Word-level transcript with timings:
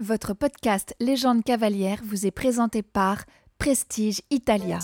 Votre 0.00 0.32
podcast 0.34 0.94
Légende 0.98 1.44
cavalière 1.44 2.00
vous 2.04 2.26
est 2.26 2.30
présenté 2.30 2.82
par 2.82 3.24
Prestige 3.58 4.22
Italia. 4.30 4.78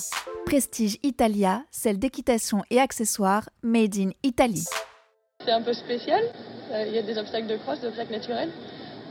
Prestige 0.44 0.98
Italia, 1.02 1.64
celle 1.70 1.98
d'équitation 1.98 2.62
et 2.70 2.78
accessoires 2.78 3.48
made 3.62 3.96
in 3.96 4.10
Italy. 4.22 4.64
C'est 5.44 5.50
un 5.52 5.62
peu 5.62 5.72
spécial. 5.72 6.22
Euh, 6.72 6.84
Il 6.86 6.94
y 6.94 6.98
a 6.98 7.02
des 7.02 7.16
obstacles 7.18 7.46
de 7.46 7.56
crosse, 7.56 7.80
des 7.80 7.86
obstacles 7.88 8.12
naturels. 8.12 8.50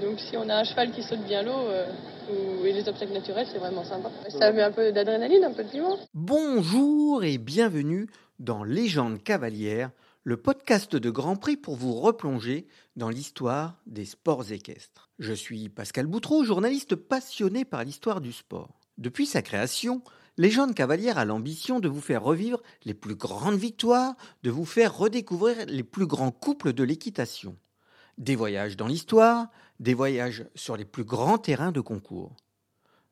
Donc 0.03 0.19
si 0.19 0.37
on 0.37 0.47
a 0.49 0.55
un 0.57 0.63
cheval 0.63 0.91
qui 0.91 1.01
saute 1.01 1.23
bien 1.25 1.41
l'eau 1.41 1.51
euh, 1.57 1.87
ou- 2.29 2.65
et 2.65 2.73
les 2.73 2.87
obstacles 2.87 3.13
naturels, 3.13 3.47
c'est 3.51 3.57
vraiment 3.59 3.83
sympa. 3.83 4.11
Ça 4.29 4.51
met 4.51 4.61
un 4.61 4.71
peu 4.71 4.91
d'adrénaline, 4.91 5.43
un 5.43 5.53
peu 5.53 5.63
de 5.63 5.69
piment. 5.69 5.97
Bonjour 6.13 7.23
et 7.23 7.37
bienvenue 7.37 8.07
dans 8.39 8.63
Légende 8.63 9.23
cavalière, 9.23 9.89
le 10.25 10.37
podcast 10.37 10.95
de 10.95 11.11
Grand 11.11 11.35
Prix 11.35 11.55
pour 11.55 11.75
vous 11.75 11.93
replonger 11.93 12.65
dans 12.95 13.09
l'histoire 13.09 13.77
des 13.85 14.05
sports 14.05 14.51
équestres. 14.51 15.11
Je 15.19 15.33
suis 15.33 15.69
Pascal 15.69 16.07
Boutreau, 16.07 16.43
journaliste 16.43 16.95
passionné 16.95 17.63
par 17.63 17.83
l'histoire 17.83 18.21
du 18.21 18.33
sport. 18.33 18.81
Depuis 18.97 19.27
sa 19.27 19.43
création, 19.43 20.01
Légende 20.37 20.73
cavalière 20.73 21.19
a 21.19 21.25
l'ambition 21.25 21.79
de 21.79 21.87
vous 21.87 22.01
faire 22.01 22.23
revivre 22.23 22.63
les 22.85 22.95
plus 22.95 23.13
grandes 23.13 23.59
victoires, 23.59 24.15
de 24.41 24.49
vous 24.49 24.65
faire 24.65 24.97
redécouvrir 24.97 25.67
les 25.67 25.83
plus 25.83 26.07
grands 26.07 26.31
couples 26.31 26.73
de 26.73 26.83
l'équitation. 26.83 27.55
Des 28.17 28.35
voyages 28.35 28.77
dans 28.77 28.87
l'histoire, 28.87 29.49
des 29.79 29.93
voyages 29.93 30.47
sur 30.55 30.75
les 30.75 30.85
plus 30.85 31.03
grands 31.03 31.37
terrains 31.37 31.71
de 31.71 31.81
concours. 31.81 32.35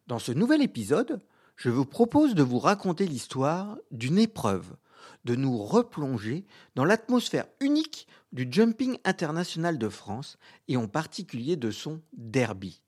Dans 0.08 0.20
ce 0.20 0.32
nouvel 0.32 0.64
épisode, 0.64 1.22
je 1.58 1.70
vous 1.70 1.86
propose 1.86 2.34
de 2.34 2.42
vous 2.42 2.60
raconter 2.60 3.06
l'histoire 3.06 3.78
d'une 3.92 4.18
épreuve, 4.18 4.74
de 5.26 5.36
nous 5.36 5.58
replonger 5.58 6.46
dans 6.76 6.86
l'atmosphère 6.86 7.46
unique 7.60 8.08
du 8.32 8.48
jumping 8.50 8.98
international 9.06 9.78
de 9.78 9.90
France 9.90 10.38
et 10.68 10.78
en 10.78 10.88
particulier 10.88 11.56
de 11.56 11.72
son 11.72 12.02
derby. 12.14 12.82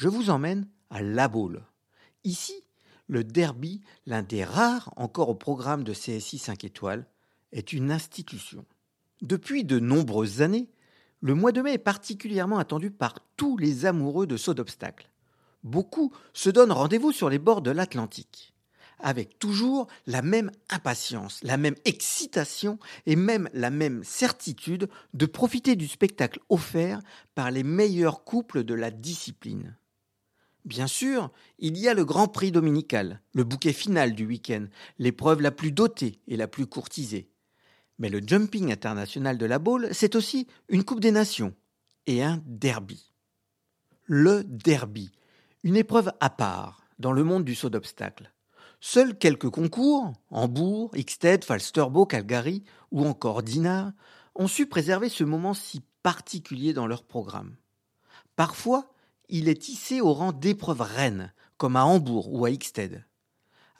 Je 0.00 0.08
vous 0.08 0.30
emmène 0.30 0.66
à 0.88 1.02
La 1.02 1.28
Baule. 1.28 1.62
Ici, 2.24 2.54
le 3.06 3.22
derby, 3.22 3.82
l'un 4.06 4.22
des 4.22 4.44
rares 4.44 4.94
encore 4.96 5.28
au 5.28 5.34
programme 5.34 5.84
de 5.84 5.92
CSI 5.92 6.38
5 6.38 6.64
étoiles, 6.64 7.04
est 7.52 7.74
une 7.74 7.92
institution. 7.92 8.64
Depuis 9.20 9.62
de 9.62 9.78
nombreuses 9.78 10.40
années, 10.40 10.70
le 11.20 11.34
mois 11.34 11.52
de 11.52 11.60
mai 11.60 11.74
est 11.74 11.78
particulièrement 11.78 12.56
attendu 12.56 12.90
par 12.90 13.16
tous 13.36 13.58
les 13.58 13.84
amoureux 13.84 14.26
de 14.26 14.38
sauts 14.38 14.54
d'obstacles. 14.54 15.10
Beaucoup 15.64 16.14
se 16.32 16.48
donnent 16.48 16.72
rendez-vous 16.72 17.12
sur 17.12 17.28
les 17.28 17.38
bords 17.38 17.60
de 17.60 17.70
l'Atlantique, 17.70 18.54
avec 19.00 19.38
toujours 19.38 19.86
la 20.06 20.22
même 20.22 20.50
impatience, 20.70 21.40
la 21.42 21.58
même 21.58 21.76
excitation 21.84 22.78
et 23.04 23.16
même 23.16 23.50
la 23.52 23.68
même 23.68 24.02
certitude 24.02 24.88
de 25.12 25.26
profiter 25.26 25.76
du 25.76 25.88
spectacle 25.88 26.40
offert 26.48 27.02
par 27.34 27.50
les 27.50 27.64
meilleurs 27.64 28.24
couples 28.24 28.64
de 28.64 28.72
la 28.72 28.90
discipline. 28.90 29.76
Bien 30.64 30.86
sûr, 30.86 31.30
il 31.58 31.78
y 31.78 31.88
a 31.88 31.94
le 31.94 32.04
Grand 32.04 32.28
Prix 32.28 32.52
dominical, 32.52 33.20
le 33.32 33.44
bouquet 33.44 33.72
final 33.72 34.14
du 34.14 34.26
week-end, 34.26 34.66
l'épreuve 34.98 35.40
la 35.40 35.50
plus 35.50 35.72
dotée 35.72 36.20
et 36.26 36.36
la 36.36 36.48
plus 36.48 36.66
courtisée. 36.66 37.30
Mais 37.98 38.08
le 38.08 38.20
jumping 38.26 38.72
international 38.72 39.38
de 39.38 39.46
la 39.46 39.58
Baule, 39.58 39.88
c'est 39.92 40.14
aussi 40.14 40.46
une 40.68 40.84
Coupe 40.84 41.00
des 41.00 41.12
Nations 41.12 41.54
et 42.06 42.22
un 42.22 42.42
derby. 42.46 43.12
Le 44.04 44.44
derby, 44.44 45.12
une 45.62 45.76
épreuve 45.76 46.12
à 46.20 46.30
part 46.30 46.82
dans 46.98 47.12
le 47.12 47.24
monde 47.24 47.44
du 47.44 47.54
saut 47.54 47.70
d'obstacles. 47.70 48.32
Seuls 48.80 49.16
quelques 49.16 49.50
concours, 49.50 50.12
Hambourg, 50.30 50.90
Ixted, 50.96 51.44
Falsterbo, 51.44 52.06
Calgary 52.06 52.64
ou 52.90 53.04
encore 53.06 53.42
Dinard, 53.42 53.92
ont 54.34 54.48
su 54.48 54.66
préserver 54.66 55.08
ce 55.08 55.24
moment 55.24 55.54
si 55.54 55.82
particulier 56.02 56.72
dans 56.72 56.86
leur 56.86 57.04
programme. 57.04 57.56
Parfois, 58.36 58.90
il 59.30 59.48
est 59.48 59.62
tissé 59.62 60.00
au 60.00 60.12
rang 60.12 60.32
d'épreuve 60.32 60.80
reine, 60.80 61.32
comme 61.56 61.76
à 61.76 61.84
Hambourg 61.84 62.32
ou 62.32 62.44
à 62.44 62.50
Ixted. 62.50 63.04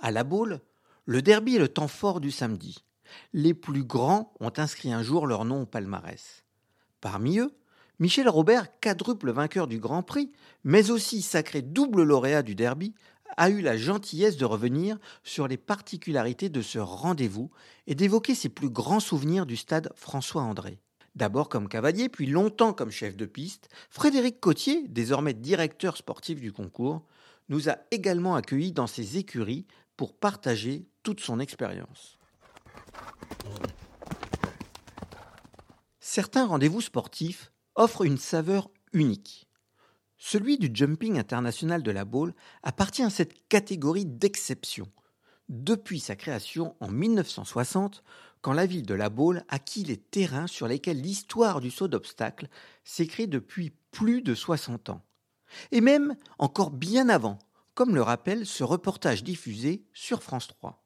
À 0.01 0.11
la 0.11 0.25
Baule, 0.25 0.61
le 1.07 1.23
derby 1.23 1.57
est 1.57 1.61
le 1.61 1.69
temps 1.69 1.89
fort 1.89 2.21
du 2.21 2.31
samedi. 2.31 2.85
Les 3.33 3.55
plus 3.55 3.85
grands 3.85 4.33
ont 4.41 4.53
inscrit 4.57 4.93
un 4.93 5.03
jour 5.03 5.27
leur 5.27 5.45
nom 5.45 5.63
au 5.63 5.67
palmarès. 5.67 6.45
Parmi 7.01 7.39
eux, 7.39 7.53
Michel 7.99 8.29
Robert, 8.29 8.81
quadruple 8.81 9.31
vainqueur 9.31 9.67
du 9.67 9.79
Grand 9.79 10.03
Prix, 10.03 10.33
mais 10.65 10.91
aussi 10.91 11.21
sacré 11.21 11.63
double 11.63 12.03
lauréat 12.03 12.43
du 12.43 12.55
derby, 12.55 12.95
a 13.37 13.51
eu 13.51 13.61
la 13.61 13.77
gentillesse 13.77 14.37
de 14.37 14.45
revenir 14.45 14.99
sur 15.23 15.49
les 15.49 15.57
particularités 15.57 16.49
de 16.49 16.63
ce 16.63 16.79
rendez-vous 16.79 17.51
et 17.87 17.95
d'évoquer 17.95 18.35
ses 18.35 18.49
plus 18.49 18.71
grands 18.71 19.01
souvenirs 19.01 19.47
du 19.47 19.57
stade 19.57 19.93
François-André. 19.95 20.81
D'abord 21.17 21.49
comme 21.49 21.69
cavalier, 21.69 22.09
puis 22.09 22.27
longtemps 22.27 22.73
comme 22.73 22.91
chef 22.91 23.17
de 23.17 23.27
piste, 23.27 23.69
Frédéric 23.91 24.41
Cotier, 24.41 24.87
désormais 24.89 25.35
directeur 25.35 25.97
sportif 25.97 26.41
du 26.41 26.53
concours, 26.53 27.05
nous 27.49 27.69
a 27.69 27.79
également 27.91 28.37
accueillis 28.37 28.73
dans 28.73 28.87
ses 28.87 29.19
écuries 29.19 29.67
pour 29.97 30.17
partager 30.17 30.87
toute 31.03 31.21
son 31.21 31.41
expérience. 31.41 32.17
Certains 35.99 36.47
rendez-vous 36.47 36.81
sportifs 36.81 37.53
offrent 37.75 38.05
une 38.05 38.19
saveur 38.19 38.71
unique. 38.93 39.49
Celui 40.17 40.59
du 40.59 40.71
jumping 40.73 41.19
international 41.19 41.83
de 41.83 41.91
la 41.91 42.05
Baule 42.05 42.35
appartient 42.63 43.03
à 43.03 43.11
cette 43.11 43.49
catégorie 43.49 44.07
d'exception. 44.07 44.87
Depuis 45.49 45.99
sa 45.99 46.15
création 46.15 46.77
en 46.81 46.89
1960, 46.89 48.05
quand 48.43 48.53
la 48.53 48.67
ville 48.67 48.87
de 48.87 48.95
La 48.95 49.11
Baule 49.11 49.43
acquit 49.49 49.85
les 49.85 49.97
terrains 49.97 50.47
sur 50.47 50.67
lesquels 50.67 51.01
l'histoire 51.01 51.61
du 51.61 51.71
saut 51.71 51.89
d'obstacle 51.89 52.49
s'écrit 52.85 53.29
depuis 53.29 53.73
plus 53.91 54.23
de 54.23 54.35
60 54.35 54.91
ans. 54.91 55.03
Et 55.73 55.81
même 55.81 56.17
encore 56.39 56.71
bien 56.71 57.09
avant, 57.09 57.39
comme 57.75 57.95
le 57.95 58.03
rappelle 58.03 58.47
ce 58.47 58.65
reportage 58.65 59.25
diffusé 59.25 59.85
sur 59.93 60.23
France 60.23 60.49
3. 60.49 60.83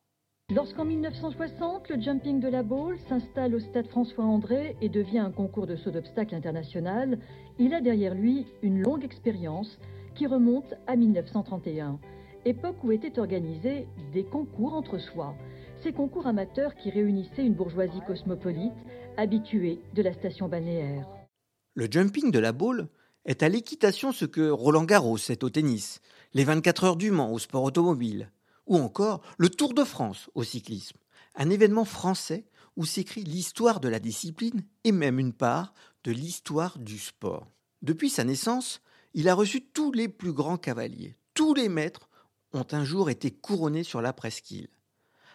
Lorsqu'en 0.50 0.84
1960, 0.84 1.88
le 1.88 2.02
jumping 2.02 2.38
de 2.38 2.48
la 2.48 2.62
Baule 2.62 2.98
s'installe 3.08 3.54
au 3.54 3.60
stade 3.60 3.88
François-André 3.88 4.76
et 4.82 4.90
devient 4.90 5.20
un 5.20 5.30
concours 5.30 5.66
de 5.66 5.74
saut 5.74 5.90
d'obstacles 5.90 6.34
international, 6.34 7.18
il 7.58 7.72
a 7.72 7.80
derrière 7.80 8.14
lui 8.14 8.46
une 8.62 8.82
longue 8.82 9.04
expérience 9.04 9.78
qui 10.14 10.26
remonte 10.26 10.74
à 10.86 10.96
1931, 10.96 11.98
époque 12.44 12.84
où 12.84 12.92
étaient 12.92 13.18
organisés 13.18 13.86
des 14.12 14.24
concours 14.24 14.74
entre 14.74 14.98
soi. 14.98 15.34
Ces 15.84 15.92
concours 15.92 16.26
amateurs 16.26 16.74
qui 16.76 16.88
réunissaient 16.88 17.44
une 17.44 17.52
bourgeoisie 17.52 18.00
cosmopolite 18.06 18.72
habituée 19.18 19.82
de 19.94 20.00
la 20.00 20.14
station 20.14 20.48
balnéaire. 20.48 21.06
Le 21.74 21.88
jumping 21.90 22.30
de 22.30 22.38
la 22.38 22.52
Baule 22.52 22.88
est 23.26 23.42
à 23.42 23.50
l'équitation 23.50 24.10
ce 24.10 24.24
que 24.24 24.48
Roland 24.48 24.84
Garros 24.84 25.18
est 25.18 25.44
au 25.44 25.50
tennis, 25.50 26.00
les 26.32 26.44
24 26.44 26.84
heures 26.84 26.96
du 26.96 27.10
Mans 27.10 27.30
au 27.30 27.38
sport 27.38 27.64
automobile, 27.64 28.30
ou 28.66 28.78
encore 28.78 29.20
le 29.36 29.50
Tour 29.50 29.74
de 29.74 29.84
France 29.84 30.30
au 30.34 30.42
cyclisme, 30.42 30.96
un 31.34 31.50
événement 31.50 31.84
français 31.84 32.46
où 32.76 32.86
s'écrit 32.86 33.24
l'histoire 33.24 33.78
de 33.78 33.88
la 33.88 34.00
discipline 34.00 34.64
et 34.84 34.92
même 34.92 35.18
une 35.18 35.34
part 35.34 35.74
de 36.04 36.12
l'histoire 36.12 36.78
du 36.78 36.98
sport. 36.98 37.46
Depuis 37.82 38.08
sa 38.08 38.24
naissance, 38.24 38.80
il 39.12 39.28
a 39.28 39.34
reçu 39.34 39.60
tous 39.60 39.92
les 39.92 40.08
plus 40.08 40.32
grands 40.32 40.56
cavaliers. 40.56 41.18
Tous 41.34 41.52
les 41.52 41.68
maîtres 41.68 42.08
ont 42.54 42.66
un 42.72 42.84
jour 42.84 43.10
été 43.10 43.30
couronnés 43.30 43.84
sur 43.84 44.00
la 44.00 44.14
presqu'île. 44.14 44.68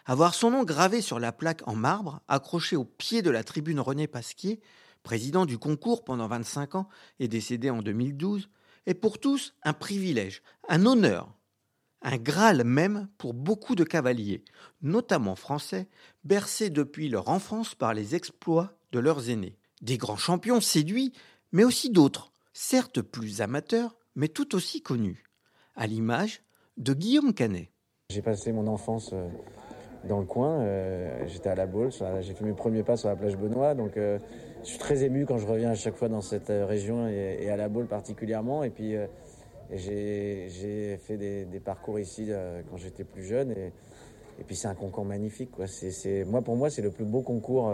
Avoir 0.06 0.34
son 0.34 0.50
nom 0.50 0.64
gravé 0.64 1.00
sur 1.00 1.18
la 1.18 1.32
plaque 1.32 1.66
en 1.66 1.74
marbre, 1.74 2.20
accrochée 2.28 2.76
au 2.76 2.84
pied 2.84 3.22
de 3.22 3.30
la 3.30 3.44
tribune 3.44 3.80
René 3.80 4.06
Pasquier, 4.06 4.60
président 5.02 5.46
du 5.46 5.58
concours 5.58 6.04
pendant 6.04 6.28
25 6.28 6.74
ans 6.74 6.88
et 7.18 7.28
décédé 7.28 7.70
en 7.70 7.82
2012, 7.82 8.48
est 8.86 8.94
pour 8.94 9.18
tous 9.18 9.54
un 9.62 9.72
privilège, 9.72 10.42
un 10.68 10.86
honneur, 10.86 11.34
un 12.02 12.16
Graal 12.16 12.64
même 12.64 13.08
pour 13.18 13.34
beaucoup 13.34 13.74
de 13.74 13.84
cavaliers, 13.84 14.44
notamment 14.82 15.36
français, 15.36 15.88
bercés 16.24 16.70
depuis 16.70 17.08
leur 17.08 17.28
enfance 17.28 17.74
par 17.74 17.94
les 17.94 18.14
exploits 18.14 18.74
de 18.92 18.98
leurs 18.98 19.28
aînés. 19.28 19.58
Des 19.82 19.98
grands 19.98 20.16
champions 20.16 20.60
séduits, 20.60 21.12
mais 21.52 21.64
aussi 21.64 21.90
d'autres, 21.90 22.32
certes 22.52 23.02
plus 23.02 23.40
amateurs, 23.40 23.96
mais 24.14 24.28
tout 24.28 24.54
aussi 24.54 24.82
connus, 24.82 25.24
à 25.74 25.86
l'image 25.86 26.42
de 26.76 26.94
Guillaume 26.94 27.34
Canet. 27.34 27.70
J'ai 28.10 28.22
passé 28.22 28.52
mon 28.52 28.66
enfance 28.66 29.10
euh, 29.12 29.28
dans 30.04 30.20
le 30.20 30.26
coin. 30.26 30.64
J'étais 31.26 31.48
à 31.48 31.54
la 31.54 31.66
boule, 31.66 31.90
j'ai 32.20 32.34
fait 32.34 32.44
mes 32.44 32.52
premiers 32.52 32.82
pas 32.82 32.96
sur 32.96 33.08
la 33.08 33.16
plage 33.16 33.36
Benoît, 33.36 33.74
donc 33.74 33.92
je 33.96 34.18
suis 34.62 34.78
très 34.78 35.04
ému 35.04 35.26
quand 35.26 35.38
je 35.38 35.46
reviens 35.46 35.70
à 35.70 35.74
chaque 35.74 35.96
fois 35.96 36.08
dans 36.08 36.20
cette 36.20 36.48
région 36.48 37.08
et, 37.08 37.48
à 37.50 37.56
la 37.56 37.68
boule 37.68 37.86
particulièrement. 37.86 38.64
Et 38.64 38.70
puis 38.70 38.94
j'ai 39.72 40.98
fait 41.06 41.16
des, 41.16 41.60
parcours 41.60 41.98
ici 41.98 42.30
quand 42.70 42.76
j'étais 42.76 43.04
plus 43.04 43.24
jeune. 43.24 43.50
Et, 43.52 43.72
puis 44.46 44.56
c'est 44.56 44.68
un 44.68 44.74
concours 44.74 45.04
magnifique. 45.04 45.50
Moi, 46.26 46.42
pour 46.42 46.56
moi, 46.56 46.70
c'est 46.70 46.82
le 46.82 46.90
plus 46.90 47.04
beau 47.04 47.22
concours 47.22 47.72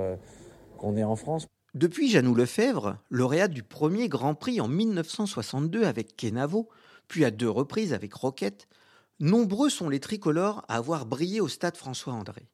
qu'on 0.78 0.96
ait 0.96 1.04
en 1.04 1.16
France. 1.16 1.46
Depuis 1.76 2.08
Janou 2.08 2.34
Lefebvre, 2.34 2.96
lauréat 3.10 3.48
du 3.48 3.62
premier 3.62 4.08
Grand 4.08 4.34
Prix 4.34 4.62
en 4.62 4.66
1962 4.66 5.84
avec 5.84 6.16
Kenavo, 6.16 6.70
puis 7.06 7.22
à 7.22 7.30
deux 7.30 7.50
reprises 7.50 7.92
avec 7.92 8.14
Roquette, 8.14 8.66
nombreux 9.20 9.70
sont 9.70 9.88
les 9.88 10.00
tricolores 10.00 10.64
à 10.68 10.76
avoir 10.76 11.06
brillé 11.06 11.40
au 11.40 11.48
stade 11.48 11.76
François-André. 11.76 12.48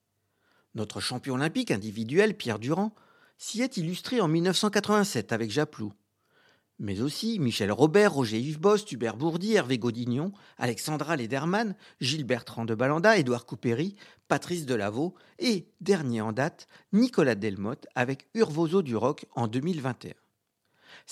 Notre 0.74 1.00
champion 1.00 1.34
olympique 1.34 1.70
individuel, 1.70 2.36
Pierre 2.36 2.58
Durand, 2.58 2.94
s'y 3.36 3.62
est 3.62 3.76
illustré 3.76 4.20
en 4.20 4.28
1987 4.28 5.32
avec 5.32 5.50
Japlou, 5.50 5.92
mais 6.78 7.00
aussi 7.00 7.38
Michel 7.38 7.70
Robert, 7.70 8.12
Roger 8.12 8.38
Yves 8.38 8.60
Bost, 8.60 8.90
Hubert 8.92 9.16
Bourdi, 9.16 9.54
Hervé 9.54 9.78
Godignon, 9.78 10.32
Alexandra 10.58 11.16
Lederman, 11.16 11.76
Gilles 12.00 12.24
Bertrand 12.24 12.64
de 12.64 12.74
Balanda, 12.74 13.16
Édouard 13.16 13.46
Coupéry, 13.46 13.96
Patrice 14.28 14.66
Delaveau 14.66 15.14
et, 15.38 15.68
dernier 15.80 16.20
en 16.20 16.32
date, 16.32 16.66
Nicolas 16.92 17.34
Delmotte 17.34 17.86
avec 17.94 18.28
Urvozo 18.34 18.82
du 18.82 18.96
Rock 18.96 19.26
en 19.34 19.46
2021. 19.46 20.12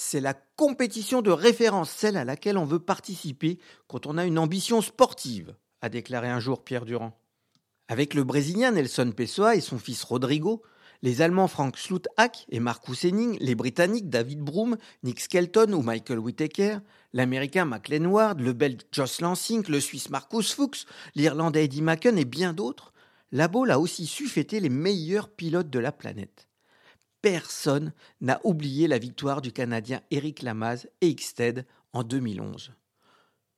C'est 0.03 0.21
la 0.21 0.33
compétition 0.33 1.21
de 1.21 1.31
référence, 1.31 1.91
celle 1.91 2.17
à 2.17 2.25
laquelle 2.25 2.57
on 2.57 2.65
veut 2.65 2.79
participer 2.79 3.59
quand 3.87 4.07
on 4.07 4.17
a 4.17 4.25
une 4.25 4.39
ambition 4.39 4.81
sportive, 4.81 5.55
a 5.83 5.91
déclaré 5.91 6.31
un 6.31 6.41
jour 6.41 6.65
Pierre 6.65 6.87
Durand. 6.87 7.21
Avec 7.87 8.15
le 8.15 8.25
Brésilien 8.25 8.71
Nelson 8.71 9.13
Pessoa 9.15 9.57
et 9.57 9.61
son 9.61 9.79
fils 9.79 10.03
Rodrigo, 10.03 10.63
les 11.03 11.21
Allemands 11.21 11.49
Frank 11.49 11.77
Sluthak 11.77 12.47
et 12.49 12.61
Marcus 12.61 13.05
Henning, 13.05 13.37
les 13.41 13.55
Britanniques 13.55 14.09
David 14.09 14.41
Broom, 14.41 14.79
Nick 15.03 15.21
Skelton 15.21 15.71
ou 15.75 15.83
Michael 15.83 16.19
Whittaker, 16.19 16.79
l'Américain 17.13 17.67
McLean 17.67 18.07
Ward, 18.07 18.41
le 18.41 18.55
Belge 18.55 18.81
Joss 18.93 19.21
Lansing, 19.21 19.69
le 19.69 19.81
Suisse 19.81 20.09
Marcus 20.09 20.55
Fuchs, 20.55 20.87
l'Irlandais 21.15 21.67
Eddie 21.67 21.83
Macken 21.83 22.17
et 22.17 22.25
bien 22.25 22.55
d'autres, 22.55 22.95
la 23.33 23.49
Baule 23.49 23.71
a 23.71 23.79
aussi 23.79 24.07
su 24.07 24.29
fêter 24.29 24.61
les 24.61 24.71
meilleurs 24.71 25.29
pilotes 25.29 25.71
de 25.71 25.79
la 25.79 25.93
planète. 25.93 26.50
Personne 27.23 27.93
n'a 28.23 28.41
oublié 28.45 28.89
la 28.89 28.99
victoire 28.99 29.43
du 29.43 29.53
Canadien 29.53 30.01
Eric 30.11 30.41
Lamaze 30.41 30.89
et 31.03 31.15
Xted 31.15 31.67
en 31.93 32.03
2011. 32.03 32.73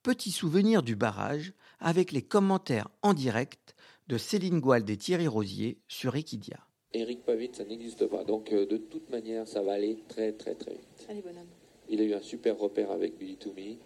Petit 0.03 0.33
souvenir 0.33 0.83
du 0.83 0.97
barrage 0.97 1.53
avec 1.79 2.11
les 2.11 2.23
commentaires 2.23 2.89
en 3.03 3.15
direct 3.15 3.77
de 4.09 4.19
Céline 4.19 4.59
Gouald 4.59 4.91
et 4.91 4.97
Thierry 4.97 5.29
Rosier 5.29 5.79
sur 5.87 6.17
Equidia. 6.17 6.59
Eric 6.93 7.25
pas 7.25 7.37
vite, 7.37 7.55
ça 7.55 7.65
n'existe 7.65 8.05
pas. 8.07 8.25
Donc 8.25 8.53
euh, 8.53 8.67
de 8.67 8.79
toute 8.79 9.09
manière, 9.11 9.47
ça 9.47 9.63
va 9.63 9.75
aller 9.75 9.97
très 10.09 10.33
très 10.33 10.57
très 10.57 10.73
vite. 10.73 11.07
Allez, 11.09 11.23
bonhomme. 11.23 11.47
Il 11.89 12.01
a 12.01 12.05
eu 12.05 12.15
un 12.15 12.21
super 12.21 12.59
repère 12.59 12.91
avec 12.91 13.17
Billy 13.17 13.37
Toomey. 13.37 13.79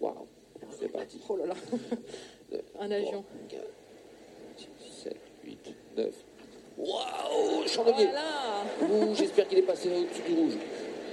Waouh, 0.00 0.26
c'est 0.70 0.88
parti. 0.92 1.18
Oh 1.30 1.36
là 1.38 1.46
là, 1.46 1.54
un 2.78 2.90
avion. 2.90 3.24
4, 3.48 3.62
6, 4.58 4.68
7, 5.02 5.16
8, 5.44 5.74
9. 5.96 6.27
Waouh, 6.78 7.66
chandelier. 7.66 8.06
Voilà. 8.06 9.14
J'espère 9.14 9.48
qu'il 9.48 9.58
est 9.58 9.62
passé 9.62 9.88
au-dessus 9.88 10.22
du 10.22 10.34
rouge. 10.34 10.52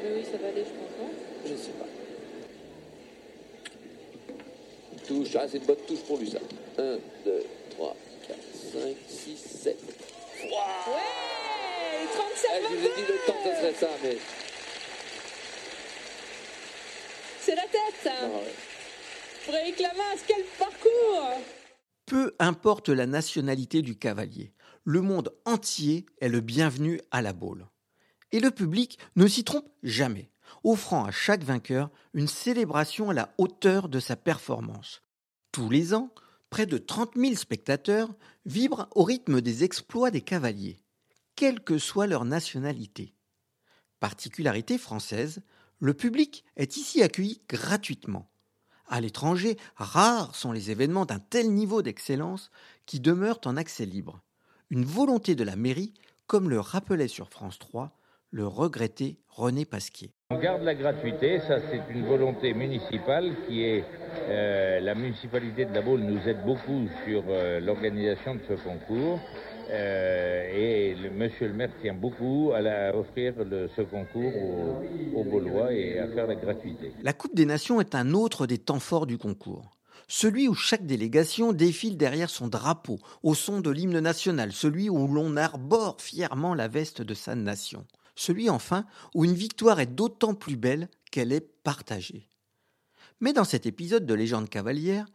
oui, 0.04 0.24
ça 0.24 0.38
va 0.38 0.48
aller, 0.48 0.64
je 0.64 0.70
pense. 0.70 0.92
Non 1.00 1.10
je 1.46 1.54
ne 1.54 1.58
sais 1.58 1.72
pas. 1.72 1.86
Touche, 5.08 5.36
ah, 5.36 5.46
c'est 5.48 5.58
une 5.58 5.66
bonne 5.66 5.76
touche 5.88 6.02
pour 6.02 6.18
lui 6.18 6.30
ça. 6.30 6.40
1, 6.78 6.98
2, 7.26 7.44
3, 7.72 7.96
4, 8.28 8.38
5, 8.74 8.96
6, 9.08 9.38
7. 9.38 9.78
Ouais 10.44 10.50
37 12.14 12.50
ah, 12.52 12.58
Je 12.62 12.68
vous 12.68 12.86
ai 12.86 12.90
dit 12.96 13.08
le 13.08 13.28
temps, 13.28 13.40
ça 13.44 13.56
serait 13.56 13.74
ça, 13.74 13.90
mais. 14.04 14.18
C'est 17.42 17.56
la 17.56 17.64
tête 17.64 18.08
ah, 18.08 18.28
Frédéric 19.42 19.80
Lamas, 19.80 20.24
quel 20.28 20.44
parcours 20.58 21.30
Peu 22.08 22.34
importe 22.40 22.90
la 22.90 23.06
nationalité 23.06 23.84
du 23.84 23.96
cavalier, 23.96 24.52
le 24.86 25.02
monde 25.02 25.34
entier 25.46 26.06
est 26.22 26.30
le 26.30 26.42
bienvenu 26.42 27.02
à 27.12 27.22
la 27.24 27.34
boule. 27.34 27.68
Et 28.32 28.40
le 28.40 28.52
public 28.52 29.00
ne 29.16 29.28
s'y 29.28 29.44
trompe 29.44 29.68
jamais, 29.82 30.30
offrant 30.64 31.06
à 31.06 31.12
chaque 31.12 31.44
vainqueur 31.44 31.90
une 32.14 32.28
célébration 32.28 33.10
à 33.10 33.14
la 33.14 33.34
hauteur 33.40 33.90
de 33.90 34.00
sa 34.00 34.16
performance. 34.16 35.02
Tous 35.52 35.70
les 35.70 35.96
ans, 35.96 36.14
près 36.52 36.68
de 36.68 36.78
30 36.78 37.14
000 37.16 37.34
spectateurs 37.36 38.14
vibrent 38.46 38.88
au 38.94 39.04
rythme 39.04 39.42
des 39.42 39.64
exploits 39.64 40.12
des 40.12 40.22
cavaliers, 40.22 40.78
quelle 41.36 41.62
que 41.62 41.80
soit 41.80 42.08
leur 42.08 42.24
nationalité. 42.24 43.16
Particularité 44.00 44.78
française, 44.78 45.42
le 45.80 45.96
public 45.96 46.46
est 46.58 46.78
ici 46.78 47.02
accueilli 47.02 47.42
gratuitement. 47.50 48.30
À 48.88 49.02
l'étranger, 49.02 49.58
rares 49.78 50.36
sont 50.36 50.52
les 50.52 50.70
événements 50.70 51.06
d'un 51.06 51.20
tel 51.20 51.52
niveau 51.52 51.82
d'excellence 51.82 52.52
qui 52.86 53.00
demeurent 53.00 53.42
en 53.46 53.58
accès 53.58 53.86
libre. 53.86 54.22
Une 54.72 54.84
volonté 54.84 55.36
de 55.36 55.44
la 55.44 55.56
mairie, 55.56 55.94
comme 56.26 56.50
le 56.50 56.60
rappelait 56.60 57.08
sur 57.08 57.30
France 57.30 57.60
3 57.60 57.92
le 58.32 58.48
regretté 58.48 59.20
René 59.30 59.64
Pasquier. 59.64 60.12
On 60.32 60.40
garde 60.40 60.64
la 60.64 60.74
gratuité, 60.74 61.40
ça 61.48 61.60
c'est 61.70 61.94
une 61.94 62.06
volonté 62.06 62.54
municipale 62.54 63.32
qui 63.48 63.64
est... 63.64 63.84
Euh, 64.28 64.80
la 64.80 64.96
municipalité 64.96 65.66
de 65.66 65.74
La 65.74 65.82
Baule 65.82 66.02
nous 66.02 66.20
aide 66.28 66.44
beaucoup 66.44 66.88
sur 67.06 67.24
euh, 67.30 67.60
l'organisation 67.60 68.34
de 68.36 68.42
ce 68.50 68.54
concours. 68.56 69.20
Euh, 69.70 70.50
et 70.52 70.96
le, 70.96 71.12
monsieur 71.12 71.48
le 71.48 71.54
maire 71.54 71.70
tient 71.82 71.94
beaucoup 71.94 72.52
à, 72.56 72.96
offrir 72.96 73.36
ce 73.76 73.82
concours 73.84 74.34
aux, 74.36 75.20
aux 75.20 75.24
Baulois 75.24 75.72
et 75.74 76.00
à 76.00 76.08
faire 76.08 76.26
la 76.26 76.36
gratuité. 76.36 76.92
La 77.04 77.14
Coupe 77.14 77.36
des 77.36 77.46
Nations 77.46 77.80
est 77.80 77.94
un 77.94 78.14
autre 78.14 78.48
des 78.48 78.58
temps 78.58 78.80
forts 78.80 79.06
du 79.06 79.20
concours 79.20 79.76
celui 80.08 80.48
où 80.48 80.54
chaque 80.54 80.86
délégation 80.86 81.54
défile 81.54 81.98
derrière 81.98 82.30
son 82.30 82.48
drapeau, 82.48 83.00
au 83.24 83.34
son 83.34 83.60
de 83.60 83.70
l'hymne 83.70 84.00
national, 84.00 84.52
celui 84.52 84.90
où 84.90 85.08
l'on 85.08 85.38
arbore 85.38 86.02
fièrement 86.02 86.54
la 86.54 86.68
veste 86.68 87.02
de 87.02 87.14
sa 87.14 87.36
nation 87.36 87.86
celui 88.16 88.50
enfin 88.50 88.86
où 89.14 89.26
une 89.26 89.34
victoire 89.34 89.80
est 89.80 89.94
d'autant 89.94 90.34
plus 90.34 90.56
belle 90.56 90.90
qu'elle 91.12 91.32
est 91.32 91.42
partagée. 91.64 92.30
Mais 93.20 93.34
dans 93.34 93.44
cet 93.44 93.66
épisode 93.66 94.06
de 94.06 94.14
Légende 94.14 94.50
cavalière, 94.50 95.06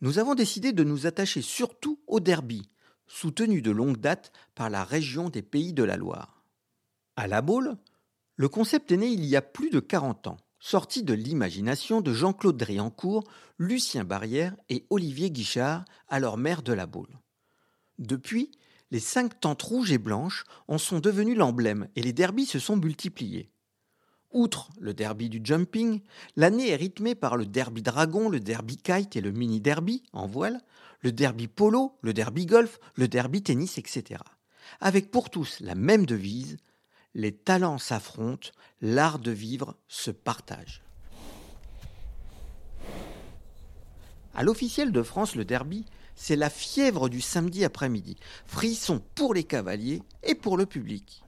nous 0.00 0.18
avons 0.18 0.34
décidé 0.34 0.72
de 0.72 0.84
nous 0.84 1.06
attacher 1.06 1.42
surtout 1.42 2.00
au 2.06 2.20
derby, 2.20 2.68
soutenu 3.06 3.62
de 3.62 3.70
longue 3.70 3.96
date 3.96 4.32
par 4.54 4.70
la 4.70 4.84
région 4.84 5.28
des 5.28 5.42
Pays 5.42 5.72
de 5.72 5.82
la 5.82 5.96
Loire. 5.96 6.42
À 7.16 7.26
La 7.26 7.42
Baule, 7.42 7.76
le 8.36 8.48
concept 8.48 8.92
est 8.92 8.96
né 8.96 9.08
il 9.08 9.24
y 9.24 9.34
a 9.34 9.42
plus 9.42 9.70
de 9.70 9.80
40 9.80 10.28
ans, 10.28 10.36
sorti 10.60 11.02
de 11.02 11.14
l'imagination 11.14 12.00
de 12.00 12.12
Jean-Claude 12.12 12.56
Driancourt, 12.56 13.24
Lucien 13.58 14.04
Barrière 14.04 14.56
et 14.68 14.86
Olivier 14.90 15.30
Guichard, 15.30 15.84
alors 16.08 16.38
maire 16.38 16.62
de 16.62 16.72
La 16.72 16.86
Baule. 16.86 17.18
Depuis, 17.98 18.50
les 18.90 19.00
cinq 19.00 19.40
tentes 19.40 19.62
rouges 19.62 19.92
et 19.92 19.98
blanches 19.98 20.44
en 20.66 20.78
sont 20.78 21.00
devenues 21.00 21.34
l'emblème 21.34 21.88
et 21.96 22.02
les 22.02 22.12
derbys 22.12 22.46
se 22.46 22.58
sont 22.58 22.76
multipliés. 22.76 23.50
Outre 24.30 24.70
le 24.78 24.92
derby 24.92 25.28
du 25.28 25.40
jumping, 25.42 26.02
l'année 26.36 26.68
est 26.70 26.76
rythmée 26.76 27.14
par 27.14 27.36
le 27.36 27.46
derby 27.46 27.82
dragon, 27.82 28.28
le 28.28 28.40
derby 28.40 28.76
kite 28.76 29.16
et 29.16 29.20
le 29.20 29.32
mini 29.32 29.60
derby 29.60 30.02
en 30.12 30.26
voile, 30.26 30.60
le 31.00 31.12
derby 31.12 31.48
polo, 31.48 31.96
le 32.02 32.12
derby 32.12 32.44
golf, 32.44 32.78
le 32.94 33.08
derby 33.08 33.42
tennis, 33.42 33.78
etc. 33.78 34.20
Avec 34.80 35.10
pour 35.10 35.30
tous 35.30 35.60
la 35.60 35.74
même 35.74 36.04
devise 36.04 36.58
les 37.18 37.32
talents 37.32 37.78
s'affrontent, 37.78 38.50
l'art 38.80 39.18
de 39.18 39.32
vivre 39.32 39.76
se 39.88 40.12
partage. 40.12 40.84
À 44.34 44.44
l'officiel 44.44 44.92
de 44.92 45.02
France, 45.02 45.34
le 45.34 45.44
derby 45.44 45.84
c'est 46.14 46.36
la 46.36 46.48
fièvre 46.50 47.08
du 47.08 47.20
samedi 47.20 47.64
après-midi. 47.64 48.16
Frisson 48.46 49.00
pour 49.14 49.34
les 49.34 49.44
cavaliers 49.44 50.02
et 50.22 50.34
pour 50.34 50.56
le 50.56 50.66
public. 50.66 51.22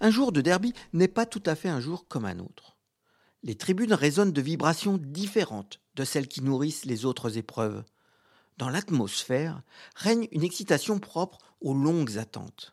Un 0.00 0.10
jour 0.10 0.32
de 0.32 0.40
derby 0.40 0.74
n'est 0.92 1.08
pas 1.08 1.26
tout 1.26 1.42
à 1.46 1.54
fait 1.54 1.68
un 1.68 1.80
jour 1.80 2.06
comme 2.08 2.24
un 2.24 2.38
autre. 2.38 2.76
Les 3.42 3.54
tribunes 3.54 3.92
résonnent 3.92 4.32
de 4.32 4.40
vibrations 4.40 4.98
différentes 4.98 5.80
de 5.96 6.04
celles 6.04 6.28
qui 6.28 6.42
nourrissent 6.42 6.86
les 6.86 7.04
autres 7.04 7.36
épreuves. 7.36 7.84
Dans 8.56 8.68
l'atmosphère 8.70 9.62
règne 9.96 10.28
une 10.30 10.44
excitation 10.44 10.98
propre 10.98 11.38
aux 11.60 11.74
longues 11.74 12.18
attentes. 12.18 12.70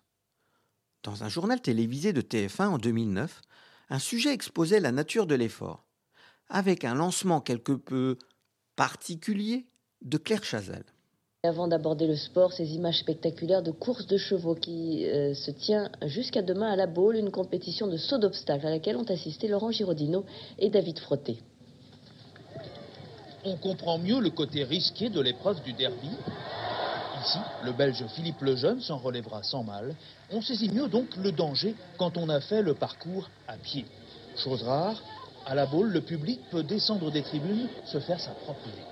Dans 1.04 1.24
un 1.24 1.30
journal 1.30 1.62
télévisé 1.62 2.12
de 2.12 2.22
TF1 2.22 2.68
en 2.68 2.78
2009, 2.78 3.42
un 3.90 4.00
sujet 4.00 4.34
exposait 4.34 4.82
la 4.82 4.92
nature 4.92 5.28
de 5.28 5.36
l'effort, 5.36 5.86
avec 6.50 6.84
un 6.84 6.94
lancement 6.94 7.40
quelque 7.40 7.72
peu 7.72 8.18
particulier 8.76 9.66
de 10.02 10.18
Claire 10.18 10.44
Chazal. 10.44 10.84
Avant 11.44 11.70
d'aborder 11.70 12.06
le 12.06 12.18
sport, 12.18 12.52
ces 12.52 12.74
images 12.74 13.00
spectaculaires 13.00 13.64
de 13.64 13.72
course 13.72 14.08
de 14.08 14.18
chevaux 14.18 14.56
qui 14.56 15.06
euh, 15.06 15.34
se 15.34 15.52
tient 15.52 15.90
jusqu'à 16.06 16.42
demain 16.42 16.70
à 16.70 16.76
la 16.76 16.86
Baule, 16.86 17.16
une 17.16 17.32
compétition 17.32 17.88
de 17.88 17.96
saut 17.96 18.18
d'obstacles 18.18 18.68
à 18.68 18.70
laquelle 18.70 18.98
ont 18.98 19.10
assisté 19.10 19.48
Laurent 19.48 19.72
Girodino 19.72 20.26
et 20.58 20.70
David 20.70 21.00
Frotté. 21.00 21.38
On 23.46 23.56
comprend 23.56 23.98
mieux 24.00 24.20
le 24.20 24.32
côté 24.32 24.66
risqué 24.66 25.10
de 25.10 25.22
l'épreuve 25.22 25.64
du 25.64 25.72
derby. 25.72 26.10
Ici, 27.26 27.40
le 27.66 27.74
Belge 27.74 28.04
Philippe 28.16 28.42
Lejeune 28.42 28.80
s'en 28.82 28.98
relèvera 28.98 29.44
sans 29.44 29.64
mal. 29.64 29.96
On 30.32 30.42
saisit 30.42 30.70
mieux 30.70 30.88
donc 30.88 31.08
le 31.18 31.32
danger 31.32 31.76
quand 31.98 32.18
on 32.18 32.30
a 32.30 32.40
fait 32.40 32.62
le 32.62 32.74
parcours 32.74 33.30
à 33.48 33.58
pied. 33.58 33.86
Chose 34.38 34.64
rare, 34.64 35.02
à 35.46 35.56
la 35.56 35.66
boule, 35.66 35.90
le 35.90 36.02
public 36.02 36.40
peut 36.52 36.64
descendre 36.64 37.12
des 37.12 37.24
tribunes, 37.24 37.68
se 37.86 38.00
faire 38.00 38.20
sa 38.20 38.32
propre 38.32 38.62
idée. 38.68 38.84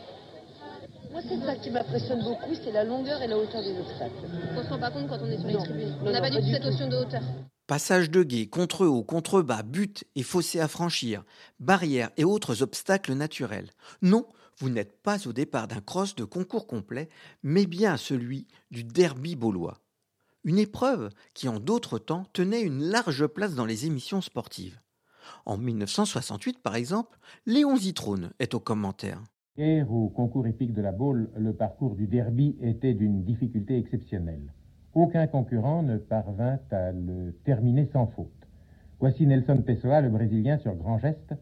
Moi, 1.12 1.22
c'est 1.28 1.40
ça 1.46 1.56
qui 1.56 1.70
m'impressionne 1.70 2.22
beaucoup, 2.24 2.54
c'est 2.64 2.72
la 2.72 2.84
longueur 2.84 3.22
et 3.22 3.28
la 3.28 3.38
hauteur 3.38 3.62
des 3.64 3.78
obstacles. 3.80 4.14
On 4.58 4.64
se 4.64 4.70
rend 4.70 4.80
pas 4.80 4.92
compte 4.92 5.08
quand 5.08 5.20
on 5.22 5.28
est 5.32 5.38
sur 5.38 5.48
les 5.48 5.54
Non. 5.54 5.64
tribunes. 5.64 5.90
Non, 6.02 6.08
on 6.08 6.12
n'a 6.12 6.20
pas 6.22 6.30
du 6.30 6.38
tout 6.38 6.48
cette 6.52 6.64
tout. 6.64 6.70
notion 6.70 6.88
de 6.90 6.98
hauteur. 6.98 7.22
Passage 7.66 8.10
de 8.10 8.24
guet, 8.24 8.48
contre-haut, 8.48 9.04
contre-bas, 9.04 9.64
buts 9.64 9.94
et 10.16 10.24
fossés 10.24 10.60
à 10.60 10.68
franchir, 10.68 11.24
barrières 11.60 12.12
et 12.18 12.24
autres 12.24 12.62
obstacles 12.62 13.14
naturels. 13.14 13.70
Non, 14.02 14.26
vous 14.60 14.70
n'êtes 14.70 15.02
pas 15.02 15.28
au 15.28 15.34
départ 15.34 15.68
d'un 15.68 15.82
cross 15.82 16.16
de 16.16 16.24
concours 16.24 16.68
complet, 16.68 17.10
mais 17.44 17.66
bien 17.66 17.98
celui 17.98 18.48
du 18.72 18.84
derby 18.84 19.36
baulois. 19.36 19.80
Une 20.44 20.58
épreuve 20.60 21.10
qui 21.34 21.48
en 21.48 21.60
d'autres 21.60 22.00
temps 22.00 22.26
tenait 22.34 22.62
une 22.62 22.84
large 22.84 23.28
place 23.28 23.54
dans 23.56 23.66
les 23.66 23.86
émissions 23.86 24.22
sportives. 24.22 24.80
En 25.46 25.58
1968, 25.58 26.60
par 26.64 26.76
exemple, 26.76 27.20
Léon 27.46 27.76
Zitrone 27.76 28.32
est 28.40 28.54
au 28.54 28.60
commentaire. 28.60 29.22
Hier, 29.58 29.92
au 29.92 30.10
concours 30.10 30.48
épique 30.48 30.74
de 30.74 30.82
la 30.82 30.92
Baule, 30.92 31.30
le 31.36 31.54
parcours 31.54 31.96
du 31.96 32.08
derby 32.08 32.56
était 32.62 32.94
d'une 32.94 33.24
difficulté 33.24 33.78
exceptionnelle. 33.78 34.54
Aucun 34.94 35.28
concurrent 35.28 35.84
ne 35.84 35.98
parvint 35.98 36.60
à 36.72 36.92
le 36.92 37.36
terminer 37.44 37.90
sans 37.92 38.08
faute. 38.08 38.32
Voici 39.00 39.28
Nelson 39.28 39.62
Pessoa, 39.66 40.02
le 40.02 40.10
Brésilien, 40.10 40.58
sur 40.60 40.76
grand 40.76 40.98
geste, 40.98 41.34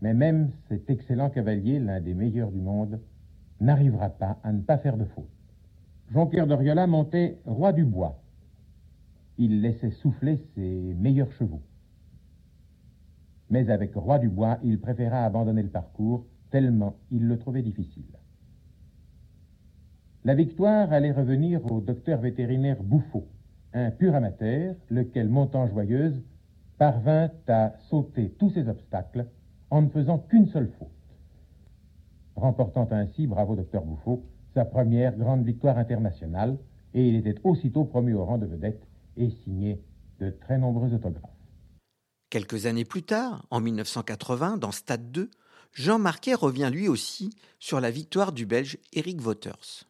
mais 0.00 0.14
même 0.14 0.50
cet 0.68 0.88
excellent 0.90 1.30
cavalier, 1.30 1.78
l'un 1.78 2.00
des 2.00 2.14
meilleurs 2.14 2.50
du 2.50 2.60
monde, 2.60 3.00
n'arrivera 3.60 4.10
pas 4.10 4.38
à 4.44 4.52
ne 4.52 4.60
pas 4.60 4.78
faire 4.78 4.96
de 4.96 5.04
faute. 5.04 5.28
Jean-Pierre 6.10 6.46
Doriola 6.46 6.86
montait 6.86 7.38
roi 7.44 7.72
du 7.72 7.84
bois. 7.84 8.20
Il 9.36 9.60
laissait 9.60 9.90
souffler 9.90 10.38
ses 10.54 10.94
meilleurs 10.94 11.32
chevaux. 11.32 11.62
Mais 13.50 13.70
avec 13.70 13.94
roi 13.94 14.18
du 14.18 14.28
bois, 14.28 14.58
il 14.62 14.80
préféra 14.80 15.24
abandonner 15.24 15.62
le 15.62 15.70
parcours 15.70 16.26
tellement 16.50 16.96
il 17.10 17.26
le 17.26 17.38
trouvait 17.38 17.62
difficile. 17.62 18.04
La 20.24 20.34
victoire 20.34 20.92
allait 20.92 21.12
revenir 21.12 21.64
au 21.70 21.80
docteur 21.80 22.20
vétérinaire 22.20 22.82
Bouffaut, 22.82 23.28
un 23.72 23.90
pur 23.90 24.14
amateur, 24.14 24.74
lequel, 24.90 25.28
montant 25.28 25.66
joyeuse, 25.66 26.22
parvint 26.78 27.30
à 27.48 27.74
sauter 27.88 28.30
tous 28.38 28.50
ces 28.50 28.68
obstacles 28.68 29.26
en 29.70 29.82
ne 29.82 29.88
faisant 29.88 30.18
qu'une 30.18 30.48
seule 30.48 30.70
faute, 30.78 30.88
remportant 32.36 32.88
ainsi, 32.90 33.26
bravo 33.26 33.56
docteur 33.56 33.84
Bouffaut, 33.84 34.24
sa 34.54 34.64
première 34.64 35.16
grande 35.16 35.44
victoire 35.44 35.78
internationale, 35.78 36.58
et 36.94 37.06
il 37.06 37.16
était 37.16 37.40
aussitôt 37.44 37.84
promu 37.84 38.14
au 38.14 38.24
rang 38.24 38.38
de 38.38 38.46
vedette 38.46 38.82
et 39.16 39.30
signé 39.44 39.80
de 40.20 40.30
très 40.30 40.58
nombreux 40.58 40.94
autographes. 40.94 41.30
Quelques 42.30 42.66
années 42.66 42.84
plus 42.84 43.02
tard, 43.02 43.46
en 43.50 43.60
1980, 43.60 44.58
dans 44.58 44.72
Stade 44.72 45.10
2, 45.10 45.30
Jean 45.72 45.98
Marquet 45.98 46.34
revient 46.34 46.70
lui 46.72 46.88
aussi 46.88 47.30
sur 47.58 47.80
la 47.80 47.90
victoire 47.90 48.32
du 48.32 48.46
Belge 48.46 48.78
Eric 48.92 49.24
Wouters. 49.24 49.84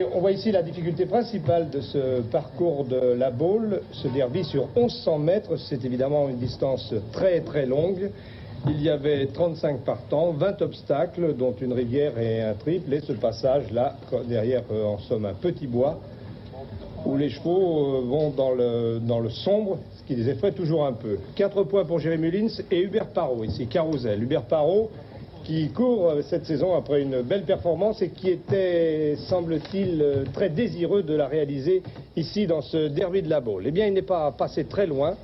On 0.00 0.20
voit 0.20 0.30
ici 0.30 0.52
la 0.52 0.62
difficulté 0.62 1.06
principale 1.06 1.70
de 1.70 1.80
ce 1.80 2.20
parcours 2.20 2.84
de 2.84 3.14
la 3.14 3.32
Baule, 3.32 3.82
ce 3.90 4.06
derby 4.06 4.44
sur 4.44 4.68
1100 4.76 5.18
mètres. 5.18 5.56
C'est 5.56 5.84
évidemment 5.84 6.28
une 6.28 6.38
distance 6.38 6.94
très 7.12 7.40
très 7.40 7.66
longue. 7.66 8.12
Il 8.66 8.82
y 8.82 8.90
avait 8.90 9.26
35 9.26 9.84
partants, 9.84 10.32
20 10.32 10.62
obstacles, 10.62 11.34
dont 11.36 11.54
une 11.60 11.72
rivière 11.72 12.18
et 12.18 12.42
un 12.42 12.54
triple. 12.54 12.92
Et 12.92 13.00
ce 13.00 13.12
passage 13.12 13.70
là, 13.70 13.96
derrière 14.28 14.64
euh, 14.72 14.84
en 14.84 14.98
somme 14.98 15.26
un 15.26 15.34
petit 15.34 15.66
bois, 15.66 16.00
où 17.06 17.16
les 17.16 17.30
chevaux 17.30 17.98
euh, 17.98 18.00
vont 18.04 18.30
dans 18.30 18.50
le, 18.50 19.30
sombre, 19.30 19.78
ce 19.96 20.02
qui 20.02 20.16
les 20.16 20.28
effraie 20.28 20.52
toujours 20.52 20.86
un 20.86 20.92
peu. 20.92 21.18
4 21.36 21.62
points 21.64 21.84
pour 21.84 22.00
Jérémy 22.00 22.30
Lins 22.30 22.62
et 22.70 22.82
Hubert 22.82 23.06
Parot, 23.06 23.44
ici 23.44 23.68
Carousel. 23.68 24.22
Hubert 24.22 24.42
Parot 24.42 24.90
qui 25.44 25.68
court 25.70 26.08
euh, 26.08 26.22
cette 26.22 26.44
saison 26.44 26.74
après 26.74 27.02
une 27.02 27.22
belle 27.22 27.44
performance 27.44 28.02
et 28.02 28.10
qui 28.10 28.28
était, 28.28 29.16
semble-t-il, 29.28 30.24
très 30.32 30.48
désireux 30.48 31.04
de 31.04 31.14
la 31.14 31.28
réaliser 31.28 31.82
ici 32.16 32.48
dans 32.48 32.60
ce 32.60 32.88
derby 32.88 33.22
de 33.22 33.30
la 33.30 33.40
Baule. 33.40 33.64
Eh 33.66 33.70
bien, 33.70 33.86
il 33.86 33.94
n'est 33.94 34.02
pas 34.02 34.32
passé 34.32 34.64
très 34.64 34.86
loin, 34.86 35.14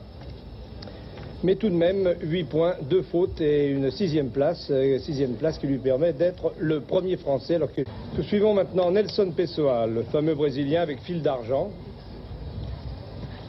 mais 1.45 1.57
tout 1.57 1.69
de 1.69 1.75
même 1.75 2.15
8 2.23 2.45
points, 2.45 2.75
2 2.89 3.03
fautes 3.03 3.41
et 3.43 3.69
une 3.69 3.91
sixième 3.91 4.31
place, 4.31 4.69
euh, 4.71 4.99
sixième 4.99 5.35
place 5.35 5.59
qui 5.59 5.67
lui 5.67 5.77
permet 5.77 6.15
d'être 6.15 6.55
le 6.59 6.81
premier 6.81 7.19
Français. 7.19 7.57
Alors 7.57 7.71
que 7.71 7.83
nous 8.17 8.23
suivons 8.23 8.55
maintenant 8.55 8.91
Nelson 8.91 9.31
Pessoa, 9.37 9.87
le 9.87 10.03
fameux 10.05 10.35
Brésilien 10.35 10.81
avec 10.81 11.01
fil 11.03 11.21
d'argent. 11.21 11.71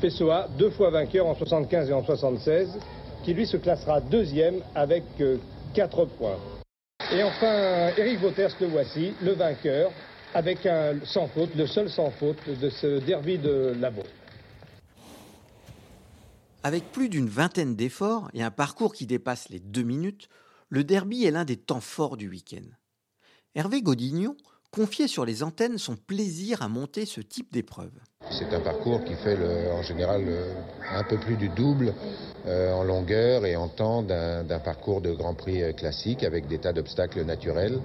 Pessoa, 0.02 0.50
deux 0.60 0.72
fois 0.72 0.90
vainqueur 0.90 1.26
en 1.26 1.36
75 1.36 1.90
et 1.90 1.94
en 1.94 2.04
76, 2.04 2.78
qui 3.24 3.34
lui 3.34 3.48
se 3.48 3.56
classera 3.56 4.02
deuxième 4.02 4.56
avec 4.76 5.04
4 5.74 6.06
points. 6.18 6.38
Et 7.14 7.24
enfin, 7.24 7.92
Eric 7.98 8.22
Wouters, 8.22 8.52
le 8.60 8.68
voici, 8.68 9.14
le 9.24 9.32
vainqueur, 9.32 9.90
avec 10.34 10.66
un 10.66 10.96
sans 11.06 11.28
faute, 11.28 11.56
le 11.56 11.66
seul 11.66 11.90
sans 11.90 12.10
faute 12.12 12.40
de 12.62 12.70
ce 12.70 13.00
derby 13.00 13.38
de 13.38 13.74
la. 13.80 13.90
Avec 16.66 16.92
plus 16.92 17.10
d'une 17.10 17.30
vingtaine 17.30 17.76
d'efforts 17.76 18.28
et 18.34 18.42
un 18.42 18.50
parcours 18.50 18.92
qui 18.92 19.06
dépasse 19.06 19.50
les 19.50 19.60
deux 19.60 19.84
minutes, 19.84 20.30
le 20.70 20.84
derby 20.84 21.24
est 21.24 21.30
l'un 21.30 21.46
des 21.46 21.58
temps 21.58 21.80
forts 21.80 22.18
du 22.18 22.28
week-end. 22.28 22.66
Hervé 23.54 23.84
Godignon 23.84 24.36
confiait 24.72 25.08
sur 25.08 25.26
les 25.26 25.44
antennes 25.44 25.78
son 25.78 25.96
plaisir 25.96 26.64
à 26.64 26.68
monter 26.68 27.06
ce 27.06 27.22
type 27.22 27.54
d'épreuve. 27.54 27.92
C'est 28.32 28.52
un 28.52 28.62
parcours 28.62 29.04
qui 29.04 29.14
fait 29.14 29.38
en 29.72 29.84
général 29.84 30.24
un 30.92 31.04
peu 31.04 31.20
plus 31.20 31.38
du 31.38 31.50
double 31.50 31.94
euh, 32.48 32.74
en 32.74 32.84
longueur 32.84 33.46
et 33.46 33.56
en 33.56 33.68
temps 33.68 34.02
d'un 34.02 34.44
d'un 34.44 34.60
parcours 34.60 35.02
de 35.02 35.12
Grand 35.12 35.36
Prix 35.36 35.62
euh, 35.62 35.72
classique 35.72 36.24
avec 36.24 36.48
des 36.48 36.58
tas 36.58 36.74
d'obstacles 36.74 37.24
naturels. 37.26 37.80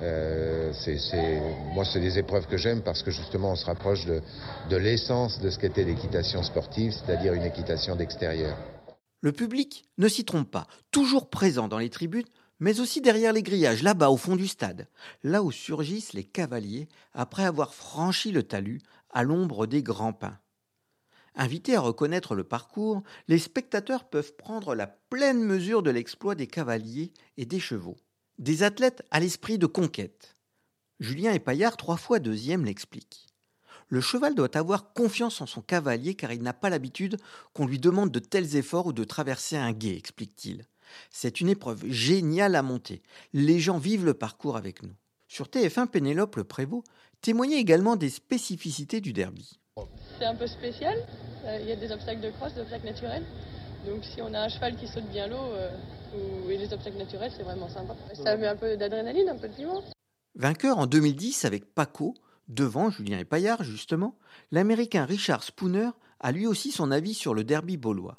Euh, 0.00 0.72
c'est- 0.72 1.40
moi, 1.74 1.84
c'est 1.84 2.00
des 2.00 2.18
épreuves 2.18 2.46
que 2.46 2.56
j'aime 2.56 2.82
parce 2.82 3.02
que 3.02 3.10
justement, 3.10 3.52
on 3.52 3.56
se 3.56 3.66
rapproche 3.66 4.06
de 4.06 4.76
l'essence 4.76 5.40
de 5.40 5.50
ce 5.50 5.58
qu'était 5.58 5.84
l'équitation 5.84 6.42
sportive, 6.42 6.92
c'est-à-dire 6.92 7.34
une 7.34 7.44
équitation 7.44 7.94
d'extérieur. 7.96 8.56
Le 9.20 9.32
public 9.32 9.84
ne 9.98 10.08
s'y 10.08 10.24
trompe 10.24 10.50
pas, 10.50 10.66
toujours 10.90 11.30
présent 11.30 11.68
dans 11.68 11.78
les 11.78 11.90
tribunes, 11.90 12.26
mais 12.58 12.80
aussi 12.80 13.00
derrière 13.00 13.32
les 13.32 13.42
grillages, 13.42 13.82
là-bas 13.82 14.10
au 14.10 14.16
fond 14.16 14.36
du 14.36 14.48
stade, 14.48 14.88
là 15.22 15.42
où 15.42 15.52
surgissent 15.52 16.12
les 16.12 16.24
cavaliers 16.24 16.88
après 17.12 17.44
avoir 17.44 17.74
franchi 17.74 18.32
le 18.32 18.42
talus 18.42 18.80
à 19.10 19.22
l'ombre 19.22 19.66
des 19.66 19.82
grands 19.82 20.12
pins. 20.12 20.38
Invités 21.34 21.76
à 21.76 21.80
reconnaître 21.80 22.34
le 22.34 22.44
parcours, 22.44 23.02
les 23.26 23.38
spectateurs 23.38 24.04
peuvent 24.04 24.34
prendre 24.36 24.74
la 24.74 24.86
pleine 24.86 25.42
mesure 25.42 25.82
de 25.82 25.90
l'exploit 25.90 26.34
des 26.34 26.46
cavaliers 26.46 27.12
et 27.36 27.46
des 27.46 27.60
chevaux. 27.60 27.96
Des 28.38 28.62
athlètes 28.62 29.02
à 29.10 29.20
l'esprit 29.20 29.58
de 29.58 29.66
conquête. 29.66 30.34
Julien 31.00 31.32
Epaillard, 31.32 31.76
trois 31.76 31.96
fois 31.96 32.18
deuxième, 32.18 32.64
l'explique. 32.64 33.26
Le 33.88 34.00
cheval 34.00 34.34
doit 34.34 34.56
avoir 34.56 34.94
confiance 34.94 35.40
en 35.42 35.46
son 35.46 35.60
cavalier 35.60 36.14
car 36.14 36.32
il 36.32 36.42
n'a 36.42 36.54
pas 36.54 36.70
l'habitude 36.70 37.18
qu'on 37.52 37.66
lui 37.66 37.78
demande 37.78 38.10
de 38.10 38.20
tels 38.20 38.56
efforts 38.56 38.86
ou 38.86 38.92
de 38.92 39.04
traverser 39.04 39.56
un 39.56 39.72
gué, 39.72 39.96
explique-t-il. 39.96 40.64
C'est 41.10 41.40
une 41.40 41.48
épreuve 41.48 41.84
géniale 41.88 42.54
à 42.54 42.62
monter. 42.62 43.02
Les 43.32 43.58
gens 43.60 43.78
vivent 43.78 44.04
le 44.04 44.14
parcours 44.14 44.56
avec 44.56 44.82
nous. 44.82 44.94
Sur 45.28 45.46
TF1, 45.46 45.88
Pénélope 45.88 46.36
Le 46.36 46.44
Prévost 46.44 46.84
témoignait 47.20 47.58
également 47.58 47.96
des 47.96 48.10
spécificités 48.10 49.00
du 49.00 49.12
derby. 49.12 49.60
C'est 50.18 50.24
un 50.24 50.34
peu 50.34 50.46
spécial. 50.46 50.96
Euh, 51.44 51.58
Il 51.60 51.68
y 51.68 51.72
a 51.72 51.76
des 51.76 51.92
obstacles 51.92 52.20
de 52.20 52.30
crosse, 52.30 52.54
des 52.54 52.60
obstacles 52.60 52.86
naturels. 52.86 53.24
Donc 53.86 54.04
si 54.04 54.22
on 54.22 54.32
a 54.32 54.40
un 54.40 54.48
cheval 54.48 54.76
qui 54.76 54.86
saute 54.86 55.08
bien 55.10 55.26
l'eau 55.26 55.36
et 56.48 56.56
les 56.56 56.72
obstacles 56.72 56.98
naturels, 56.98 57.32
c'est 57.36 57.42
vraiment 57.42 57.68
sympa. 57.68 57.94
Ça 58.14 58.36
met 58.36 58.46
un 58.46 58.56
peu 58.56 58.76
d'adrénaline, 58.76 59.28
un 59.28 59.36
peu 59.36 59.48
de 59.48 59.54
piment. 59.54 59.82
Vainqueur 60.34 60.78
en 60.78 60.86
2010 60.86 61.44
avec 61.44 61.74
Paco, 61.74 62.14
devant 62.48 62.90
Julien 62.90 63.18
Epaillard 63.18 63.62
justement, 63.64 64.16
l'Américain 64.50 65.04
Richard 65.04 65.42
Spooner 65.42 65.90
a 66.20 66.32
lui 66.32 66.46
aussi 66.46 66.70
son 66.70 66.90
avis 66.90 67.14
sur 67.14 67.34
le 67.34 67.44
derby 67.44 67.76
baulois. 67.76 68.16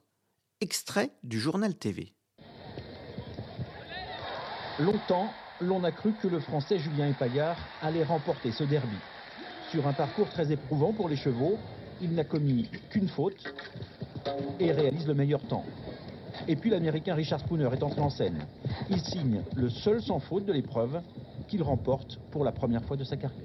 Extrait 0.62 1.12
du 1.24 1.40
journal 1.40 1.76
TV. 1.76 2.14
Longtemps, 4.80 5.30
l'on 5.62 5.84
a 5.84 5.92
cru 5.92 6.14
que 6.22 6.28
le 6.28 6.40
Français 6.40 6.80
Julien 6.80 7.10
Epaillard 7.10 7.58
allait 7.82 8.04
remporter 8.04 8.52
ce 8.52 8.64
derby. 8.64 8.98
Sur 9.72 9.88
un 9.88 9.94
parcours 9.94 10.30
très 10.30 10.52
éprouvant 10.52 10.94
pour 10.94 11.10
les 11.10 11.16
chevaux, 11.16 11.58
il 12.02 12.14
n'a 12.14 12.24
commis 12.24 12.70
qu'une 12.90 13.08
faute 13.08 13.54
et 14.60 14.72
réalise 14.72 15.08
le 15.08 15.14
meilleur 15.14 15.42
temps. 15.48 15.66
Et 16.48 16.56
puis 16.56 16.70
l'Américain 16.70 17.16
Richard 17.16 17.40
Spooner 17.40 17.70
est 17.74 17.84
entré 17.84 18.02
en 18.02 18.10
scène. 18.10 18.46
Il 18.90 19.00
signe 19.02 19.42
le 19.56 19.70
seul 19.70 20.02
sans 20.02 20.20
faute 20.20 20.46
de 20.46 20.54
l'épreuve 20.54 21.02
qu'il 21.48 21.64
remporte 21.64 22.20
pour 22.32 22.44
la 22.44 22.52
première 22.52 22.84
fois 22.84 22.98
de 22.98 23.04
sa 23.04 23.18
carrière. 23.18 23.40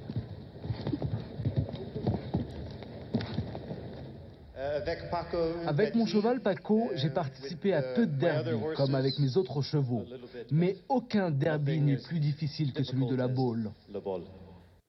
Avec 5.66 5.95
mon 5.95 6.07
cheval 6.07 6.40
Paco, 6.40 6.90
j'ai 6.95 7.11
participé 7.11 7.75
à 7.75 7.83
peu 7.83 8.07
de 8.07 8.12
derby, 8.18 8.50
comme 8.76 8.95
avec 8.95 9.18
mes 9.18 9.37
autres 9.37 9.61
chevaux. 9.61 10.04
Mais 10.50 10.76
aucun 10.88 11.30
derby 11.30 11.80
n'est 11.80 11.97
plus 11.99 12.21
difficile 12.21 12.73
que 12.73 12.83
celui 12.83 13.07
de 13.07 13.14
la 13.14 13.28
Baule. 13.28 13.71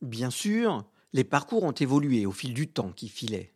Bien 0.01 0.29
sûr, 0.29 0.85
Les 1.11 1.23
parcours 1.23 1.63
ont 1.63 1.71
évolué 1.71 2.27
au 2.27 2.31
fil 2.31 2.53
du 2.53 2.67
temps 2.67 2.91
qui 2.91 3.09
filait. 3.09 3.55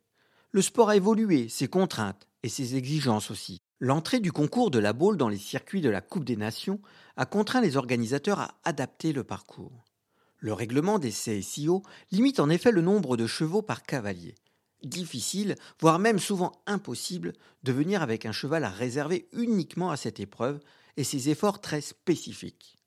Le 0.51 0.63
sport 0.63 0.89
a 0.89 0.95
évolué, 0.95 1.49
ses 1.49 1.67
contraintes 1.67 2.27
et 2.41 2.49
ses 2.49 2.75
exigences 2.75 3.29
aussi. 3.29 3.61
L'entrée 3.85 4.21
du 4.21 4.31
concours 4.31 4.71
de 4.71 4.79
la 4.79 4.93
boule 4.93 5.17
dans 5.17 5.27
les 5.27 5.37
circuits 5.37 5.81
de 5.81 5.89
la 5.89 5.99
Coupe 5.99 6.23
des 6.23 6.37
Nations 6.37 6.79
a 7.17 7.25
contraint 7.25 7.59
les 7.59 7.75
organisateurs 7.75 8.39
à 8.39 8.55
adapter 8.63 9.11
le 9.11 9.25
parcours. 9.25 9.83
Le 10.39 10.53
règlement 10.53 10.99
des 10.99 11.11
CSIO 11.11 11.83
limite 12.09 12.39
en 12.39 12.49
effet 12.49 12.71
le 12.71 12.79
nombre 12.79 13.17
de 13.17 13.27
chevaux 13.27 13.61
par 13.61 13.83
cavalier. 13.83 14.35
Difficile, 14.85 15.55
voire 15.81 15.99
même 15.99 16.19
souvent 16.19 16.53
impossible, 16.65 17.33
de 17.63 17.73
venir 17.73 18.01
avec 18.01 18.25
un 18.25 18.31
cheval 18.31 18.63
à 18.63 18.69
réserver 18.69 19.27
uniquement 19.33 19.91
à 19.91 19.97
cette 19.97 20.21
épreuve 20.21 20.61
et 20.95 21.03
ses 21.03 21.27
efforts 21.27 21.59
très 21.59 21.81
spécifiques. 21.81 22.79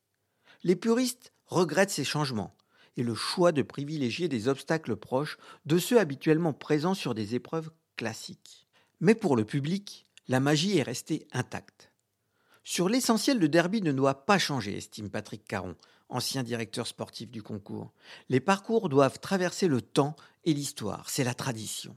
Les 0.62 0.76
puristes 0.76 1.34
regrettent 1.44 1.90
ces 1.90 2.04
changements 2.04 2.56
et 2.96 3.02
le 3.02 3.14
choix 3.14 3.52
de 3.52 3.60
privilégier 3.60 4.28
des 4.28 4.48
obstacles 4.48 4.96
proches 4.96 5.36
de 5.66 5.76
ceux 5.76 6.00
habituellement 6.00 6.54
présents 6.54 6.94
sur 6.94 7.14
des 7.14 7.34
épreuves 7.34 7.70
classiques. 7.98 8.66
Mais 9.00 9.14
pour 9.14 9.36
le 9.36 9.44
public, 9.44 10.05
la 10.28 10.40
magie 10.40 10.78
est 10.78 10.82
restée 10.82 11.26
intacte. 11.32 11.92
Sur 12.64 12.88
l'essentiel, 12.88 13.38
le 13.38 13.48
derby 13.48 13.80
ne 13.80 13.92
doit 13.92 14.26
pas 14.26 14.38
changer, 14.38 14.76
estime 14.76 15.10
Patrick 15.10 15.44
Caron, 15.44 15.76
ancien 16.08 16.42
directeur 16.42 16.86
sportif 16.86 17.30
du 17.30 17.42
concours. 17.42 17.92
Les 18.28 18.40
parcours 18.40 18.88
doivent 18.88 19.20
traverser 19.20 19.68
le 19.68 19.80
temps 19.80 20.16
et 20.44 20.52
l'histoire, 20.52 21.08
c'est 21.08 21.24
la 21.24 21.34
tradition. 21.34 21.96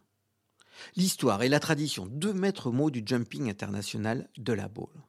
L'histoire 0.96 1.42
et 1.44 1.50
la 1.50 1.60
tradition, 1.60 2.06
deux 2.06 2.34
maîtres 2.34 2.72
mots 2.72 2.92
du 2.92 3.04
jumping 3.06 3.50
international 3.50 4.30
de 4.38 4.54
la 4.54 4.68
boule. 4.68 5.04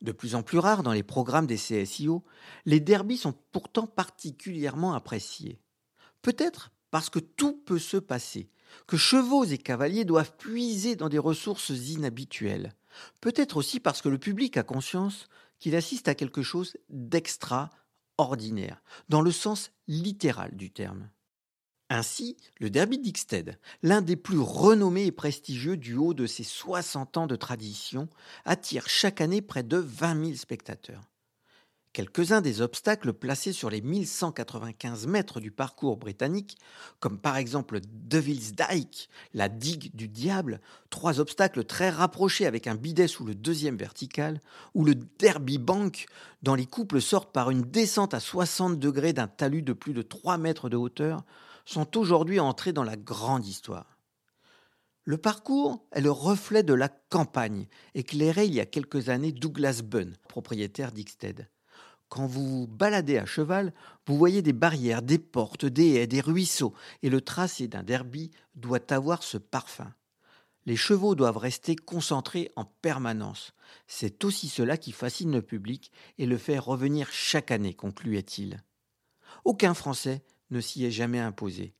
De 0.00 0.12
plus 0.12 0.34
en 0.34 0.42
plus 0.42 0.58
rares 0.58 0.82
dans 0.82 0.92
les 0.92 1.02
programmes 1.02 1.46
des 1.46 1.58
CSIO, 1.58 2.24
les 2.64 2.80
derbies 2.80 3.18
sont 3.18 3.34
pourtant 3.52 3.86
particulièrement 3.86 4.94
appréciés. 4.94 5.60
Peut-être 6.22 6.72
parce 6.90 7.10
que 7.10 7.18
tout 7.18 7.62
peut 7.66 7.78
se 7.78 7.98
passer, 7.98 8.50
que 8.86 8.96
chevaux 8.96 9.44
et 9.44 9.58
cavaliers 9.58 10.04
doivent 10.04 10.36
puiser 10.36 10.96
dans 10.96 11.08
des 11.08 11.18
ressources 11.18 11.70
inhabituelles. 11.70 12.74
Peut-être 13.20 13.56
aussi 13.56 13.80
parce 13.80 14.02
que 14.02 14.08
le 14.08 14.18
public 14.18 14.56
a 14.56 14.62
conscience 14.62 15.28
qu'il 15.58 15.76
assiste 15.76 16.08
à 16.08 16.14
quelque 16.14 16.42
chose 16.42 16.76
d'extraordinaire, 16.88 18.82
dans 19.08 19.20
le 19.20 19.30
sens 19.30 19.70
littéral 19.86 20.56
du 20.56 20.70
terme. 20.70 21.10
Ainsi, 21.92 22.36
le 22.60 22.70
Derby 22.70 22.98
d'Ixted, 22.98 23.58
l'un 23.82 24.00
des 24.00 24.14
plus 24.14 24.38
renommés 24.38 25.06
et 25.06 25.12
prestigieux 25.12 25.76
du 25.76 25.96
haut 25.96 26.14
de 26.14 26.26
ses 26.26 26.44
60 26.44 27.16
ans 27.16 27.26
de 27.26 27.34
tradition, 27.34 28.08
attire 28.44 28.88
chaque 28.88 29.20
année 29.20 29.42
près 29.42 29.64
de 29.64 29.76
20 29.76 30.24
000 30.26 30.36
spectateurs. 30.36 31.09
Quelques-uns 31.92 32.40
des 32.40 32.60
obstacles 32.60 33.12
placés 33.12 33.52
sur 33.52 33.68
les 33.68 33.80
1195 33.80 35.08
mètres 35.08 35.40
du 35.40 35.50
parcours 35.50 35.96
britannique, 35.96 36.56
comme 37.00 37.18
par 37.18 37.36
exemple 37.36 37.80
Devil's 37.84 38.52
Dyke, 38.52 39.08
la 39.34 39.48
digue 39.48 39.90
du 39.96 40.06
diable, 40.06 40.60
trois 40.90 41.18
obstacles 41.18 41.64
très 41.64 41.90
rapprochés 41.90 42.46
avec 42.46 42.68
un 42.68 42.76
bidet 42.76 43.08
sous 43.08 43.24
le 43.24 43.34
deuxième 43.34 43.76
vertical, 43.76 44.40
ou 44.74 44.84
le 44.84 44.94
Derby 44.94 45.58
Bank, 45.58 46.06
dont 46.42 46.54
les 46.54 46.66
couples 46.66 47.02
sortent 47.02 47.32
par 47.32 47.50
une 47.50 47.62
descente 47.62 48.14
à 48.14 48.20
60 48.20 48.78
degrés 48.78 49.12
d'un 49.12 49.26
talus 49.26 49.62
de 49.62 49.72
plus 49.72 49.92
de 49.92 50.02
3 50.02 50.38
mètres 50.38 50.68
de 50.68 50.76
hauteur, 50.76 51.24
sont 51.64 51.98
aujourd'hui 51.98 52.38
entrés 52.38 52.72
dans 52.72 52.84
la 52.84 52.96
grande 52.96 53.46
histoire. 53.46 53.98
Le 55.02 55.18
parcours 55.18 55.84
est 55.90 56.02
le 56.02 56.12
reflet 56.12 56.62
de 56.62 56.74
la 56.74 56.88
campagne, 56.88 57.66
éclairé 57.96 58.44
il 58.44 58.54
y 58.54 58.60
a 58.60 58.66
quelques 58.66 59.08
années 59.08 59.32
Douglas 59.32 59.82
Bunn, 59.82 60.16
propriétaire 60.28 60.92
d'Ixted. 60.92 61.48
Quand 62.10 62.26
vous 62.26 62.46
vous 62.46 62.66
baladez 62.66 63.18
à 63.18 63.24
cheval, 63.24 63.72
vous 64.06 64.18
voyez 64.18 64.42
des 64.42 64.52
barrières, 64.52 65.00
des 65.00 65.20
portes, 65.20 65.64
des 65.64 65.94
haies, 65.94 66.08
des 66.08 66.20
ruisseaux, 66.20 66.74
et 67.04 67.08
le 67.08 67.20
tracé 67.20 67.68
d'un 67.68 67.84
derby 67.84 68.32
doit 68.56 68.92
avoir 68.92 69.22
ce 69.22 69.38
parfum. 69.38 69.94
Les 70.66 70.74
chevaux 70.74 71.14
doivent 71.14 71.38
rester 71.38 71.76
concentrés 71.76 72.50
en 72.56 72.64
permanence. 72.64 73.54
C'est 73.86 74.24
aussi 74.24 74.48
cela 74.48 74.76
qui 74.76 74.90
fascine 74.90 75.30
le 75.30 75.40
public 75.40 75.92
et 76.18 76.26
le 76.26 76.36
fait 76.36 76.58
revenir 76.58 77.08
chaque 77.12 77.52
année, 77.52 77.74
concluait-il. 77.74 78.62
Aucun 79.44 79.72
Français 79.72 80.24
ne 80.50 80.60
s'y 80.60 80.84
est 80.84 80.90
jamais 80.90 81.20
imposé. 81.20 81.74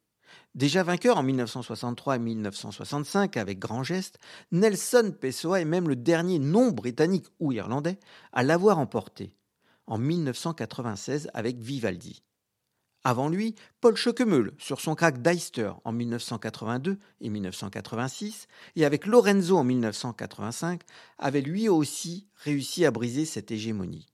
Déjà 0.54 0.84
vainqueur 0.84 1.18
en 1.18 1.24
1963 1.24 2.16
et 2.16 2.18
1965 2.20 3.36
avec 3.36 3.58
grand 3.58 3.82
geste, 3.82 4.20
Nelson 4.52 5.12
Pessoa 5.20 5.60
est 5.60 5.64
même 5.64 5.88
le 5.88 5.96
dernier 5.96 6.38
non 6.38 6.70
britannique 6.70 7.26
ou 7.40 7.50
irlandais 7.50 7.98
à 8.32 8.44
l'avoir 8.44 8.78
emporté, 8.78 9.34
en 9.90 9.98
1996 9.98 11.28
avec 11.34 11.58
Vivaldi. 11.58 12.22
Avant 13.02 13.28
lui, 13.28 13.54
Paul 13.80 13.96
Schockemöhl 13.96 14.52
sur 14.58 14.80
son 14.80 14.94
crack 14.94 15.20
Deister 15.20 15.72
en 15.84 15.92
1982 15.92 16.98
et 17.20 17.28
1986, 17.30 18.46
et 18.76 18.84
avec 18.84 19.06
Lorenzo 19.06 19.56
en 19.56 19.64
1985, 19.64 20.82
avait 21.18 21.40
lui 21.40 21.68
aussi 21.68 22.26
réussi 22.36 22.84
à 22.84 22.90
briser 22.90 23.24
cette 23.24 23.50
hégémonie. 23.50 24.06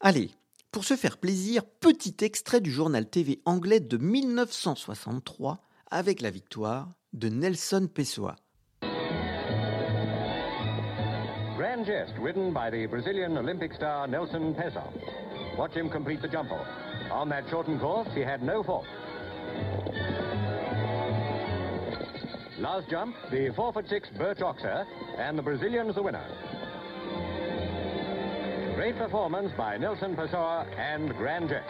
Allez, 0.00 0.30
pour 0.70 0.84
se 0.84 0.96
faire 0.96 1.18
plaisir, 1.18 1.64
petit 1.64 2.16
extrait 2.20 2.62
du 2.62 2.72
journal 2.72 3.08
TV 3.08 3.40
anglais 3.44 3.80
de 3.80 3.98
1963 3.98 5.62
avec 5.90 6.22
la 6.22 6.30
victoire 6.30 6.88
de 7.12 7.28
Nelson 7.28 7.88
Pessoa. 7.92 8.36
Grand 11.84 12.06
Gest, 12.06 12.18
ridden 12.20 12.52
by 12.52 12.70
the 12.70 12.86
Brazilian 12.86 13.36
Olympic 13.36 13.72
star 13.72 14.06
Nelson 14.06 14.54
Pessoa. 14.54 14.88
Watch 15.58 15.72
him 15.72 15.90
complete 15.90 16.22
the 16.22 16.28
jump 16.28 16.52
off. 16.52 16.66
On 17.10 17.28
that 17.30 17.44
shortened 17.50 17.80
course, 17.80 18.06
he 18.14 18.20
had 18.20 18.40
no 18.40 18.62
fault. 18.62 18.86
Last 22.58 22.88
jump, 22.88 23.16
the 23.32 23.52
4 23.56 23.72
foot 23.72 23.88
6 23.88 24.10
Birch 24.16 24.38
Oxer, 24.38 24.86
and 25.18 25.36
the 25.36 25.42
Brazilian's 25.42 25.96
the 25.96 26.02
winner. 26.02 26.24
Great 28.76 28.96
performance 28.96 29.50
by 29.56 29.76
Nelson 29.76 30.14
Pessoa 30.14 30.66
and 30.78 31.12
Grand 31.16 31.48
Jet. 31.48 31.66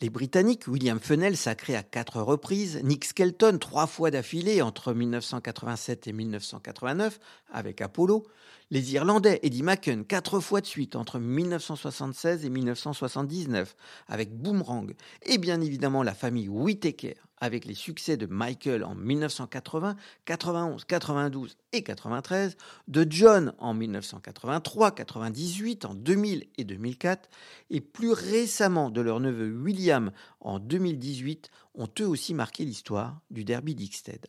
Les 0.00 0.10
Britanniques, 0.10 0.66
William 0.66 0.98
Fennell 0.98 1.36
sacré 1.36 1.76
à 1.76 1.84
quatre 1.84 2.20
reprises, 2.20 2.80
Nick 2.82 3.04
Skelton 3.04 3.58
trois 3.58 3.86
fois 3.86 4.10
d'affilée 4.10 4.60
entre 4.60 4.92
1987 4.92 6.08
et 6.08 6.12
1989 6.12 7.20
avec 7.52 7.80
Apollo, 7.80 8.26
les 8.70 8.94
Irlandais 8.94 9.40
Eddie 9.42 9.62
Macken 9.62 10.04
quatre 10.04 10.40
fois 10.40 10.60
de 10.60 10.66
suite 10.66 10.96
entre 10.96 11.18
1976 11.18 12.44
et 12.44 12.50
1979 12.50 13.76
avec 14.08 14.36
Boomerang, 14.36 14.94
et 15.22 15.38
bien 15.38 15.60
évidemment 15.60 16.02
la 16.02 16.14
famille 16.14 16.48
Whittaker 16.48 17.14
avec 17.38 17.66
les 17.66 17.74
succès 17.74 18.16
de 18.16 18.26
Michael 18.26 18.84
en 18.84 18.94
1980, 18.94 19.96
91, 20.24 20.84
92 20.84 21.56
et 21.72 21.82
93, 21.82 22.56
de 22.88 23.06
John 23.08 23.52
en 23.58 23.74
1983, 23.74 24.92
98, 24.92 25.84
en 25.84 25.94
2000 25.94 26.46
et 26.56 26.64
2004, 26.64 27.28
et 27.70 27.80
plus 27.80 28.12
récemment 28.12 28.90
de 28.90 29.00
leur 29.02 29.20
neveu 29.20 29.52
William 29.52 30.10
en 30.40 30.58
2018, 30.58 31.50
ont 31.74 31.88
eux 32.00 32.08
aussi 32.08 32.32
marqué 32.32 32.64
l'histoire 32.64 33.20
du 33.30 33.44
derby 33.44 33.74
d'Ixted. 33.74 34.26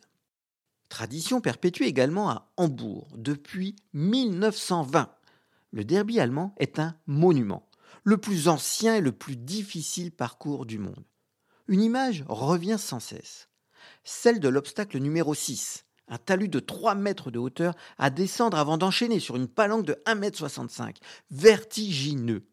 Tradition 0.88 1.40
perpétuée 1.40 1.86
également 1.86 2.30
à 2.30 2.52
Hambourg 2.56 3.08
depuis 3.16 3.76
1920. 3.92 5.10
Le 5.72 5.84
derby 5.84 6.20
allemand 6.20 6.54
est 6.58 6.78
un 6.78 6.96
monument, 7.06 7.68
le 8.04 8.18
plus 8.18 8.48
ancien 8.48 8.96
et 8.96 9.00
le 9.00 9.12
plus 9.12 9.36
difficile 9.36 10.12
parcours 10.12 10.64
du 10.64 10.78
monde 10.78 11.04
une 11.68 11.82
image 11.82 12.24
revient 12.28 12.78
sans 12.78 13.00
cesse. 13.00 13.48
Celle 14.04 14.40
de 14.40 14.48
l'obstacle 14.48 14.98
numéro 14.98 15.34
6, 15.34 15.84
un 16.08 16.18
talus 16.18 16.48
de 16.48 16.60
3 16.60 16.94
mètres 16.94 17.30
de 17.30 17.38
hauteur 17.38 17.74
à 17.98 18.10
descendre 18.10 18.58
avant 18.58 18.78
d'enchaîner 18.78 19.20
sur 19.20 19.36
une 19.36 19.48
palanque 19.48 19.86
de 19.86 20.00
1 20.06 20.14
mètre 20.16 20.38
65, 20.38 20.98
vertigineux. 21.30 22.46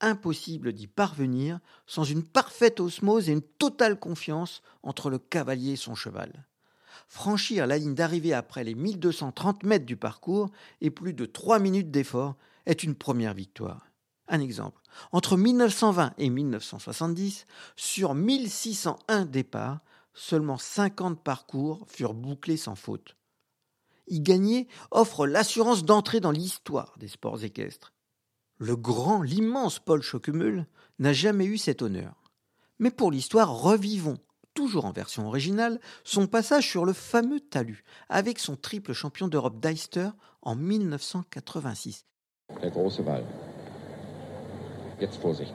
Impossible 0.00 0.72
d'y 0.72 0.86
parvenir 0.86 1.58
sans 1.86 2.04
une 2.04 2.22
parfaite 2.22 2.80
osmose 2.80 3.28
et 3.28 3.32
une 3.32 3.42
totale 3.42 3.98
confiance 3.98 4.62
entre 4.82 5.10
le 5.10 5.18
cavalier 5.18 5.72
et 5.72 5.76
son 5.76 5.96
cheval. 5.96 6.46
Franchir 7.08 7.66
la 7.66 7.78
ligne 7.78 7.94
d'arrivée 7.94 8.34
après 8.34 8.64
les 8.64 8.74
1230 8.74 9.62
mètres 9.64 9.86
du 9.86 9.96
parcours 9.96 10.50
et 10.82 10.90
plus 10.90 11.14
de 11.14 11.24
3 11.24 11.58
minutes 11.58 11.90
d'effort 11.90 12.36
est 12.66 12.82
une 12.82 12.94
première 12.94 13.32
victoire. 13.32 13.86
Un 14.28 14.40
exemple. 14.40 14.82
Entre 15.10 15.38
1920 15.38 16.12
et 16.18 16.28
1970, 16.28 17.46
sur 17.76 18.14
1601 18.14 19.24
départs, 19.24 19.80
seulement 20.12 20.58
50 20.58 21.22
parcours 21.22 21.86
furent 21.88 22.14
bouclés 22.14 22.58
sans 22.58 22.74
faute. 22.74 23.16
Y 24.08 24.20
gagner 24.20 24.68
offre 24.90 25.26
l'assurance 25.26 25.84
d'entrer 25.84 26.20
dans 26.20 26.30
l'histoire 26.30 26.94
des 26.98 27.08
sports 27.08 27.42
équestres. 27.42 27.94
Le 28.58 28.76
grand, 28.76 29.22
l'immense 29.22 29.78
Paul 29.78 30.02
Schockemöhl 30.02 30.66
n'a 30.98 31.12
jamais 31.14 31.46
eu 31.46 31.56
cet 31.56 31.80
honneur. 31.80 32.22
Mais 32.78 32.90
pour 32.90 33.10
l'histoire, 33.10 33.54
revivons, 33.54 34.18
toujours 34.58 34.86
en 34.86 34.90
version 34.90 35.28
originale, 35.28 35.78
son 36.02 36.26
passage 36.26 36.68
sur 36.68 36.84
le 36.84 36.92
fameux 36.92 37.38
talus, 37.38 37.84
avec 38.08 38.40
son 38.40 38.56
triple 38.56 38.92
champion 38.92 39.28
d'Europe 39.28 39.60
d'Eister 39.60 40.08
en 40.42 40.56
1986. 40.56 42.04
La 42.60 42.68
grosse 42.68 43.00
Jetzt 45.00 45.20
Vorsicht. 45.22 45.54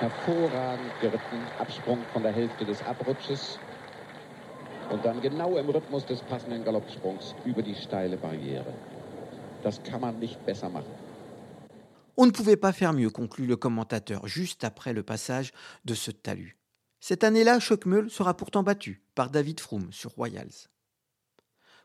Hervorragend 0.00 0.90
geritten, 1.02 1.42
Absprung 1.58 1.98
von 2.14 2.22
der 2.22 2.32
Hälfte 2.32 2.64
des 2.64 2.80
Abrutsches 2.84 3.58
und 4.90 5.04
dann 5.04 5.20
genau 5.20 5.58
im 5.58 5.68
Rhythmus 5.68 6.06
des 6.06 6.22
passenden 6.22 6.64
Galoppsprungs 6.64 7.34
über 7.44 7.60
die 7.60 7.74
steile 7.74 8.16
Barriere. 8.16 8.72
Das 9.62 9.82
kann 9.82 10.00
man 10.00 10.18
nicht 10.18 10.42
besser 10.46 10.70
machen. 10.70 11.09
On 12.22 12.26
ne 12.26 12.32
pouvait 12.32 12.58
pas 12.58 12.74
faire 12.74 12.92
mieux, 12.92 13.08
conclut 13.08 13.46
le 13.46 13.56
commentateur, 13.56 14.28
juste 14.28 14.62
après 14.62 14.92
le 14.92 15.02
passage 15.02 15.54
de 15.86 15.94
ce 15.94 16.10
talus. 16.10 16.58
Cette 17.00 17.24
année-là, 17.24 17.60
Choquemeul 17.60 18.10
sera 18.10 18.36
pourtant 18.36 18.62
battu 18.62 19.02
par 19.14 19.30
David 19.30 19.58
Froome 19.58 19.90
sur 19.90 20.10
Royals. 20.10 20.68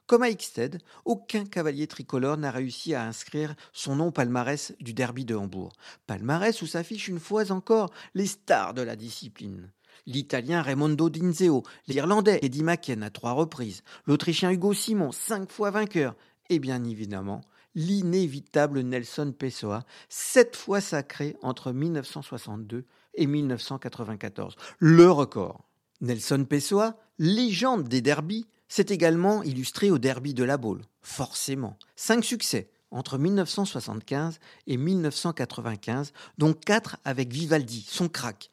Comme 0.08 0.24
à 0.24 0.30
Ixted, 0.30 0.82
aucun 1.06 1.46
cavalier 1.46 1.88
tricolore 1.88 2.36
n'a 2.36 2.52
réussi 2.52 2.94
à 2.94 3.06
inscrire 3.06 3.56
son 3.72 3.96
nom 3.96 4.08
au 4.08 4.12
palmarès 4.12 4.74
du 4.82 4.94
derby 4.94 5.24
de 5.24 5.36
Hambourg. 5.36 5.72
Palmarès 6.06 6.62
où 6.62 6.68
s'affichent 6.68 7.08
une 7.08 7.22
fois 7.22 7.54
encore 7.54 7.94
les 8.14 8.28
stars 8.28 8.74
de 8.74 8.82
la 8.82 8.98
discipline. 8.98 9.72
L'Italien 10.06 10.62
Raimondo 10.62 11.10
Dinzeo, 11.10 11.64
l'Irlandais 11.88 12.40
Eddie 12.42 12.64
Macken 12.64 13.04
à 13.04 13.10
trois 13.10 13.32
reprises, 13.32 13.84
l'Autrichien 14.06 14.52
Hugo 14.52 14.74
Simon, 14.74 15.14
cinq 15.14 15.50
fois 15.50 15.72
vainqueur, 15.72 16.14
et 16.50 16.60
bien 16.60 16.84
évidemment 16.84 17.40
l'inévitable 17.76 18.82
Nelson 18.82 19.34
Pessoa, 19.38 19.86
sept 20.10 20.56
fois 20.56 20.82
sacré 20.82 21.36
entre 21.42 21.72
1962 21.72 22.86
et 23.14 23.28
1994. 23.28 24.56
Le 24.80 25.12
record. 25.12 25.66
Nelson 26.02 26.46
Pessoa, 26.50 26.98
légende 27.20 27.88
des 27.88 28.02
derbies, 28.02 28.48
s'est 28.68 28.88
également 28.90 29.44
illustré 29.44 29.92
au 29.92 29.98
derby 29.98 30.34
de 30.34 30.44
la 30.44 30.58
Baule, 30.58 30.82
forcément. 31.02 31.78
Cinq 31.96 32.24
succès 32.26 32.72
entre 32.92 33.18
1975 33.18 34.40
et 34.68 34.78
1995, 34.78 36.14
dont 36.38 36.54
quatre 36.54 36.98
avec 37.04 37.32
Vivaldi, 37.32 37.86
son 37.88 38.08
crack, 38.08 38.52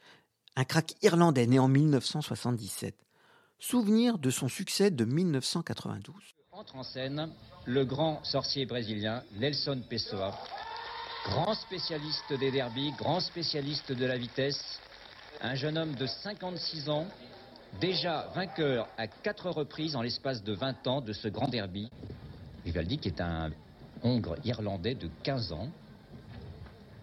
un 0.57 0.65
crack 0.65 0.95
irlandais 1.03 1.47
né 1.47 1.59
en 1.59 1.69
1977. 1.69 2.97
Souvenir 3.59 4.19
de 4.19 4.31
son 4.31 4.49
succès 4.49 4.91
de 4.91 5.05
1992. 5.05 6.15
Entre 6.62 6.77
en 6.77 6.85
scène 6.85 7.29
le 7.64 7.85
grand 7.85 8.22
sorcier 8.22 8.66
brésilien 8.66 9.25
Nelson 9.35 9.83
Pessoa, 9.90 10.31
grand 11.25 11.55
spécialiste 11.55 12.33
des 12.38 12.53
derbies, 12.53 12.92
grand 12.92 13.18
spécialiste 13.18 13.90
de 13.90 14.07
la 14.07 14.16
vitesse, 14.16 14.79
un 15.40 15.57
jeune 15.57 15.77
homme 15.77 15.96
de 15.96 16.07
56 16.07 16.88
ans, 16.88 17.05
déjà 17.81 18.29
vainqueur 18.37 18.87
à 18.96 19.09
quatre 19.09 19.51
reprises 19.51 19.96
en 19.96 20.03
l'espace 20.03 20.44
de 20.44 20.53
20 20.53 20.87
ans 20.87 21.01
de 21.01 21.12
ce 21.12 21.27
grand 21.27 21.48
derby. 21.48 21.90
Vivaldi 22.64 22.98
qui 22.98 23.09
est 23.09 23.20
un 23.20 23.51
Hongre 24.05 24.37
irlandais 24.44 24.94
de 24.94 25.11
15 25.25 25.51
ans 25.51 25.66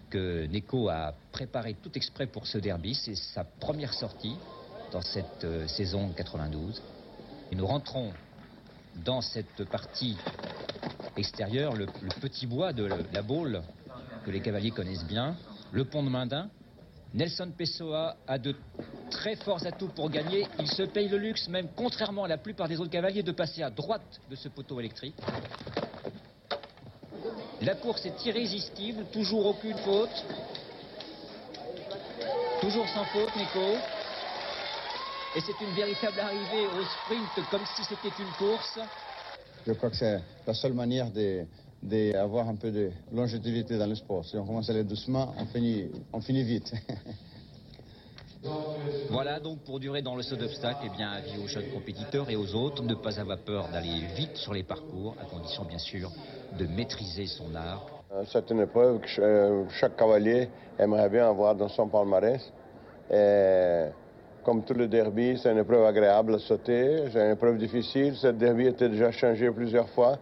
que 0.10 0.45
Neko 0.45 0.88
a 0.88 1.15
préparé 1.34 1.74
tout 1.74 1.91
exprès 1.95 2.28
pour 2.28 2.48
ce 2.48 2.60
derby. 2.60 2.95
C'est 2.95 3.15
sa 3.15 3.43
première 3.43 3.93
sortie 3.93 4.38
dans 4.93 5.02
cette 5.02 5.43
euh, 5.43 5.67
saison 5.67 6.13
92. 6.15 6.82
Et 7.52 7.56
nous 7.56 7.67
rentrons 7.67 8.13
dans 8.95 9.21
cette 9.21 9.63
partie 9.65 10.17
extérieure, 11.17 11.75
le, 11.75 11.86
petit 12.21 12.47
bois 12.47 12.73
de 12.73 12.89
la 13.13 13.21
Baule, 13.21 13.62
que 14.25 14.32
les 14.32 14.41
cavaliers 14.41 14.71
connaissent 14.71 15.06
bien, 15.06 15.36
le 15.71 15.86
pont 15.86 16.04
de 16.04 16.10
Mindin. 16.10 16.49
Nelson 17.13 17.52
Pessoa 17.58 18.15
a 18.28 18.38
de 18.38 18.56
très 19.10 19.36
forts 19.36 19.65
atouts 19.65 19.88
pour 19.88 20.10
gagner. 20.10 20.47
Il 20.60 20.67
se 20.67 20.84
paye 20.84 21.08
le 21.08 21.17
luxe, 21.17 21.47
même 21.47 21.69
contrairement 21.75 22.25
à 22.25 22.28
la 22.28 22.38
plupart 22.38 22.67
des 22.67 22.80
autres 22.80 22.91
cavaliers, 22.91 23.23
de 23.23 23.32
passer 23.32 23.63
à 23.63 23.69
droite 23.69 24.21
de 24.30 24.36
ce 24.36 24.47
poteau 24.47 24.80
électrique. 24.80 25.15
La 27.62 27.75
course 27.75 28.06
est 28.06 28.25
irrésistible, 28.25 29.06
toujours 29.12 29.45
aucune 29.47 29.78
faute. 29.80 30.25
Toujours 32.62 32.88
sans 32.89 33.06
faute, 33.06 33.36
Nico. 33.36 33.75
Et 35.36 35.42
c'est 35.42 35.60
une 35.62 35.74
véritable 35.76 36.20
arrivée 36.20 36.65
au 36.68 36.84
sprint 36.84 37.50
comme 37.52 37.65
si 37.76 37.84
c'était 37.84 38.13
une 38.20 38.32
course. 38.38 38.80
Je 39.68 39.74
crois 39.74 39.89
que 39.89 39.96
c'est 39.96 40.20
la 40.48 40.54
seule 40.54 40.74
manière 40.74 41.08
d'avoir 41.84 42.48
un 42.50 42.56
peu 42.56 42.72
de 42.72 42.92
longévité 43.13 43.78
dans 43.78 43.88
le 43.88 43.96
sport. 43.96 44.26
Si 44.26 44.36
on 44.38 44.46
commence 44.46 44.70
à 44.70 44.74
aller 44.74 44.84
doucement, 44.84 45.34
on 45.38 45.46
finit, 45.46 45.89
on 46.13 46.22
finit 46.22 46.44
vite. 46.44 46.74
Voilà 49.10 49.42
donc 49.42 49.60
pour 49.65 49.82
durer 49.82 50.02
dans 50.02 50.15
le 50.15 50.24
saut 50.24 50.38
d'obstacle, 50.38 50.80
eh 50.86 50.89
bien 50.96 51.10
avis 51.12 51.38
aux 51.44 51.48
jeunes 51.48 51.70
compétiteurs 51.74 52.30
et 52.30 52.38
aux 52.38 52.56
autres, 52.56 52.82
ne 52.84 52.94
pas 52.94 53.20
avoir 53.20 53.38
peur 53.39 53.68
d'aller 53.68 54.06
vite 54.15 54.38
sur 54.38 54.54
les 54.54 54.63
parcours, 54.63 55.13
à 55.22 55.26
condition 55.26 55.65
bien 55.65 55.78
sûr 55.78 56.10
de 56.58 56.65
maîtriser 56.65 57.26
son 57.26 57.54
art. 57.54 57.86
Euh, 58.13 58.24
c'est 58.32 58.50
une 58.50 58.62
épreuve 58.62 59.02
que 59.02 59.22
euh, 59.22 59.70
chaque 59.80 59.98
cavalier 59.98 60.48
aimerait 60.78 61.10
bien 61.10 61.28
avoir 61.28 61.54
dans 61.54 61.68
son 61.68 61.89
palmarès. 61.89 62.42
Et 63.12 63.88
comme 64.50 64.64
tout 64.64 64.74
le 64.74 64.88
derby, 64.88 65.38
c'est 65.38 65.52
une 65.52 65.60
épreuve 65.60 65.86
agréable 65.86 66.34
à 66.34 66.40
sauter, 66.40 67.04
c'est 67.14 67.24
une 67.24 67.34
épreuve 67.34 67.60
difficile. 67.60 68.16
Cette 68.20 68.40
derby 68.40 68.66
été 68.66 68.90
déjà 68.90 69.12
changé 69.12 69.52
plusieurs 69.52 69.88
fois. 69.90 70.18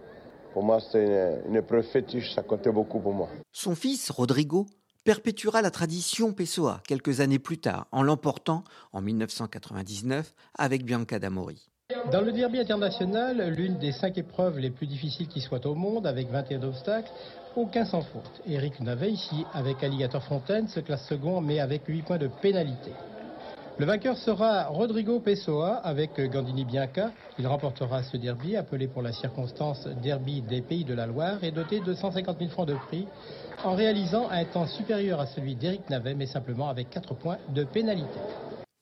Pour 0.51 0.63
moi, 0.63 0.81
c'était 0.81 1.05
une, 1.05 1.51
une 1.51 1.55
épreuve 1.55 1.85
fétiche, 1.85 2.33
ça 2.35 2.43
comptait 2.43 2.73
beaucoup 2.73 2.99
pour 2.99 3.13
moi. 3.13 3.29
Son 3.53 3.73
fils, 3.73 4.11
Rodrigo, 4.11 4.65
perpétuera 5.05 5.61
la 5.61 5.71
tradition 5.71 6.33
Pessoa 6.33 6.81
quelques 6.85 7.21
années 7.21 7.39
plus 7.39 7.59
tard, 7.59 7.87
en 7.93 8.03
l'emportant 8.03 8.65
en 8.91 8.99
1999 8.99 10.33
avec 10.57 10.83
Bianca 10.83 11.19
D'Amori. 11.19 11.69
Dans 12.11 12.19
le 12.19 12.33
derby 12.33 12.59
international, 12.59 13.53
l'une 13.55 13.77
des 13.77 13.93
cinq 13.93 14.17
épreuves 14.17 14.59
les 14.59 14.71
plus 14.71 14.87
difficiles 14.87 15.29
qui 15.29 15.39
soient 15.39 15.65
au 15.65 15.73
monde, 15.73 16.05
avec 16.05 16.29
21 16.29 16.63
obstacles, 16.63 17.11
aucun 17.55 17.85
sans 17.85 18.01
faute. 18.01 18.41
Eric 18.45 18.81
Navet, 18.81 19.11
ici, 19.11 19.45
avec 19.53 19.81
Alligator 19.85 20.21
Fontaine, 20.21 20.67
se 20.67 20.81
classe 20.81 21.07
second, 21.07 21.39
mais 21.39 21.61
avec 21.61 21.87
8 21.87 22.01
points 22.01 22.17
de 22.17 22.27
pénalité. 22.27 22.91
Le 23.79 23.85
vainqueur 23.85 24.17
sera 24.17 24.69
Rodrigo 24.69 25.19
Pessoa 25.19 25.75
avec 25.75 26.19
Gandini 26.19 26.65
Bianca. 26.65 27.11
Il 27.37 27.45
remportera 27.45 28.01
ce 28.01 28.17
derby, 28.17 28.55
appelé 28.55 28.87
pour 28.87 29.03
la 29.03 29.11
circonstance 29.11 29.87
Derby 30.01 30.41
des 30.41 30.63
Pays 30.63 30.83
de 30.83 30.95
la 30.95 31.05
Loire, 31.05 31.43
et 31.43 31.51
doté 31.51 31.79
de 31.79 31.93
150 31.93 32.39
000 32.39 32.49
francs 32.49 32.67
de 32.67 32.73
prix, 32.73 33.07
en 33.63 33.75
réalisant 33.75 34.29
un 34.31 34.45
temps 34.45 34.65
supérieur 34.65 35.19
à 35.19 35.27
celui 35.27 35.55
d'Éric 35.55 35.87
Navet, 35.91 36.15
mais 36.15 36.25
simplement 36.25 36.69
avec 36.69 36.89
4 36.89 37.13
points 37.13 37.37
de 37.53 37.65
pénalité. 37.65 38.19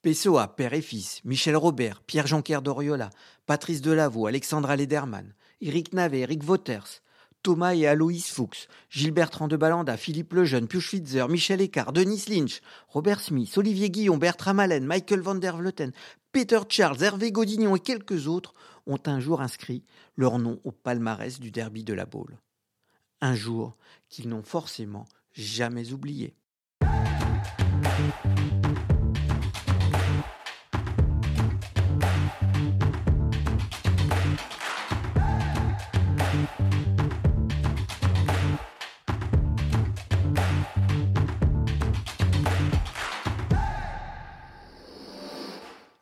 Pessoa, 0.02 0.48
père 0.48 0.74
et 0.74 0.82
fils, 0.82 1.20
Michel 1.26 1.58
Robert, 1.58 2.02
Pierre 2.08 2.28
Jonquière 2.28 2.62
d'Oriola, 2.62 3.10
Patrice 3.48 3.82
Delavaux, 3.82 4.28
Alexandra 4.28 4.78
Lederman, 4.78 5.34
Éric 5.60 5.92
Navet, 5.92 6.22
Éric 6.22 6.42
Vauters, 6.42 7.02
Thomas 7.46 7.76
et 7.76 7.86
Aloïs 7.86 8.32
Fuchs, 8.32 8.68
Gilbert 8.90 9.30
de 9.48 9.56
Balanda, 9.56 9.98
Philippe 9.98 10.34
Lejeune, 10.34 10.68
Pius 10.68 10.84
Schwitzer, 10.84 11.28
Michel 11.30 11.62
Eckhart, 11.62 11.94
Denis 11.94 12.24
Lynch, 12.28 12.60
Robert 12.88 13.20
Smith, 13.22 13.56
Olivier 13.60 13.92
Guillon, 13.92 14.18
Bertram 14.18 14.60
Allen, 14.60 14.84
Michael 14.84 15.20
van 15.20 15.36
der 15.36 15.56
Vleuten, 15.56 15.92
Peter 16.32 16.62
Charles, 16.68 17.04
Hervé 17.04 17.32
Godignon 17.32 17.76
et 17.76 17.80
quelques 17.80 18.26
autres 18.26 18.56
ont 18.88 18.98
un 19.06 19.20
jour 19.20 19.42
inscrit 19.42 19.84
leur 20.16 20.40
nom 20.40 20.60
au 20.64 20.72
palmarès 20.72 21.40
du 21.40 21.52
derby 21.52 21.84
de 21.84 21.94
la 21.94 22.08
Baule. 22.08 22.40
Un 23.22 23.36
jour 23.36 23.78
qu'ils 24.10 24.28
n'ont 24.28 24.42
forcément 24.42 25.06
jamais 25.32 25.94
oublié. 25.94 26.34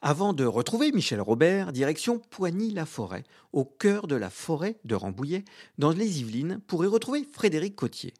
Avant 0.06 0.34
de 0.34 0.44
retrouver 0.44 0.92
Michel 0.92 1.22
Robert, 1.22 1.72
direction 1.72 2.20
Poigny-la-Forêt, 2.20 3.24
au 3.54 3.64
cœur 3.64 4.06
de 4.06 4.18
la 4.18 4.30
forêt 4.30 4.78
de 4.84 4.96
Rambouillet, 4.96 5.46
dans 5.78 5.92
les 5.92 6.20
Yvelines, 6.20 6.60
pour 6.68 6.84
y 6.84 6.88
retrouver 6.88 7.24
Frédéric 7.24 7.78
Cotier. 7.78 8.14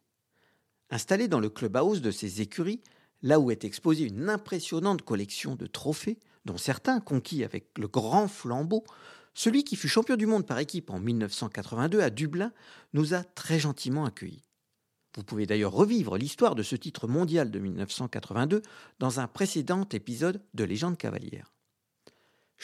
Installé 0.92 1.28
dans 1.28 1.42
le 1.42 1.50
clubhouse 1.50 2.02
de 2.02 2.10
ses 2.10 2.40
écuries, 2.40 2.80
là 3.22 3.38
où 3.42 3.52
est 3.52 3.66
exposée 3.66 4.06
une 4.06 4.30
impressionnante 4.30 5.02
collection 5.02 5.58
de 5.58 5.66
trophées, 5.66 6.20
dont 6.46 6.56
certains 6.56 7.02
conquis 7.02 7.44
avec 7.44 7.78
le 7.78 7.90
grand 7.90 8.30
flambeau, 8.30 8.86
celui 9.34 9.66
qui 9.66 9.76
fut 9.76 9.90
champion 9.90 10.16
du 10.16 10.26
monde 10.26 10.48
par 10.48 10.60
équipe 10.60 10.90
en 10.90 11.02
1982 11.02 12.00
à 12.00 12.10
Dublin 12.10 12.54
nous 12.94 13.14
a 13.14 13.26
très 13.26 13.60
gentiment 13.60 14.06
accueillis. 14.06 14.48
Vous 15.18 15.26
pouvez 15.26 15.46
d'ailleurs 15.46 15.74
revivre 15.74 16.18
l'histoire 16.18 16.56
de 16.56 16.64
ce 16.64 16.78
titre 16.78 17.10
mondial 17.10 17.52
de 17.52 17.60
1982 17.60 18.62
dans 19.00 19.20
un 19.20 19.28
précédent 19.28 19.86
épisode 19.92 20.42
de 20.54 20.64
Légende 20.64 20.98
cavalière 20.98 21.53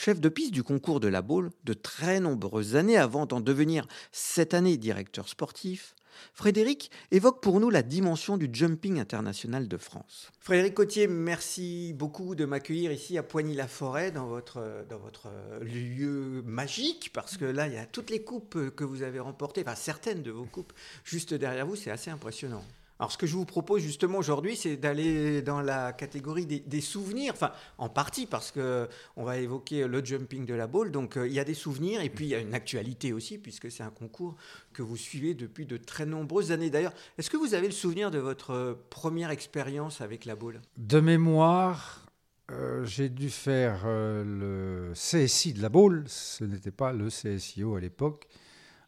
chef 0.00 0.18
de 0.18 0.30
piste 0.30 0.52
du 0.52 0.62
concours 0.62 0.98
de 0.98 1.08
la 1.08 1.20
Baule 1.20 1.50
de 1.64 1.74
très 1.74 2.20
nombreuses 2.20 2.74
années 2.74 2.96
avant 2.96 3.26
d'en 3.26 3.40
devenir 3.40 3.86
cette 4.12 4.54
année 4.54 4.78
directeur 4.78 5.28
sportif, 5.28 5.94
Frédéric 6.32 6.90
évoque 7.10 7.42
pour 7.42 7.60
nous 7.60 7.68
la 7.68 7.82
dimension 7.82 8.38
du 8.38 8.48
jumping 8.50 8.98
international 8.98 9.68
de 9.68 9.76
France. 9.76 10.30
Frédéric 10.40 10.72
Cotier, 10.72 11.06
merci 11.06 11.92
beaucoup 11.94 12.34
de 12.34 12.46
m'accueillir 12.46 12.92
ici 12.92 13.18
à 13.18 13.22
Poigny-la-Forêt 13.22 14.10
dans 14.10 14.26
votre, 14.26 14.86
dans 14.88 14.98
votre 14.98 15.28
lieu 15.60 16.42
magique, 16.46 17.10
parce 17.12 17.36
que 17.36 17.44
là, 17.44 17.66
il 17.66 17.74
y 17.74 17.78
a 17.78 17.84
toutes 17.84 18.08
les 18.08 18.22
coupes 18.22 18.70
que 18.70 18.84
vous 18.84 19.02
avez 19.02 19.20
remportées, 19.20 19.62
enfin 19.66 19.76
certaines 19.76 20.22
de 20.22 20.30
vos 20.30 20.46
coupes 20.46 20.72
juste 21.04 21.34
derrière 21.34 21.66
vous, 21.66 21.76
c'est 21.76 21.90
assez 21.90 22.10
impressionnant. 22.10 22.64
Alors, 23.00 23.10
ce 23.10 23.16
que 23.16 23.26
je 23.26 23.34
vous 23.34 23.46
propose 23.46 23.80
justement 23.80 24.18
aujourd'hui, 24.18 24.56
c'est 24.56 24.76
d'aller 24.76 25.40
dans 25.40 25.62
la 25.62 25.94
catégorie 25.94 26.44
des, 26.44 26.80
souvenirs, 26.82 27.32
enfin, 27.32 27.50
en 27.78 27.88
partie 27.88 28.26
parce 28.26 28.50
que 28.50 28.90
on 29.16 29.24
va 29.24 29.38
évoquer 29.38 29.88
le 29.88 30.04
jumping 30.04 30.44
de 30.44 30.52
la 30.52 30.66
balle. 30.66 30.90
Donc, 30.90 31.16
euh, 31.16 31.26
il 31.26 31.32
y 31.32 31.40
a 31.40 31.44
des 31.44 31.54
souvenirs 31.54 32.02
et 32.02 32.10
puis 32.10 32.26
il 32.26 32.28
y 32.28 32.34
a 32.34 32.40
une 32.40 32.52
actualité 32.52 33.14
aussi, 33.14 33.38
puisque 33.38 33.70
c'est 33.70 33.82
un 33.82 33.90
concours 33.90 34.36
que 34.74 34.82
vous 34.82 34.98
suivez 34.98 35.32
depuis 35.32 35.64
de 35.64 35.78
très 35.78 36.04
nombreuses 36.04 36.52
années. 36.52 36.68
D'ailleurs, 36.68 36.92
est-ce 37.16 37.30
que 37.30 37.38
vous 37.38 37.54
avez 37.54 37.68
le 37.68 37.72
souvenir 37.72 38.10
de 38.10 38.18
votre 38.18 38.76
première 38.90 39.30
expérience 39.30 40.02
avec 40.02 40.26
la 40.26 40.36
balle 40.36 40.60
De 40.76 41.00
mémoire, 41.00 42.04
euh, 42.50 42.84
j'ai 42.84 43.08
dû 43.08 43.30
faire 43.30 43.84
euh, 43.86 44.90
le 44.90 44.92
CSI 44.92 45.54
de 45.54 45.62
la 45.62 45.70
balle. 45.70 46.04
Ce 46.06 46.44
n'était 46.44 46.70
pas 46.70 46.92
le 46.92 47.08
CSIO 47.08 47.76
à 47.76 47.80
l'époque, 47.80 48.28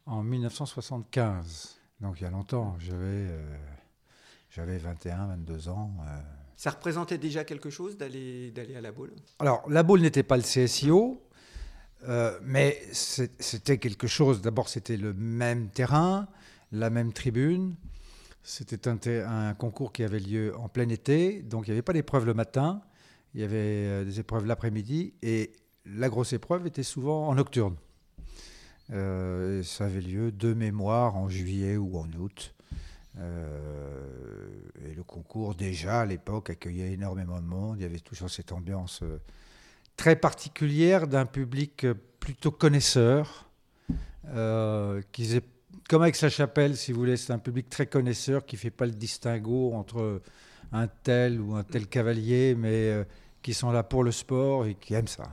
en 0.04 0.22
1975. 0.22 1.78
Donc, 2.02 2.20
il 2.20 2.24
y 2.24 2.26
a 2.26 2.30
longtemps, 2.30 2.76
j'avais. 2.78 3.28
J'avais 4.54 4.76
21, 4.76 5.28
22 5.28 5.68
ans. 5.70 5.90
Euh. 6.06 6.18
Ça 6.56 6.70
représentait 6.70 7.16
déjà 7.16 7.42
quelque 7.42 7.70
chose 7.70 7.96
d'aller 7.96 8.52
à 8.76 8.82
la 8.82 8.92
boule? 8.92 9.10
Alors, 9.38 9.64
la 9.70 9.82
boule 9.82 10.02
n'était 10.02 10.22
pas 10.22 10.36
le 10.36 10.42
CSIO, 10.42 11.22
euh, 12.06 12.38
mais 12.42 12.78
c'était 12.92 13.78
quelque 13.78 14.06
chose. 14.06 14.42
D'abord, 14.42 14.68
c'était 14.68 14.98
le 14.98 15.14
même 15.14 15.70
terrain, 15.70 16.28
la 16.70 16.90
même 16.90 17.14
tribune. 17.14 17.76
C'était 18.42 18.88
un, 18.88 18.98
un, 19.26 19.54
concours 19.54 19.90
qui 19.90 20.04
avait 20.04 20.18
lieu 20.18 20.54
en 20.58 20.68
plein 20.68 20.88
été, 20.90 21.40
donc 21.42 21.66
il 21.66 21.70
n'y 21.70 21.72
avait 21.72 21.82
pas 21.82 21.94
d'épreuve 21.94 22.26
le 22.26 22.34
matin, 22.34 22.82
il 23.34 23.40
y 23.40 23.44
avait 23.44 23.56
euh, 23.56 24.04
des 24.04 24.20
épreuves 24.20 24.44
l'après-midi, 24.44 25.14
et 25.22 25.52
la 25.86 26.10
grosse 26.10 26.34
épreuve 26.34 26.66
était 26.66 26.82
souvent 26.82 27.28
en 27.28 27.36
nocturne. 27.36 27.76
ça 28.90 29.84
avait 29.86 30.00
lieu 30.02 30.30
de 30.30 30.52
mémoire 30.52 31.16
en 31.16 31.30
juillet 31.30 31.78
ou 31.78 31.96
en 31.96 32.12
août. 32.12 32.54
Euh, 33.18 34.48
et 34.84 34.94
le 34.94 35.02
concours, 35.02 35.54
déjà 35.54 36.00
à 36.00 36.06
l'époque, 36.06 36.50
accueillait 36.50 36.92
énormément 36.92 37.40
de 37.40 37.46
monde. 37.46 37.76
Il 37.78 37.82
y 37.82 37.86
avait 37.86 37.98
toujours 37.98 38.30
cette 38.30 38.52
ambiance 38.52 39.00
euh, 39.02 39.20
très 39.96 40.16
particulière 40.16 41.06
d'un 41.06 41.26
public 41.26 41.84
euh, 41.84 41.94
plutôt 42.20 42.50
connaisseur. 42.50 43.48
qui 45.12 45.40
comme 45.88 46.02
avec 46.02 46.16
sa 46.16 46.30
chapelle, 46.30 46.76
si 46.76 46.92
vous 46.92 47.00
voulez, 47.00 47.16
c'est 47.16 47.32
un 47.32 47.38
public 47.38 47.68
très 47.68 47.86
connaisseur 47.86 48.46
qui 48.46 48.56
ne 48.56 48.60
fait 48.60 48.70
pas 48.70 48.86
le 48.86 48.92
distinguo 48.92 49.74
entre 49.74 50.22
un 50.70 50.86
tel 50.86 51.40
ou 51.40 51.54
un 51.54 51.64
tel 51.64 51.86
cavalier, 51.86 52.54
mais 52.54 53.04
qui 53.42 53.52
sont 53.52 53.72
là 53.72 53.82
pour 53.82 54.04
le 54.04 54.12
sport 54.12 54.64
et 54.64 54.74
qui 54.74 54.94
aiment 54.94 55.08
ça. 55.08 55.24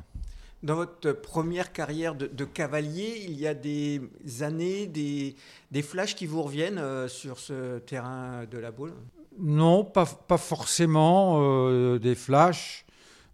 Dans 0.61 0.75
votre 0.75 1.13
première 1.13 1.71
carrière 1.71 2.15
de, 2.15 2.45
cavalier, 2.45 3.23
il 3.23 3.39
y 3.39 3.47
a 3.47 3.53
des 3.53 4.01
années, 4.41 4.87
des, 4.87 5.35
des 5.71 5.81
flashs 5.81 6.15
qui 6.15 6.25
vous 6.25 6.41
reviennent 6.43 6.79
euh, 6.79 7.07
sur 7.07 7.39
ce 7.39 7.79
terrain 7.79 8.45
de 8.45 8.57
la 8.57 8.71
boule 8.71 8.93
Non, 9.39 9.85
pas, 9.85 10.05
pas 10.05 10.37
forcément 10.37 11.39
euh, 11.41 11.97
des 11.97 12.13
flashs. 12.13 12.85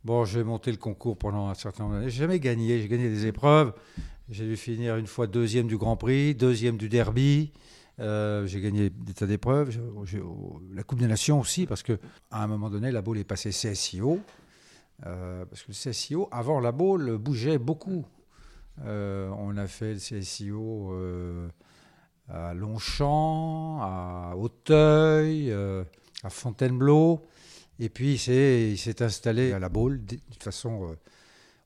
Bon, 0.03 0.23
j'ai 0.23 0.43
monté 0.43 0.69
le 0.71 0.77
concours 0.77 1.17
pendant 1.17 1.47
un 1.47 1.55
certain 1.55 1.83
nombre 1.83 1.95
d'années. 1.95 2.11
J'ai 2.11 2.19
jamais 2.19 2.39
gagné. 2.39 2.79
J'ai 2.79 2.87
gagné 2.87 3.09
des 3.09 3.25
épreuves. 3.25 3.73
J'ai 4.29 4.45
dû 4.45 4.55
finir 4.55 4.95
une 4.97 5.07
fois 5.07 5.25
deuxième 5.25 5.65
du 5.65 5.77
Grand 5.77 5.97
Prix, 5.97 6.35
deuxième 6.35 6.77
du 6.77 6.89
Derby. 6.89 7.51
Euh, 7.99 8.45
j'ai 8.45 8.61
gagné 8.61 8.91
des 8.91 9.13
tas 9.13 9.25
d'épreuves. 9.25 9.75
La 10.75 10.83
Coupe 10.83 10.99
des 10.99 11.07
Nations 11.07 11.39
aussi, 11.39 11.65
parce 11.65 11.81
qu'à 11.81 11.97
un 12.31 12.45
moment 12.45 12.69
donné, 12.69 12.91
la 12.91 13.01
boule 13.01 13.17
est 13.17 13.23
passée 13.23 13.49
CSIO. 13.49 14.19
Euh, 15.05 15.45
parce 15.45 15.63
que 15.63 15.71
le 15.71 15.73
CSIO, 15.73 16.29
avant 16.31 16.59
la 16.59 16.71
boule, 16.71 17.17
bougeait 17.17 17.57
beaucoup. 17.57 18.05
Euh, 18.83 19.29
on 19.37 19.57
a 19.57 19.67
fait 19.67 19.93
le 19.93 19.99
CSIO 19.99 20.91
euh, 20.93 21.47
à 22.29 22.53
Longchamp, 22.53 23.79
à 23.81 24.35
Auteuil, 24.37 25.51
à 25.51 26.29
Fontainebleau. 26.29 27.25
Et 27.79 27.89
puis 27.89 28.13
il 28.13 28.77
s'est 28.77 29.01
installé 29.01 29.51
à 29.51 29.59
la 29.59 29.69
boule 29.69 30.03
de 30.05 30.17
façon 30.39 30.95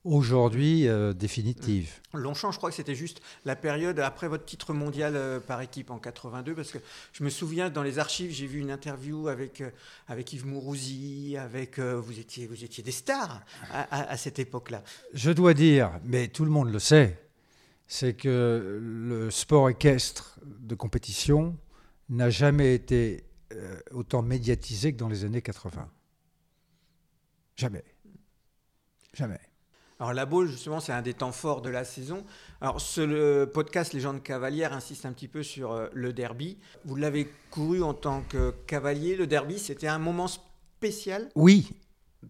aujourd'hui 0.03 0.87
euh, 0.87 1.13
définitive. 1.13 1.99
Longchamp, 2.13 2.51
je 2.51 2.57
crois 2.57 2.69
que 2.69 2.75
c'était 2.75 2.95
juste 2.95 3.21
la 3.45 3.55
période 3.55 3.99
après 3.99 4.27
votre 4.27 4.45
titre 4.45 4.73
mondial 4.73 5.15
euh, 5.15 5.39
par 5.39 5.61
équipe 5.61 5.91
en 5.91 5.99
82, 5.99 6.55
parce 6.55 6.71
que 6.71 6.77
je 7.11 7.23
me 7.23 7.29
souviens 7.29 7.69
dans 7.69 7.83
les 7.83 7.99
archives, 7.99 8.31
j'ai 8.31 8.47
vu 8.47 8.59
une 8.59 8.71
interview 8.71 9.27
avec, 9.27 9.61
euh, 9.61 9.71
avec 10.07 10.31
Yves 10.33 10.45
Mourouzi, 10.45 11.37
avec 11.37 11.79
vous 11.79 12.19
étiez 12.19 12.47
vous 12.47 12.63
étiez 12.63 12.83
des 12.83 12.91
stars 12.91 13.41
à, 13.71 14.17
cette 14.17 14.39
époque-là. 14.39 14.83
Je 15.13 15.31
dois 15.31 15.53
dire, 15.53 15.99
mais 16.03 16.27
tout 16.27 16.45
le 16.45 16.51
monde 16.51 16.71
le 16.71 16.79
sait, 16.79 17.19
c'est 17.87 18.13
que 18.13 18.79
le 18.81 19.31
sport 19.31 19.69
équestre 19.69 20.39
de 20.45 20.75
compétition 20.75 21.57
n'a 22.09 22.29
jamais 22.29 22.73
été 22.73 23.25
autant 23.91 24.21
médiatisé 24.21 24.93
que 24.93 24.97
dans 24.97 25.07
les 25.07 25.25
années 25.25 25.41
80. 25.41 25.89
Jamais. 27.55 27.83
Jamais. 29.13 29.48
Alors 30.01 30.13
la 30.13 30.25
boule, 30.25 30.47
justement, 30.47 30.79
c'est 30.79 30.93
un 30.93 31.01
des 31.01 31.13
temps 31.13 31.33
forts 31.33 31.61
de 31.61 31.69
la 31.69 31.83
saison. 31.83 32.23
Alors 32.61 32.79
ce 32.79 33.01
le 33.01 33.51
podcast 33.53 33.91
Légende 33.91 34.23
cavalière 34.23 34.71
insiste 34.71 35.05
un 35.05 35.11
petit 35.11 35.27
peu 35.27 35.43
sur 35.43 35.73
euh, 35.73 35.87
le 35.93 36.13
derby. 36.13 36.57
Vous 36.85 36.95
l'avez 36.95 37.29
couru 37.51 37.83
en 37.83 37.93
tant 37.93 38.21
que 38.21 38.51
cavalier. 38.65 39.17
Le 39.17 39.27
derby, 39.27 39.59
c'était 39.59 39.89
un 39.89 39.99
moment 39.99 40.27
spécial? 40.27 41.27
Oui, 41.35 41.73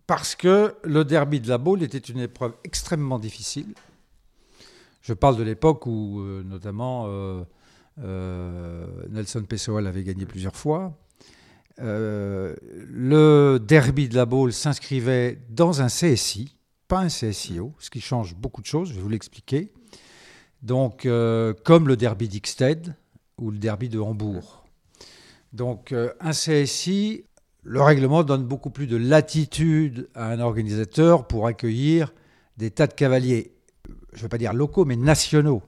parce 0.07 0.35
que 0.35 0.73
le 0.83 1.05
derby 1.05 1.41
de 1.41 1.47
la 1.47 1.59
boule 1.59 1.83
était 1.83 1.99
une 1.99 2.21
épreuve 2.21 2.53
extrêmement 2.63 3.19
difficile. 3.19 3.75
Je 5.03 5.13
parle 5.13 5.37
de 5.37 5.43
l'époque 5.43 5.85
où, 5.85 6.21
euh, 6.21 6.41
notamment, 6.43 7.05
euh, 7.07 8.85
Nelson 9.09 9.43
Pessoa 9.43 9.79
l'avait 9.81 10.03
gagné 10.03 10.25
plusieurs 10.25 10.55
fois. 10.55 10.97
le 11.77 13.57
derby 13.59 14.09
de 14.09 14.15
la 14.15 14.25
boule 14.25 14.53
s'inscrivait 14.53 15.39
dans 15.49 15.81
un 15.81 15.87
CSI 15.87 16.58
pas 16.89 16.99
un 16.99 17.07
CSIO, 17.07 17.73
ce 17.79 17.89
qui 17.89 18.01
change 18.01 18.35
beaucoup 18.35 18.61
de 18.61 18.65
choses, 18.65 18.89
je 18.89 18.95
vais 18.95 19.01
vous 19.01 19.09
l'expliquer. 19.09 19.71
Donc, 20.63 21.05
euh, 21.05 21.53
comme 21.63 21.87
le 21.87 21.95
derby 21.95 22.27
d'Ixted 22.27 22.95
ou 23.37 23.51
le 23.51 23.59
derby 23.59 23.87
de 23.87 23.99
Hambourg. 23.99 24.65
Donc, 25.53 25.93
euh, 25.93 26.11
un 26.19 26.31
CSI, 26.31 27.23
le 27.63 27.81
règlement 27.81 28.23
donne 28.23 28.43
beaucoup 28.43 28.71
plus 28.71 28.87
de 28.87 28.97
latitude 28.97 30.09
à 30.15 30.31
un 30.31 30.39
organisateur 30.39 31.27
pour 31.27 31.45
accueillir 31.47 32.11
des 32.57 32.71
tas 32.71 32.87
de 32.87 32.93
cavaliers, 32.93 33.53
je 34.13 34.17
ne 34.17 34.23
veux 34.23 34.29
pas 34.29 34.39
dire 34.39 34.53
locaux, 34.53 34.83
mais 34.83 34.95
nationaux, 34.95 35.61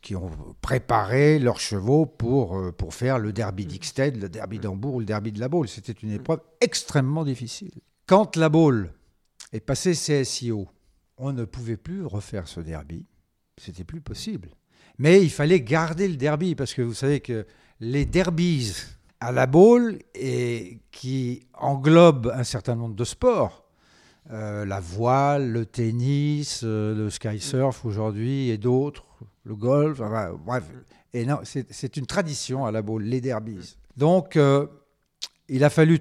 qui 0.00 0.14
ont 0.14 0.30
préparé 0.60 1.40
leurs 1.40 1.60
chevaux 1.60 2.06
pour, 2.06 2.56
euh, 2.56 2.72
pour 2.72 2.94
faire 2.94 3.18
le 3.18 3.32
derby 3.32 3.66
d'Ixted, 3.66 4.16
le 4.16 4.28
derby 4.28 4.60
d'Hambourg 4.60 4.94
ou 4.94 5.00
le 5.00 5.06
derby 5.06 5.32
de 5.32 5.40
la 5.40 5.48
Baule. 5.48 5.68
C'était 5.68 5.92
une 5.92 6.12
épreuve 6.12 6.40
extrêmement 6.60 7.24
difficile. 7.24 7.72
Quand 8.06 8.36
la 8.36 8.48
Baule 8.48 8.92
et 9.52 9.60
passé 9.60 9.92
CSIO, 9.92 10.68
on 11.18 11.32
ne 11.32 11.44
pouvait 11.44 11.76
plus 11.76 12.04
refaire 12.04 12.48
ce 12.48 12.60
derby. 12.60 13.06
C'était 13.58 13.84
plus 13.84 14.00
possible. 14.00 14.50
Mais 14.98 15.22
il 15.22 15.30
fallait 15.30 15.60
garder 15.60 16.08
le 16.08 16.16
derby 16.16 16.54
parce 16.54 16.74
que 16.74 16.82
vous 16.82 16.94
savez 16.94 17.20
que 17.20 17.46
les 17.80 18.04
derbies 18.04 18.74
à 19.20 19.32
la 19.32 19.46
boule 19.46 19.98
et 20.14 20.80
qui 20.90 21.46
englobent 21.54 22.32
un 22.34 22.44
certain 22.44 22.74
nombre 22.74 22.94
de 22.94 23.04
sports, 23.04 23.64
euh, 24.30 24.64
la 24.64 24.80
voile, 24.80 25.50
le 25.50 25.66
tennis, 25.66 26.62
euh, 26.64 26.94
le 26.94 27.10
sky 27.10 27.38
surf 27.40 27.84
aujourd'hui 27.84 28.50
et 28.50 28.58
d'autres, 28.58 29.04
le 29.44 29.54
golf, 29.54 30.00
bref. 30.44 30.64
Et 31.12 31.26
non, 31.26 31.40
c'est 31.44 31.96
une 31.96 32.06
tradition 32.06 32.64
à 32.64 32.72
la 32.72 32.82
boule, 32.82 33.02
les 33.02 33.20
derbies. 33.20 33.76
Donc, 33.96 34.36
euh, 34.36 34.66
il 35.48 35.62
a 35.62 35.70
fallu 35.70 36.00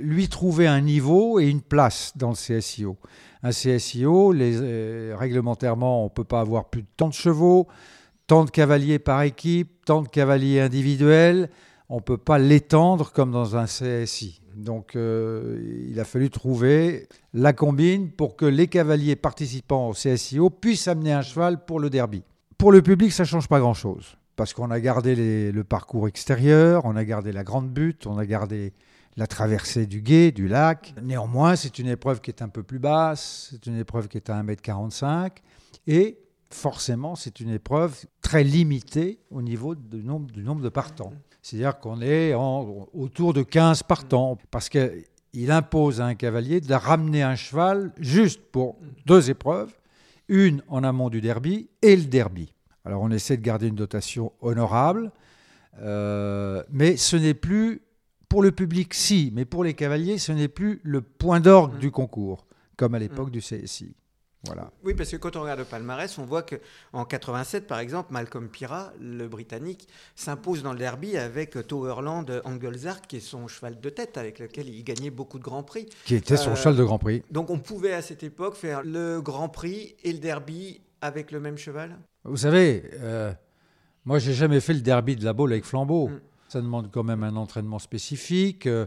lui 0.00 0.28
trouver 0.28 0.66
un 0.66 0.80
niveau 0.80 1.40
et 1.40 1.48
une 1.48 1.60
place 1.60 2.12
dans 2.16 2.30
le 2.30 2.34
CSIO. 2.34 2.96
Un 3.42 3.50
CSIO, 3.50 4.34
euh, 4.34 5.14
réglementairement, 5.18 6.02
on 6.02 6.04
ne 6.04 6.10
peut 6.10 6.24
pas 6.24 6.40
avoir 6.40 6.68
plus 6.68 6.82
de 6.82 6.88
tant 6.96 7.08
de 7.08 7.14
chevaux, 7.14 7.68
tant 8.26 8.44
de 8.44 8.50
cavaliers 8.50 8.98
par 8.98 9.22
équipe, 9.22 9.84
tant 9.84 10.02
de 10.02 10.08
cavaliers 10.08 10.60
individuels. 10.60 11.48
On 11.88 11.96
ne 11.96 12.00
peut 12.00 12.18
pas 12.18 12.38
l'étendre 12.38 13.12
comme 13.12 13.32
dans 13.32 13.56
un 13.56 13.64
CSI. 13.64 14.40
Donc 14.56 14.94
euh, 14.94 15.86
il 15.88 15.98
a 15.98 16.04
fallu 16.04 16.30
trouver 16.30 17.08
la 17.32 17.52
combine 17.52 18.10
pour 18.10 18.36
que 18.36 18.44
les 18.44 18.68
cavaliers 18.68 19.16
participants 19.16 19.88
au 19.88 19.92
CSIO 19.92 20.50
puissent 20.50 20.88
amener 20.88 21.12
un 21.12 21.22
cheval 21.22 21.64
pour 21.64 21.80
le 21.80 21.90
derby. 21.90 22.22
Pour 22.58 22.72
le 22.72 22.82
public, 22.82 23.12
ça 23.12 23.22
ne 23.22 23.28
change 23.28 23.48
pas 23.48 23.58
grand-chose. 23.58 24.16
Parce 24.36 24.54
qu'on 24.54 24.70
a 24.70 24.80
gardé 24.80 25.50
le 25.52 25.64
parcours 25.64 26.08
extérieur, 26.08 26.84
on 26.84 26.96
a 26.96 27.04
gardé 27.04 27.32
la 27.32 27.44
grande 27.44 27.70
butte, 27.70 28.06
on 28.06 28.18
a 28.18 28.26
gardé 28.26 28.72
la 29.16 29.26
traversée 29.26 29.86
du 29.86 30.00
gué, 30.02 30.32
du 30.32 30.48
lac. 30.48 30.94
Néanmoins, 31.02 31.56
c'est 31.56 31.78
une 31.78 31.88
épreuve 31.88 32.20
qui 32.20 32.30
est 32.30 32.42
un 32.42 32.48
peu 32.48 32.62
plus 32.62 32.78
basse, 32.78 33.48
c'est 33.50 33.66
une 33.66 33.78
épreuve 33.78 34.08
qui 34.08 34.16
est 34.16 34.30
à 34.30 34.42
1m45, 34.42 35.30
et 35.86 36.18
forcément, 36.50 37.14
c'est 37.14 37.40
une 37.40 37.50
épreuve 37.50 37.96
très 38.22 38.44
limitée 38.44 39.18
au 39.30 39.42
niveau 39.42 39.74
du 39.74 40.02
nombre, 40.02 40.62
de 40.62 40.68
partants. 40.68 41.12
C'est-à-dire 41.42 41.78
qu'on 41.78 42.00
est 42.00 42.34
en, 42.34 42.88
autour 42.92 43.32
de 43.32 43.42
15 43.42 43.82
partants, 43.84 44.38
parce 44.50 44.68
qu'il 44.68 45.50
impose 45.50 46.00
à 46.00 46.06
un 46.06 46.14
cavalier 46.14 46.60
de 46.60 46.74
ramener 46.74 47.22
un 47.22 47.36
cheval 47.36 47.92
juste 47.98 48.40
pour 48.52 48.76
deux 49.06 49.30
épreuves, 49.30 49.72
une 50.28 50.62
en 50.68 50.84
amont 50.84 51.10
du 51.10 51.20
derby 51.20 51.68
et 51.82 51.96
le 51.96 52.04
derby. 52.04 52.52
Alors 52.84 53.02
on 53.02 53.10
essaie 53.10 53.36
de 53.36 53.42
garder 53.42 53.68
une 53.68 53.74
dotation 53.74 54.32
honorable, 54.40 55.12
euh, 55.80 56.62
mais 56.70 56.96
ce 56.96 57.16
n'est 57.16 57.34
plus, 57.34 57.82
pour 58.30 58.42
le 58.42 58.52
public 58.52 58.94
si, 58.94 59.30
mais 59.34 59.44
pour 59.44 59.64
les 59.64 59.74
cavaliers, 59.74 60.16
ce 60.16 60.32
n'est 60.32 60.48
plus 60.48 60.80
le 60.84 61.02
point 61.02 61.40
d'orgue 61.40 61.76
du 61.78 61.90
concours, 61.90 62.46
comme 62.76 62.94
à 62.94 62.98
l'époque 62.98 63.30
du 63.30 63.40
CSI. 63.40 63.94
Voilà. 64.46 64.70
Oui, 64.84 64.94
parce 64.94 65.10
que 65.10 65.16
quand 65.16 65.36
on 65.36 65.42
regarde 65.42 65.58
le 65.58 65.66
palmarès, 65.66 66.16
on 66.16 66.24
voit 66.24 66.42
qu'en 66.42 67.04
87, 67.04 67.66
par 67.66 67.78
exemple, 67.80 68.12
Malcolm 68.12 68.48
Pira, 68.48 68.92
le 68.98 69.28
Britannique, 69.28 69.86
s'impose 70.14 70.62
dans 70.62 70.72
le 70.72 70.78
derby 70.78 71.18
avec 71.18 71.66
Towerland 71.66 72.40
Anglezart, 72.44 73.02
qui 73.02 73.16
est 73.16 73.20
son 73.20 73.48
cheval 73.48 73.80
de 73.80 73.90
tête, 73.90 74.16
avec 74.16 74.38
lequel 74.38 74.70
il 74.70 74.82
gagnait 74.82 75.10
beaucoup 75.10 75.38
de 75.38 75.44
grands 75.44 75.64
prix. 75.64 75.90
Qui 76.06 76.14
était 76.14 76.38
son 76.38 76.54
cheval 76.54 76.76
de 76.76 76.84
grand 76.84 76.98
prix. 76.98 77.22
Donc 77.30 77.50
on 77.50 77.58
pouvait 77.58 77.92
à 77.92 78.00
cette 78.00 78.22
époque 78.22 78.54
faire 78.54 78.82
le 78.82 79.20
grand 79.20 79.50
prix 79.50 79.96
et 80.04 80.12
le 80.12 80.20
derby 80.20 80.80
avec 81.02 81.32
le 81.32 81.40
même 81.40 81.58
cheval? 81.58 81.98
Vous 82.24 82.38
savez, 82.38 82.84
euh, 83.00 83.32
moi 84.04 84.18
j'ai 84.18 84.32
jamais 84.32 84.60
fait 84.60 84.72
le 84.72 84.80
derby 84.80 85.16
de 85.16 85.24
la 85.24 85.32
Baule 85.32 85.52
avec 85.52 85.64
flambeau. 85.64 86.08
Mm. 86.08 86.20
Ça 86.50 86.60
demande 86.60 86.90
quand 86.90 87.04
même 87.04 87.22
un 87.22 87.36
entraînement 87.36 87.78
spécifique. 87.78 88.66
Euh, 88.66 88.86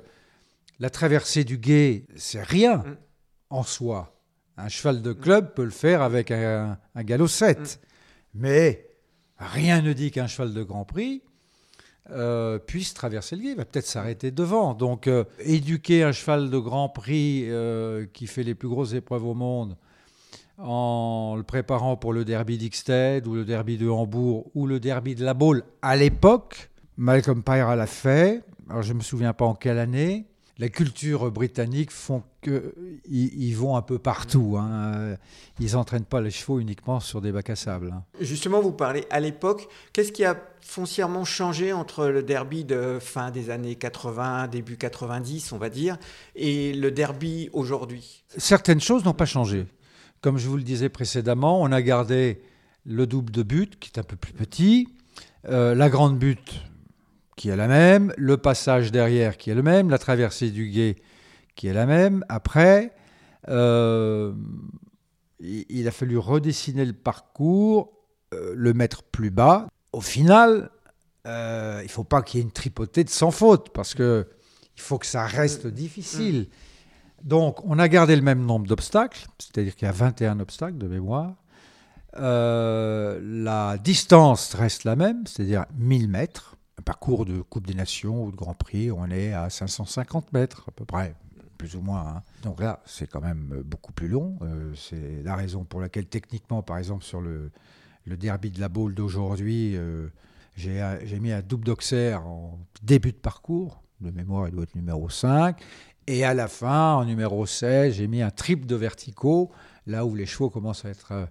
la 0.80 0.90
traversée 0.90 1.46
du 1.46 1.58
guet, 1.58 2.06
c'est 2.18 2.44
rien 2.44 2.78
mm. 2.78 2.98
en 3.52 3.64
soi. 3.64 4.20
Un 4.58 4.68
cheval 4.68 5.02
de 5.02 5.14
club 5.14 5.54
peut 5.54 5.64
le 5.64 5.72
faire 5.72 6.02
avec 6.02 6.30
un, 6.30 6.78
galop 6.98 7.30
7. 7.30 7.60
Mm. 7.60 7.64
Mais 8.36 8.90
rien 9.38 9.82
ne 9.82 9.94
dit 9.94 10.12
qu'un 10.12 10.28
cheval 10.28 10.54
de 10.54 10.62
Grand 10.62 10.84
Prix 10.84 11.22
euh, 12.12 12.60
puisse 12.60 12.94
traverser 12.94 13.38
le 13.38 13.44
guet. 13.44 13.52
Il 13.52 13.58
va 13.58 13.64
peut-être 13.64 13.88
s'arrêter 13.88 14.32
devant. 14.32 14.74
Donc, 14.74 15.08
euh, 15.08 15.24
éduquer 15.40 16.04
un 16.04 16.12
cheval 16.12 16.50
de 16.50 16.58
Grand 16.58 16.90
Prix 16.90 17.46
euh, 17.46 18.06
qui 18.12 18.28
fait 18.28 18.44
les 18.44 18.56
plus 18.56 18.68
grosses 18.68 18.94
épreuves 18.94 19.26
au 19.26 19.36
monde 19.36 19.78
en 20.58 21.36
le 21.38 21.44
préparant 21.44 21.96
pour 21.96 22.12
le 22.12 22.26
derby 22.26 22.58
d'Ixted 22.58 23.26
ou 23.26 23.36
le 23.36 23.46
derby 23.46 23.78
de 23.78 23.88
Hambourg 23.88 24.52
ou 24.54 24.68
le 24.68 24.82
derby 24.82 25.16
de 25.16 25.24
la 25.24 25.34
Baule 25.34 25.64
à 25.82 25.96
l'époque, 25.96 26.70
Malcolm 26.98 27.44
Pyra 27.44 27.76
l'a 27.76 27.88
fait. 27.88 28.44
Alors, 28.70 28.82
je 28.82 28.94
ne 28.94 29.00
me 29.00 29.04
souviens 29.04 29.34
pas 29.34 29.46
en 29.46 29.56
quelle 29.56 29.80
année 29.80 30.28
la 30.60 30.70
culture 30.70 31.32
britannique 31.32 31.92
font 31.92 32.24
qu'ils 32.42 33.58
vont 33.58 33.76
un 33.76 33.82
peu 33.82 33.98
partout. 33.98 34.56
Hein. 34.60 35.18
Ils 35.60 35.74
n'entraînent 35.74 36.06
pas 36.06 36.22
les 36.22 36.30
chevaux 36.30 36.60
uniquement 36.60 37.00
sur 37.00 37.22
des 37.22 37.32
bacs 37.32 37.50
à 37.50 37.56
sable. 37.56 37.92
Hein. 37.94 38.04
Justement, 38.22 38.62
vous 38.62 38.72
parlez 38.72 39.06
à 39.10 39.20
l'époque. 39.20 39.68
Qu'est-ce 39.94 40.12
qui 40.12 40.24
a 40.24 40.38
foncièrement 40.62 41.26
changé 41.26 41.74
entre 41.74 42.06
le 42.08 42.22
derby 42.22 42.66
de 42.66 43.00
fin 43.02 43.32
des 43.32 43.50
années 43.50 43.76
80, 43.76 44.48
début 44.48 44.78
90, 44.78 45.52
on 45.54 45.58
va 45.58 45.70
dire, 45.70 45.98
et 46.36 46.74
le 46.74 46.92
derby 46.92 47.50
aujourd'hui? 47.52 48.24
Certaines 48.38 48.82
choses 48.82 49.04
n'ont 49.06 49.14
pas 49.14 49.26
changé. 49.26 49.66
Comme 50.22 50.38
je 50.38 50.48
vous 50.48 50.58
le 50.58 50.64
disais 50.64 50.90
précédemment, 50.90 51.62
on 51.62 51.72
a 51.72 51.82
gardé 51.82 52.42
le 52.86 53.08
double 53.08 53.32
de 53.32 53.44
but, 53.44 53.80
qui 53.80 53.90
est 53.90 54.00
un 54.00 54.04
peu 54.04 54.16
plus 54.16 54.34
petit, 54.34 54.88
euh, 55.50 55.74
la 55.74 55.90
grande 55.90 56.18
butte, 56.18 56.62
qui 57.36 57.50
est 57.50 57.56
la 57.56 57.68
même, 57.68 58.14
le 58.18 58.38
passage 58.38 58.92
derrière 58.92 59.38
qui 59.38 59.50
est 59.50 59.56
le 59.56 59.64
même, 59.64 59.90
la 59.90 59.98
traversée 59.98 60.52
du 60.52 60.70
guet 60.70 60.96
qui 61.56 61.68
est 61.68 61.74
la 61.74 61.86
même. 61.86 62.26
Après, 62.30 62.94
euh, 63.50 64.34
il 65.40 65.88
a 65.88 65.92
fallu 65.92 66.18
redessiner 66.18 66.86
le 66.86 66.94
parcours, 66.94 67.94
euh, 68.34 68.54
le 68.56 68.74
mettre 68.74 69.04
plus 69.04 69.32
bas. 69.32 69.68
Au 69.92 70.02
final, 70.02 70.72
euh, 71.28 71.80
il 71.82 71.86
ne 71.86 71.92
faut 71.92 72.04
pas 72.04 72.22
qu'il 72.22 72.40
y 72.40 72.42
ait 72.42 72.46
une 72.46 72.52
tripotée 72.52 73.04
de 73.04 73.10
sans 73.10 73.32
faute, 73.32 73.70
parce 73.74 73.94
que 73.94 74.28
il 74.76 74.82
faut 74.82 74.98
que 74.98 75.06
ça 75.06 75.26
reste 75.26 75.68
difficile. 75.68 76.48
Donc, 77.24 77.64
on 77.64 77.78
a 77.78 77.88
gardé 77.88 78.16
le 78.16 78.24
même 78.24 78.44
nombre 78.44 78.66
d'obstacles, 78.66 79.28
c'est-à-dire 79.38 79.76
qu'il 79.76 79.86
y 79.86 79.90
a 79.90 79.94
21 79.94 80.40
obstacles 80.40 80.78
de 80.78 80.88
mémoire. 80.88 81.36
la 82.16 83.78
distance 83.78 84.56
reste 84.56 84.84
la 84.84 84.96
même, 84.96 85.26
c'est-à-dire 85.28 85.66
1000 85.78 86.10
mètres 86.10 86.56
un 86.80 86.82
parcours 86.82 87.26
de 87.26 87.42
Coupe 87.42 87.68
des 87.68 87.74
Nations 87.74 88.26
ou 88.26 88.32
de 88.32 88.36
Grand 88.36 88.54
Prix, 88.54 88.92
on 88.92 89.10
est 89.10 89.34
à 89.34 89.50
550 89.50 90.34
mètres 90.34 90.66
à 90.68 90.72
peu 90.72 90.86
près, 90.86 91.16
plus 91.58 91.76
ou 91.76 91.82
moins. 91.82 92.08
Hein. 92.08 92.22
Donc 92.44 92.60
là, 92.60 92.82
c'est 92.86 93.08
quand 93.08 93.22
même 93.22 93.62
beaucoup 93.66 93.94
plus 93.94 94.08
long. 94.08 94.38
Euh, 94.42 94.74
c'est 94.76 95.22
la 95.24 95.36
raison 95.36 95.64
pour 95.64 95.82
laquelle, 95.82 96.08
techniquement, 96.08 96.64
par 96.64 96.78
exemple, 96.78 97.04
sur 97.04 97.22
le, 97.22 97.52
derby 98.06 98.52
de 98.52 98.60
la 98.60 98.70
Baule 98.70 98.96
d'aujourd'hui, 98.96 99.76
euh, 99.76 100.08
j'ai 100.56 101.20
mis 101.20 101.32
un 101.32 101.42
double 101.42 101.66
d'Auxerre 101.66 102.26
en 102.28 102.60
début 102.82 103.12
de 103.12 103.18
parcours. 103.18 103.82
De 104.02 104.12
mémoire, 104.12 104.48
il 104.48 104.52
doit 104.54 104.64
être 104.64 104.76
numéro 104.76 105.10
5. 105.10 105.62
Et 106.08 106.26
à 106.26 106.34
la 106.34 106.48
fin, 106.48 106.96
en 106.96 107.06
numéro 107.06 107.46
16, 107.46 107.96
j'ai 107.96 108.08
mis 108.08 108.22
un 108.22 108.32
triple 108.32 108.66
de 108.66 108.76
verticaux, 108.76 109.52
là 109.88 110.06
où 110.06 110.16
les 110.16 110.26
chevaux 110.26 110.50
commencent 110.50 110.84
à 110.84 110.90
être 110.90 111.12
euh, 111.12 111.26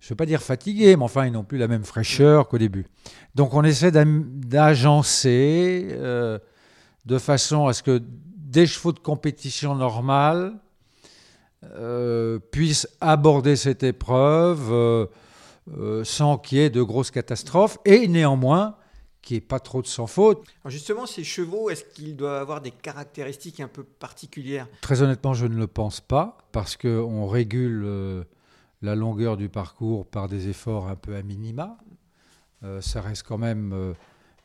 je 0.00 0.06
ne 0.06 0.08
veux 0.10 0.16
pas 0.16 0.26
dire 0.26 0.42
fatigués, 0.42 0.96
mais 0.96 1.04
enfin, 1.04 1.26
ils 1.26 1.32
n'ont 1.32 1.44
plus 1.44 1.58
la 1.58 1.68
même 1.68 1.84
fraîcheur 1.84 2.48
qu'au 2.48 2.56
début. 2.56 2.86
Donc, 3.34 3.52
on 3.52 3.62
essaie 3.62 3.92
d'agencer 3.92 5.88
euh, 5.90 6.38
de 7.04 7.18
façon 7.18 7.66
à 7.66 7.74
ce 7.74 7.82
que 7.82 8.02
des 8.36 8.66
chevaux 8.66 8.92
de 8.92 8.98
compétition 8.98 9.74
normale 9.74 10.54
euh, 11.76 12.38
puissent 12.38 12.88
aborder 13.02 13.56
cette 13.56 13.82
épreuve 13.82 14.72
euh, 14.72 16.04
sans 16.04 16.38
qu'il 16.38 16.58
y 16.58 16.60
ait 16.62 16.70
de 16.70 16.82
grosses 16.82 17.10
catastrophes 17.10 17.78
et 17.84 18.08
néanmoins 18.08 18.76
qu'il 19.20 19.34
n'y 19.34 19.38
ait 19.38 19.46
pas 19.46 19.60
trop 19.60 19.82
de 19.82 19.86
sans 19.86 20.06
faute. 20.06 20.42
Alors 20.64 20.70
justement, 20.70 21.04
ces 21.04 21.24
chevaux, 21.24 21.68
est-ce 21.68 21.84
qu'ils 21.84 22.16
doivent 22.16 22.40
avoir 22.40 22.62
des 22.62 22.70
caractéristiques 22.70 23.60
un 23.60 23.68
peu 23.68 23.84
particulières? 23.84 24.66
Très 24.80 25.02
honnêtement, 25.02 25.34
je 25.34 25.44
ne 25.44 25.56
le 25.56 25.66
pense 25.66 26.00
pas, 26.00 26.38
parce 26.52 26.78
qu'on 26.78 27.26
régule 27.26 28.24
la 28.82 28.94
longueur 28.94 29.36
du 29.36 29.48
parcours 29.48 30.06
par 30.06 30.28
des 30.28 30.48
efforts 30.48 30.88
un 30.88 30.96
peu 30.96 31.14
à 31.16 31.22
minima. 31.22 31.76
Euh, 32.64 32.80
ça 32.80 33.00
reste 33.00 33.22
quand 33.22 33.38
même, 33.38 33.72
euh, 33.72 33.92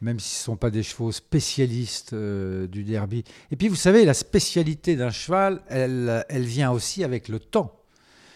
même 0.02 0.20
si 0.20 0.36
ce 0.36 0.42
ne 0.42 0.44
sont 0.54 0.58
pas 0.58 0.70
des 0.70 0.84
chevaux 0.84 1.12
spécialistes 1.12 2.14
euh, 2.14 2.68
du 2.68 2.84
derby. 2.84 3.24
Et 3.52 3.56
puis 3.56 3.68
vous 3.68 3.76
savez, 3.76 4.06
la 4.06 4.14
spécialité 4.14 4.96
d'un 4.96 5.10
cheval, 5.10 5.62
elle, 5.68 6.26
elle 6.30 6.46
vient 6.46 6.72
aussi 6.72 7.04
avec 7.04 7.28
le 7.28 7.40
temps. 7.40 7.80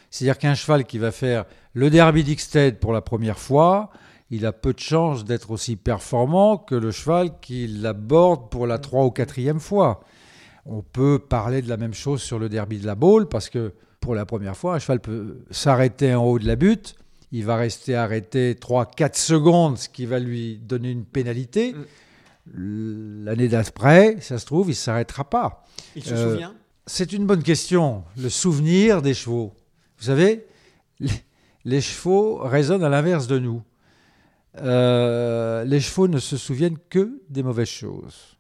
C'est-à-dire 0.10 0.38
qu'un 0.38 0.56
cheval 0.56 0.86
qui 0.86 0.98
va 0.98 1.12
faire 1.12 1.46
le 1.74 1.90
derby 1.90 2.24
d'Ixted 2.24 2.80
pour 2.80 2.94
la 2.94 3.02
première 3.02 3.38
fois, 3.38 3.92
il 4.32 4.46
a 4.46 4.52
peu 4.52 4.74
de 4.74 4.80
chances 4.80 5.24
d'être 5.26 5.52
aussi 5.52 5.76
performant 5.76 6.58
que 6.58 6.76
le 6.76 6.92
cheval 6.92 7.40
qui 7.40 7.68
l'aborde 7.68 8.50
pour 8.50 8.68
la 8.68 8.80
trois 8.80 9.06
ou 9.06 9.12
quatrième 9.12 9.60
fois. 9.60 10.02
On 10.66 10.82
peut 10.82 11.20
parler 11.20 11.62
de 11.62 11.70
la 11.70 11.78
même 11.78 11.94
chose 11.94 12.22
sur 12.22 12.38
le 12.38 12.50
derby 12.50 12.80
de 12.80 12.86
la 12.86 12.96
Baule 12.96 13.28
parce 13.28 13.50
que 13.50 13.74
pour 14.00 14.16
la 14.16 14.26
première 14.26 14.56
fois, 14.56 14.76
un 14.76 14.80
cheval 14.80 15.00
peut 15.00 15.40
s'arrêter 15.52 16.14
en 16.14 16.24
haut 16.26 16.40
de 16.40 16.48
la 16.48 16.56
butte. 16.56 16.96
Il 17.32 17.46
va 17.46 17.58
rester 17.58 17.96
arrêté 17.96 18.56
3-4 18.56 19.18
secondes, 19.18 19.78
ce 19.78 19.90
qui 19.90 20.06
va 20.06 20.20
lui 20.20 20.58
donner 20.58 20.92
une 20.92 21.06
pénalité. 21.06 21.74
Mm. 21.74 23.24
L'année 23.26 23.48
d'après, 23.48 24.18
ça 24.22 24.40
se 24.40 24.46
trouve, 24.46 24.68
il 24.68 24.72
ne 24.72 24.76
s'arrêtera 24.76 25.30
pas. 25.30 25.66
Il 25.96 26.04
se 26.04 26.16
souvient? 26.16 26.56
C'est 26.88 27.14
une 27.14 27.28
bonne 27.28 27.44
question. 27.44 28.04
Le 28.18 28.30
souvenir 28.30 29.04
des 29.04 29.14
chevaux. 29.14 29.54
Vous 30.00 30.06
savez, 30.06 30.48
les, 31.66 31.82
chevaux 31.82 32.38
résonnent 32.38 32.84
à 32.84 32.90
l'inverse 32.90 33.28
de 33.28 33.38
nous. 33.38 33.62
Euh, 34.58 35.64
les 35.66 35.80
chevaux 35.80 36.08
ne 36.08 36.18
se 36.18 36.36
souviennent 36.36 36.80
que 36.90 37.22
des 37.30 37.44
mauvaises 37.44 37.68
choses. 37.68 38.38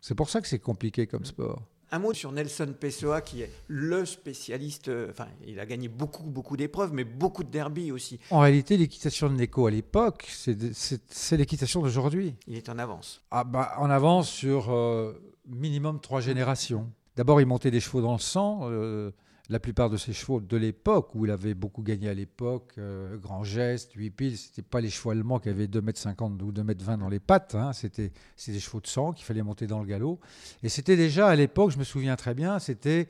C'est 0.00 0.14
pour 0.14 0.30
ça 0.30 0.40
que 0.40 0.46
c'est 0.46 0.60
compliqué 0.60 1.08
comme 1.08 1.24
sport. 1.24 1.62
Un 1.92 1.98
mot 1.98 2.14
sur 2.14 2.30
Nelson 2.30 2.72
Pessoa, 2.78 3.20
qui 3.20 3.42
est 3.42 3.50
le 3.66 4.04
spécialiste. 4.04 4.88
Euh, 4.88 5.08
enfin, 5.10 5.26
il 5.44 5.58
a 5.58 5.66
gagné 5.66 5.88
beaucoup, 5.88 6.22
beaucoup 6.22 6.56
d'épreuves, 6.56 6.92
mais 6.92 7.02
beaucoup 7.02 7.42
de 7.42 7.50
derby 7.50 7.90
aussi. 7.90 8.20
En 8.30 8.38
réalité, 8.38 8.76
l'équitation 8.76 9.28
de 9.28 9.34
Neko 9.34 9.66
à 9.66 9.72
l'époque, 9.72 10.28
c'est 10.30 11.36
l'équitation 11.36 11.82
d'aujourd'hui. 11.82 12.36
Il 12.46 12.56
est 12.56 12.68
en 12.68 12.78
avance. 12.78 13.22
Ah 13.32 13.42
bah, 13.42 13.72
en 13.78 13.90
avance 13.90 14.30
sur 14.30 14.72
euh, 14.72 15.20
minimum 15.48 16.00
trois 16.00 16.20
générations. 16.20 16.88
D'abord, 17.16 17.40
il 17.40 17.46
montait 17.46 17.72
des 17.72 17.80
chevaux 17.80 18.02
dans 18.02 18.12
le 18.12 18.20
sang. 18.20 18.60
Euh, 18.70 19.10
la 19.50 19.58
plupart 19.58 19.90
de 19.90 19.96
ses 19.96 20.12
chevaux 20.12 20.40
de 20.40 20.56
l'époque, 20.56 21.12
où 21.16 21.26
il 21.26 21.30
avait 21.32 21.54
beaucoup 21.54 21.82
gagné 21.82 22.08
à 22.08 22.14
l'époque, 22.14 22.72
euh, 22.78 23.16
Grand 23.16 23.42
Geste, 23.42 23.92
8 23.94 24.10
piles, 24.10 24.38
ce 24.38 24.60
pas 24.60 24.80
les 24.80 24.90
chevaux 24.90 25.10
allemands 25.10 25.40
qui 25.40 25.48
avaient 25.48 25.66
2,50 25.66 26.26
m 26.26 26.46
ou 26.46 26.52
2,20 26.52 26.92
m 26.92 27.00
dans 27.00 27.08
les 27.08 27.18
pattes, 27.18 27.56
hein, 27.56 27.72
c'était 27.72 28.12
des 28.46 28.60
chevaux 28.60 28.80
de 28.80 28.86
sang 28.86 29.12
qu'il 29.12 29.24
fallait 29.24 29.42
monter 29.42 29.66
dans 29.66 29.80
le 29.80 29.86
galop. 29.86 30.20
Et 30.62 30.68
c'était 30.68 30.96
déjà 30.96 31.26
à 31.26 31.34
l'époque, 31.34 31.72
je 31.72 31.78
me 31.78 31.84
souviens 31.84 32.14
très 32.14 32.32
bien, 32.32 32.60
c'était 32.60 33.08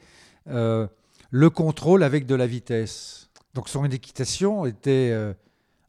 euh, 0.49 0.87
le 1.31 1.51
contrôle 1.51 2.03
avec 2.03 2.25
de 2.25 2.35
la 2.35 2.47
vitesse. 2.47 3.29
Donc 3.53 3.69
son 3.69 3.85
équitation 3.85 4.65
était 4.65 5.11
euh, 5.13 5.35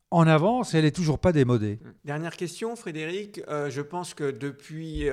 en 0.10 0.28
avance 0.28 0.74
et 0.74 0.80
elle 0.80 0.84
n'est 0.84 0.92
toujours 0.92 1.20
pas 1.20 1.32
démodée. 1.32 1.80
Dernière 2.04 2.36
question, 2.36 2.76
Frédéric. 2.76 3.40
je 3.48 3.82
pense 3.82 4.14
que 4.14 4.32
depuis 4.32 5.06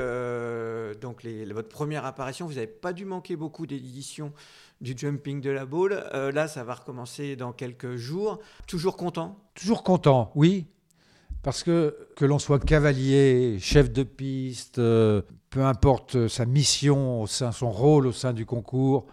donc 1.01 1.24
votre 1.53 1.68
première 1.68 2.05
apparition, 2.05 2.47
vous 2.47 2.55
n'avez 2.55 2.66
pas 2.66 2.93
dû 2.93 3.05
manquer 3.05 3.36
beaucoup 3.36 3.68
d'éditions 3.68 4.32
du 4.81 4.95
jumping 4.97 5.41
de 5.41 5.51
la 5.51 5.66
boule. 5.66 6.05
Euh, 6.14 6.33
là, 6.33 6.49
ça 6.49 6.64
va 6.64 6.74
recommencer 6.74 7.37
dans 7.37 7.53
quelques 7.53 7.97
jours. 7.97 8.41
Toujours 8.66 8.97
content? 8.97 9.39
Toujours 9.55 9.83
content, 9.83 10.31
oui. 10.35 10.66
Parce 11.43 11.62
que 11.62 11.97
que 12.16 12.24
l'on 12.24 12.39
soit 12.39 12.62
cavalier, 12.62 13.59
chef 13.61 13.93
de 13.93 14.03
piste, 14.03 14.76
peu 14.76 15.64
importe 15.64 16.29
sa 16.29 16.45
mission, 16.47 17.26
son 17.26 17.70
rôle 17.70 18.09
au 18.09 18.12
sein 18.12 18.33
du 18.33 18.45
concours, 18.45 19.07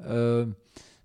ce 0.00 0.46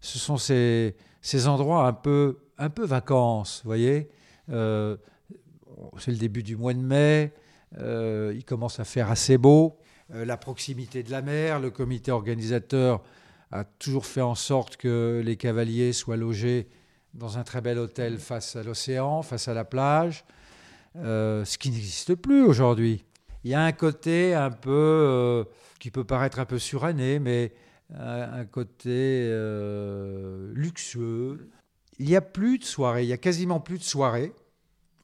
sont 0.02 0.38
ces, 0.38 0.96
ces 1.22 1.48
endroits 1.48 1.88
un 1.88 1.94
peu, 1.94 2.38
un 2.60 2.70
peu 2.70 2.86
vacances, 2.86 3.62
vous 3.64 3.70
voyez. 3.70 4.10
c'est 4.48 6.12
le 6.12 6.18
début 6.18 6.44
du 6.44 6.56
mois 6.56 6.76
de 6.76 6.80
mai, 6.80 7.34
il 7.76 8.44
commence 8.46 8.80
à 8.80 8.84
faire 8.84 9.10
assez 9.10 9.40
beau. 9.40 9.80
la 10.14 10.38
proximité 10.38 11.02
de 11.02 11.10
la 11.10 11.24
mer, 11.24 11.60
le 11.60 11.72
comité 11.72 12.12
organisateur 12.12 13.02
a 13.52 13.64
toujours 13.64 14.06
fait 14.06 14.22
en 14.22 14.36
sorte 14.36 14.78
que 14.78 15.22
les 15.24 15.38
cavaliers 15.38 15.94
soient 15.94 16.18
logés 16.18 16.68
dans 17.14 17.38
un 17.38 17.44
très 17.44 17.62
bel 17.62 17.80
hôtel 17.80 18.18
face 18.18 18.56
à 18.56 18.64
l'océan, 18.64 19.22
face 19.22 19.48
à 19.48 19.54
la 19.54 19.66
plage, 19.66 20.26
euh, 20.98 21.46
ce 21.46 21.58
qui 21.58 21.72
n'existe 21.72 22.16
plus 22.16 22.44
aujourd'hui. 22.44 23.04
Il 23.44 23.52
y 23.52 23.54
a 23.54 23.64
un 23.64 23.72
côté 23.72 24.34
un 24.34 24.52
peu, 24.52 24.72
euh, 24.72 25.44
qui 25.80 25.92
peut 25.92 26.04
paraître 26.04 26.40
un 26.40 26.46
peu 26.46 26.60
suranné, 26.60 27.20
mais 27.20 27.54
un, 27.94 28.44
côté 28.46 28.90
euh, 29.32 30.52
luxueux. 30.54 31.50
Il 32.00 32.08
n'y 32.08 32.16
a 32.16 32.22
plus 32.22 32.60
de 32.60 32.66
soirées, 32.66 33.04
il 33.04 33.10
y 33.10 33.14
a 33.14 33.18
quasiment 33.18 33.60
plus 33.60 33.78
de 33.78 33.84
soirées 33.84 34.34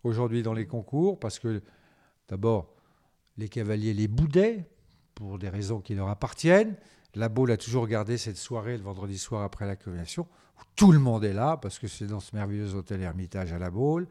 aujourd'hui 0.03 0.43
dans 0.43 0.53
les 0.53 0.67
concours, 0.67 1.19
parce 1.19 1.39
que 1.39 1.61
d'abord, 2.27 2.73
les 3.37 3.47
cavaliers 3.47 3.93
les 3.93 4.07
boudaient, 4.07 4.67
pour 5.15 5.39
des 5.39 5.49
raisons 5.49 5.79
qui 5.79 5.95
leur 5.95 6.09
appartiennent. 6.09 6.75
La 7.15 7.29
Baule 7.29 7.51
a 7.51 7.57
toujours 7.57 7.87
gardé 7.87 8.17
cette 8.17 8.37
soirée 8.37 8.75
le 8.75 8.83
vendredi 8.83 9.19
soir 9.19 9.43
après 9.43 9.67
la 9.67 9.75
où 9.85 10.25
Tout 10.75 10.91
le 10.91 10.99
monde 10.99 11.23
est 11.23 11.33
là 11.33 11.57
parce 11.57 11.77
que 11.77 11.87
c'est 11.87 12.07
dans 12.07 12.19
ce 12.19 12.35
merveilleux 12.35 12.73
hôtel 12.73 13.01
Hermitage 13.01 13.53
à 13.53 13.59
La 13.59 13.69
Baule. 13.69 14.07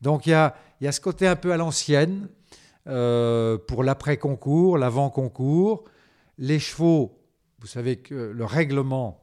Donc 0.00 0.26
il 0.26 0.30
y 0.30 0.34
a, 0.34 0.56
y 0.80 0.86
a, 0.86 0.92
ce 0.92 1.00
côté 1.00 1.26
un 1.26 1.36
peu 1.36 1.52
à 1.52 1.58
l'ancienne 1.58 2.28
euh, 2.86 3.58
pour 3.58 3.84
l'après-concours, 3.84 4.78
l'avant-concours. 4.78 5.84
Les 6.38 6.58
chevaux, 6.58 7.18
vous 7.58 7.66
savez 7.66 7.96
que 7.96 8.14
le 8.14 8.44
règlement 8.44 9.22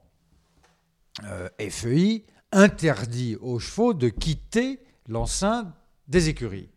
euh, 1.23 1.49
FEI 1.59 2.25
interdit 2.51 3.35
aux 3.41 3.57
chevaux 3.57 3.95
de 3.95 4.09
quitter 4.09 4.79
l'enceinte 5.07 5.67
des 6.07 6.29
écuries. 6.29 6.69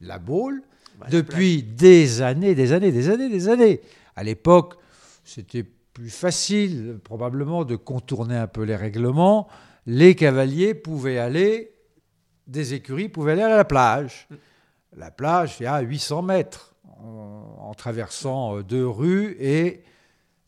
La 0.00 0.18
Baule, 0.18 0.62
bah, 0.98 1.08
depuis 1.10 1.62
des 1.62 2.22
années, 2.22 2.54
des 2.54 2.72
années, 2.72 2.90
des 2.90 3.10
années, 3.10 3.28
des 3.28 3.48
années. 3.48 3.80
À 4.16 4.22
l'époque, 4.22 4.76
c'était 5.24 5.66
plus 5.92 6.10
facile 6.10 6.98
probablement 7.02 7.64
de 7.64 7.76
contourner 7.76 8.36
un 8.36 8.46
peu 8.46 8.62
les 8.62 8.76
règlements. 8.76 9.48
Les 9.86 10.14
cavaliers 10.14 10.74
pouvaient 10.74 11.18
aller, 11.18 11.74
des 12.46 12.74
écuries 12.74 13.08
pouvaient 13.08 13.32
aller 13.32 13.42
à 13.42 13.56
la 13.56 13.64
plage. 13.64 14.28
La 14.96 15.10
plage, 15.10 15.60
y 15.60 15.66
a 15.66 15.80
800 15.80 16.22
mètres 16.22 16.74
en, 17.02 17.72
traversant 17.74 18.56
euh, 18.56 18.62
deux 18.62 18.86
rues 18.86 19.36
et 19.38 19.84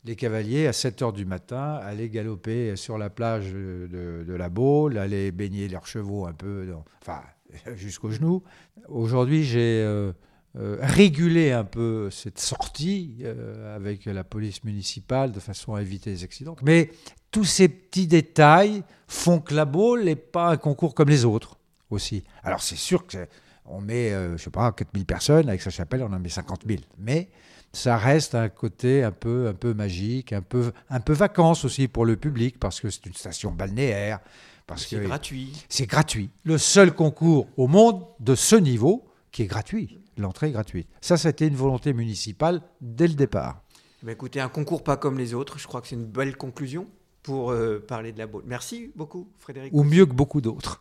les 0.04 0.16
cavaliers, 0.16 0.66
à 0.66 0.72
7 0.72 1.02
heures 1.02 1.12
du 1.12 1.24
matin, 1.24 1.78
allaient 1.82 2.08
galoper 2.08 2.74
sur 2.74 2.98
la 2.98 3.08
plage 3.08 3.52
de, 3.52 4.34
la 4.34 4.48
Baule, 4.48 4.98
allaient 4.98 5.30
baigner 5.30 5.68
leurs 5.68 5.86
chevaux 5.86 6.26
un 6.26 6.32
peu, 6.32 6.74
enfin, 7.00 7.22
jusqu'aux 7.76 8.10
genoux. 8.10 8.42
Aujourd'hui, 8.88 9.44
j'ai 9.44 9.80
euh, 9.84 10.12
euh, 10.54 10.76
réguler 10.82 11.50
un 11.50 11.64
peu 11.64 12.10
cette 12.10 12.38
sortie 12.38 13.20
euh, 13.22 13.74
avec 13.74 14.04
la 14.04 14.22
police 14.22 14.64
municipale 14.64 15.32
de 15.32 15.40
façon 15.40 15.74
à 15.74 15.80
éviter 15.80 16.10
les 16.10 16.24
accidents. 16.24 16.56
Mais 16.62 16.90
tous 17.30 17.44
ces 17.44 17.68
petits 17.68 18.06
détails 18.06 18.84
font 19.08 19.40
que 19.40 19.54
la 19.54 19.64
Baule 19.64 20.04
n'est 20.04 20.14
pas 20.14 20.50
un 20.50 20.58
concours 20.58 20.94
comme 20.94 21.08
les 21.08 21.24
autres 21.24 21.56
aussi. 21.88 22.22
Alors 22.42 22.62
c'est 22.62 22.76
sûr 22.76 23.06
que 23.06 23.26
on 23.64 23.80
met, 23.80 24.12
euh, 24.12 24.36
je 24.36 24.42
sais 24.42 24.50
pas, 24.50 24.70
4000 24.72 25.06
personnes, 25.06 25.48
avec 25.48 25.62
sa 25.62 25.70
chapelle 25.70 26.02
on 26.02 26.12
en 26.12 26.18
met 26.18 26.28
50 26.28 26.64
000. 26.68 26.80
Mais 26.98 27.30
ça 27.72 27.96
reste 27.96 28.34
un 28.34 28.50
côté 28.50 29.02
un 29.02 29.12
peu, 29.12 29.48
un 29.48 29.54
peu 29.54 29.72
magique, 29.72 30.34
un 30.34 30.42
peu, 30.42 30.72
un 30.90 31.00
peu 31.00 31.14
vacances 31.14 31.64
aussi 31.64 31.88
pour 31.88 32.04
le 32.04 32.16
public, 32.16 32.60
parce 32.60 32.78
que 32.78 32.90
c'est 32.90 33.06
une 33.06 33.14
station 33.14 33.52
balnéaire. 33.52 34.20
Parce 34.66 34.86
c'est 34.86 35.00
gratuit. 35.00 35.52
C'est 35.70 35.86
gratuit. 35.86 36.28
Le 36.44 36.58
seul 36.58 36.92
concours 36.92 37.48
au 37.56 37.68
monde 37.68 38.04
de 38.20 38.34
ce 38.34 38.56
niveau 38.56 39.06
qui 39.30 39.42
est 39.44 39.46
gratuit 39.46 40.01
l'entrée 40.16 40.48
est 40.48 40.52
gratuite. 40.52 40.88
Ça, 41.00 41.16
c'était 41.16 41.46
une 41.46 41.56
volonté 41.56 41.92
municipale 41.92 42.62
dès 42.80 43.08
le 43.08 43.14
départ. 43.14 43.62
Mais 44.02 44.12
écoutez, 44.12 44.40
un 44.40 44.48
concours 44.48 44.82
pas 44.82 44.96
comme 44.96 45.18
les 45.18 45.34
autres, 45.34 45.58
je 45.58 45.66
crois 45.66 45.80
que 45.80 45.88
c'est 45.88 45.94
une 45.94 46.06
belle 46.06 46.36
conclusion 46.36 46.88
pour 47.22 47.52
euh, 47.52 47.78
parler 47.78 48.12
de 48.12 48.18
la 48.18 48.26
boule. 48.26 48.42
Merci 48.46 48.90
beaucoup, 48.96 49.30
Frédéric. 49.38 49.72
Ou 49.72 49.84
mieux 49.84 50.06
que 50.06 50.12
beaucoup 50.12 50.40
d'autres. 50.40 50.80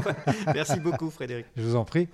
Merci 0.54 0.80
beaucoup, 0.80 1.10
Frédéric. 1.10 1.46
Je 1.56 1.62
vous 1.62 1.76
en 1.76 1.84
prie. 1.84 2.08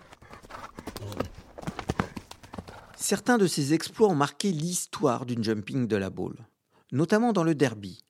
Certains 2.97 3.39
de 3.39 3.47
ces 3.47 3.73
exploits 3.73 4.09
ont 4.09 4.17
marqué 4.17 4.51
l'histoire 4.51 5.27
du 5.27 5.41
jumping 5.41 5.87
de 5.87 5.97
la 5.97 6.11
boule, 6.11 6.47
notamment 6.91 7.33
dans 7.33 7.45
le 7.45 7.55
derby. 7.55 8.05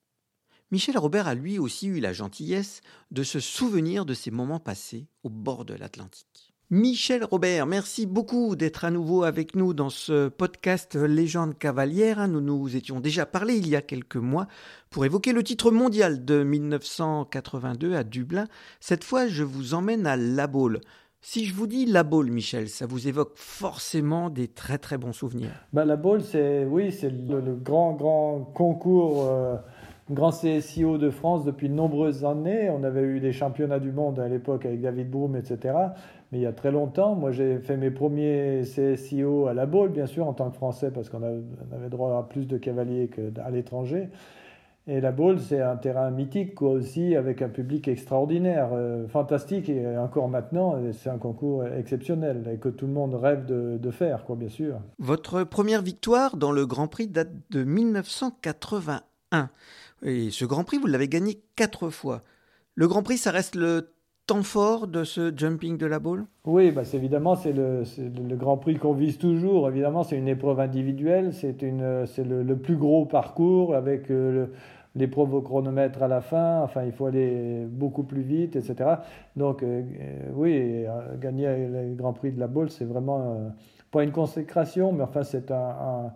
Michel 0.70 0.98
Robert 0.98 1.28
a 1.28 1.34
lui 1.34 1.58
aussi 1.58 1.86
eu 1.86 2.00
la 2.00 2.12
gentillesse 2.12 2.80
de 3.10 3.22
se 3.22 3.40
souvenir 3.40 4.04
de 4.04 4.14
ces 4.14 4.30
moments 4.30 4.60
passés 4.60 5.06
au 5.22 5.30
bord 5.30 5.64
de 5.64 5.74
l'Atlantique. 5.74 6.47
Michel 6.70 7.24
Robert, 7.24 7.64
merci 7.64 8.04
beaucoup 8.04 8.54
d'être 8.54 8.84
à 8.84 8.90
nouveau 8.90 9.22
avec 9.22 9.56
nous 9.56 9.72
dans 9.72 9.88
ce 9.88 10.28
podcast 10.28 10.96
Légende 10.96 11.56
cavalière. 11.56 12.28
Nous 12.28 12.42
nous 12.42 12.76
étions 12.76 13.00
déjà 13.00 13.24
parlé 13.24 13.54
il 13.54 13.66
y 13.66 13.74
a 13.74 13.80
quelques 13.80 14.16
mois 14.16 14.48
pour 14.90 15.06
évoquer 15.06 15.32
le 15.32 15.42
titre 15.42 15.70
mondial 15.70 16.26
de 16.26 16.42
1982 16.42 17.94
à 17.94 18.04
Dublin. 18.04 18.44
Cette 18.80 19.02
fois, 19.02 19.28
je 19.28 19.44
vous 19.44 19.72
emmène 19.72 20.06
à 20.06 20.18
La 20.18 20.46
Baule. 20.46 20.82
Si 21.22 21.46
je 21.46 21.54
vous 21.54 21.66
dis 21.66 21.86
La 21.86 22.02
Baule, 22.02 22.30
Michel, 22.30 22.68
ça 22.68 22.84
vous 22.84 23.08
évoque 23.08 23.32
forcément 23.36 24.28
des 24.28 24.46
très 24.46 24.76
très 24.76 24.98
bons 24.98 25.14
souvenirs. 25.14 25.52
Bah, 25.72 25.86
la 25.86 25.96
Baule, 25.96 26.20
c'est 26.20 26.66
oui, 26.66 26.92
c'est 26.92 27.08
le, 27.08 27.54
grand 27.54 27.94
grand 27.94 28.40
concours. 28.40 29.24
Euh, 29.26 29.56
grand 30.10 30.30
CSIO 30.30 30.96
de 30.96 31.10
France 31.10 31.44
depuis 31.44 31.68
de 31.68 31.74
nombreuses 31.74 32.24
années. 32.24 32.70
On 32.70 32.82
avait 32.82 33.02
eu 33.02 33.20
des 33.20 33.32
championnats 33.32 33.78
du 33.78 33.92
monde 33.92 34.18
à 34.18 34.26
l'époque 34.26 34.64
avec 34.64 34.80
David 34.80 35.10
Broom, 35.10 35.36
etc 35.36 35.74
mais 36.30 36.38
il 36.38 36.42
y 36.42 36.46
a 36.46 36.52
très 36.52 36.70
longtemps. 36.70 37.14
Moi, 37.14 37.32
j'ai 37.32 37.58
fait 37.58 37.76
mes 37.76 37.90
premiers 37.90 38.62
CSIO 38.64 39.46
à 39.46 39.54
la 39.54 39.66
Baule, 39.66 39.90
bien 39.90 40.06
sûr, 40.06 40.26
en 40.26 40.32
tant 40.34 40.50
que 40.50 40.56
Français, 40.56 40.90
parce 40.90 41.08
qu'on 41.08 41.22
avait 41.22 41.88
droit 41.88 42.18
à 42.18 42.22
plus 42.22 42.46
de 42.46 42.58
cavaliers 42.58 43.08
qu'à 43.08 43.50
l'étranger. 43.50 44.08
Et 44.86 45.02
la 45.02 45.12
Baule, 45.12 45.38
c'est 45.38 45.60
un 45.60 45.76
terrain 45.76 46.10
mythique, 46.10 46.54
quoi, 46.54 46.70
aussi, 46.70 47.14
avec 47.14 47.42
un 47.42 47.50
public 47.50 47.88
extraordinaire, 47.88 48.70
euh, 48.72 49.06
fantastique, 49.06 49.68
et 49.68 49.98
encore 49.98 50.28
maintenant, 50.28 50.80
c'est 50.92 51.10
un 51.10 51.18
concours 51.18 51.66
exceptionnel, 51.66 52.50
et 52.52 52.56
que 52.56 52.70
tout 52.70 52.86
le 52.86 52.94
monde 52.94 53.14
rêve 53.14 53.44
de, 53.44 53.76
de, 53.78 53.90
faire, 53.90 54.24
quoi, 54.24 54.34
bien 54.36 54.48
sûr. 54.48 54.80
Votre 54.98 55.44
première 55.44 55.82
victoire 55.82 56.38
dans 56.38 56.52
le 56.52 56.64
Grand 56.64 56.88
Prix 56.88 57.08
date 57.08 57.32
de 57.50 57.64
1981. 57.64 59.50
Et 60.02 60.30
ce 60.30 60.44
Grand 60.46 60.64
Prix, 60.64 60.78
vous 60.78 60.86
l'avez 60.86 61.08
gagné 61.08 61.42
quatre 61.54 61.90
fois. 61.90 62.22
Le 62.74 62.88
Grand 62.88 63.02
Prix, 63.02 63.18
ça 63.18 63.30
reste 63.30 63.56
le 63.56 63.90
temps 64.28 64.42
fort 64.42 64.86
de 64.86 65.04
ce 65.04 65.32
jumping 65.34 65.78
de 65.78 65.86
la 65.86 65.98
boule? 65.98 66.26
Oui, 66.44 66.70
bah 66.70 66.82
évidemment, 66.92 67.34
c'est 67.34 67.52
le, 67.52 67.82
le, 67.98 68.36
Grand 68.36 68.58
Prix 68.58 68.76
qu'on 68.76 68.92
vise 68.92 69.16
toujours. 69.16 69.68
Évidemment, 69.68 70.04
c'est 70.04 70.16
une 70.16 70.28
épreuve 70.28 70.60
individuelle, 70.60 71.32
c'est 71.32 71.60
le, 71.62 72.42
le, 72.42 72.56
plus 72.56 72.76
gros 72.76 73.06
parcours 73.06 73.74
avec 73.74 74.10
euh, 74.10 74.46
l'épreuve 74.94 75.32
au 75.32 75.40
chronomètre 75.40 76.02
à 76.02 76.08
la 76.08 76.20
fin. 76.20 76.60
Enfin, 76.62 76.84
il 76.84 76.92
faut 76.92 77.06
aller 77.06 77.64
beaucoup 77.70 78.02
plus 78.02 78.20
vite, 78.20 78.54
etc. 78.54 78.96
Donc, 79.34 79.62
euh, 79.62 79.82
euh, 79.98 80.30
oui, 80.34 80.84
gagner 81.18 81.66
le 81.66 81.94
Grand 81.94 82.12
Prix 82.12 82.32
de 82.32 82.38
la 82.38 82.48
boule, 82.48 82.68
c'est 82.68 82.84
vraiment 82.84 83.50
pas 83.90 84.04
une 84.04 84.12
consécration, 84.12 84.92
mais 84.92 85.04
enfin, 85.04 85.22
c'est 85.22 85.50
un 85.50 86.12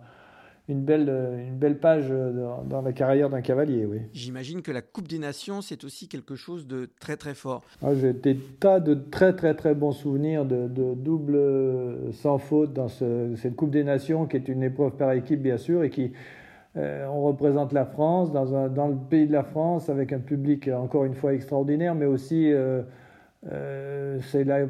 une 0.69 0.81
belle, 0.81 1.09
une 1.47 1.57
belle 1.57 1.79
page 1.79 2.09
dans, 2.09 2.81
la 2.81 2.93
carrière 2.93 3.29
d'un 3.29 3.41
cavalier, 3.41 3.85
oui. 3.85 3.99
J'imagine 4.13 4.61
que 4.61 4.71
la 4.71 4.81
Coupe 4.81 5.07
des 5.07 5.19
Nations, 5.19 5.61
c'est 5.61 5.83
aussi 5.83 6.07
quelque 6.07 6.35
chose 6.35 6.67
de 6.67 6.89
très 6.99 7.17
très 7.17 7.33
fort. 7.33 7.63
Ah, 7.81 7.93
J'ai 7.95 8.13
des 8.13 8.35
tas 8.37 8.79
de 8.79 8.93
très 8.93 9.35
très 9.35 9.55
très 9.55 9.75
bons 9.75 9.91
souvenirs 9.91 10.45
de, 10.45 10.67
double 10.95 11.39
sans 12.13 12.37
faute 12.37 12.73
dans 12.73 12.87
cette 12.87 13.55
Coupe 13.55 13.71
des 13.71 13.83
Nations, 13.83 14.25
qui 14.25 14.37
est 14.37 14.47
une 14.47 14.63
épreuve 14.63 14.95
par 14.95 15.11
équipe, 15.11 15.41
bien 15.41 15.57
sûr, 15.57 15.83
et 15.83 15.89
qui, 15.89 16.13
euh, 16.75 17.05
on 17.07 17.23
représente 17.23 17.71
la 17.73 17.85
France 17.85 18.31
dans, 18.31 18.55
un, 18.55 18.67
dans 18.69 18.87
le 18.87 18.95
pays 18.95 19.27
de 19.27 19.33
la 19.33 19.43
France, 19.43 19.89
avec 19.89 20.13
un 20.13 20.19
public 20.19 20.69
encore 20.69 21.05
une 21.05 21.15
fois 21.15 21.33
extraordinaire, 21.33 21.95
mais 21.95 22.05
aussi... 22.05 22.51
Euh, 22.51 22.83
euh, 23.51 24.19
c'est 24.31 24.45
la 24.45 24.65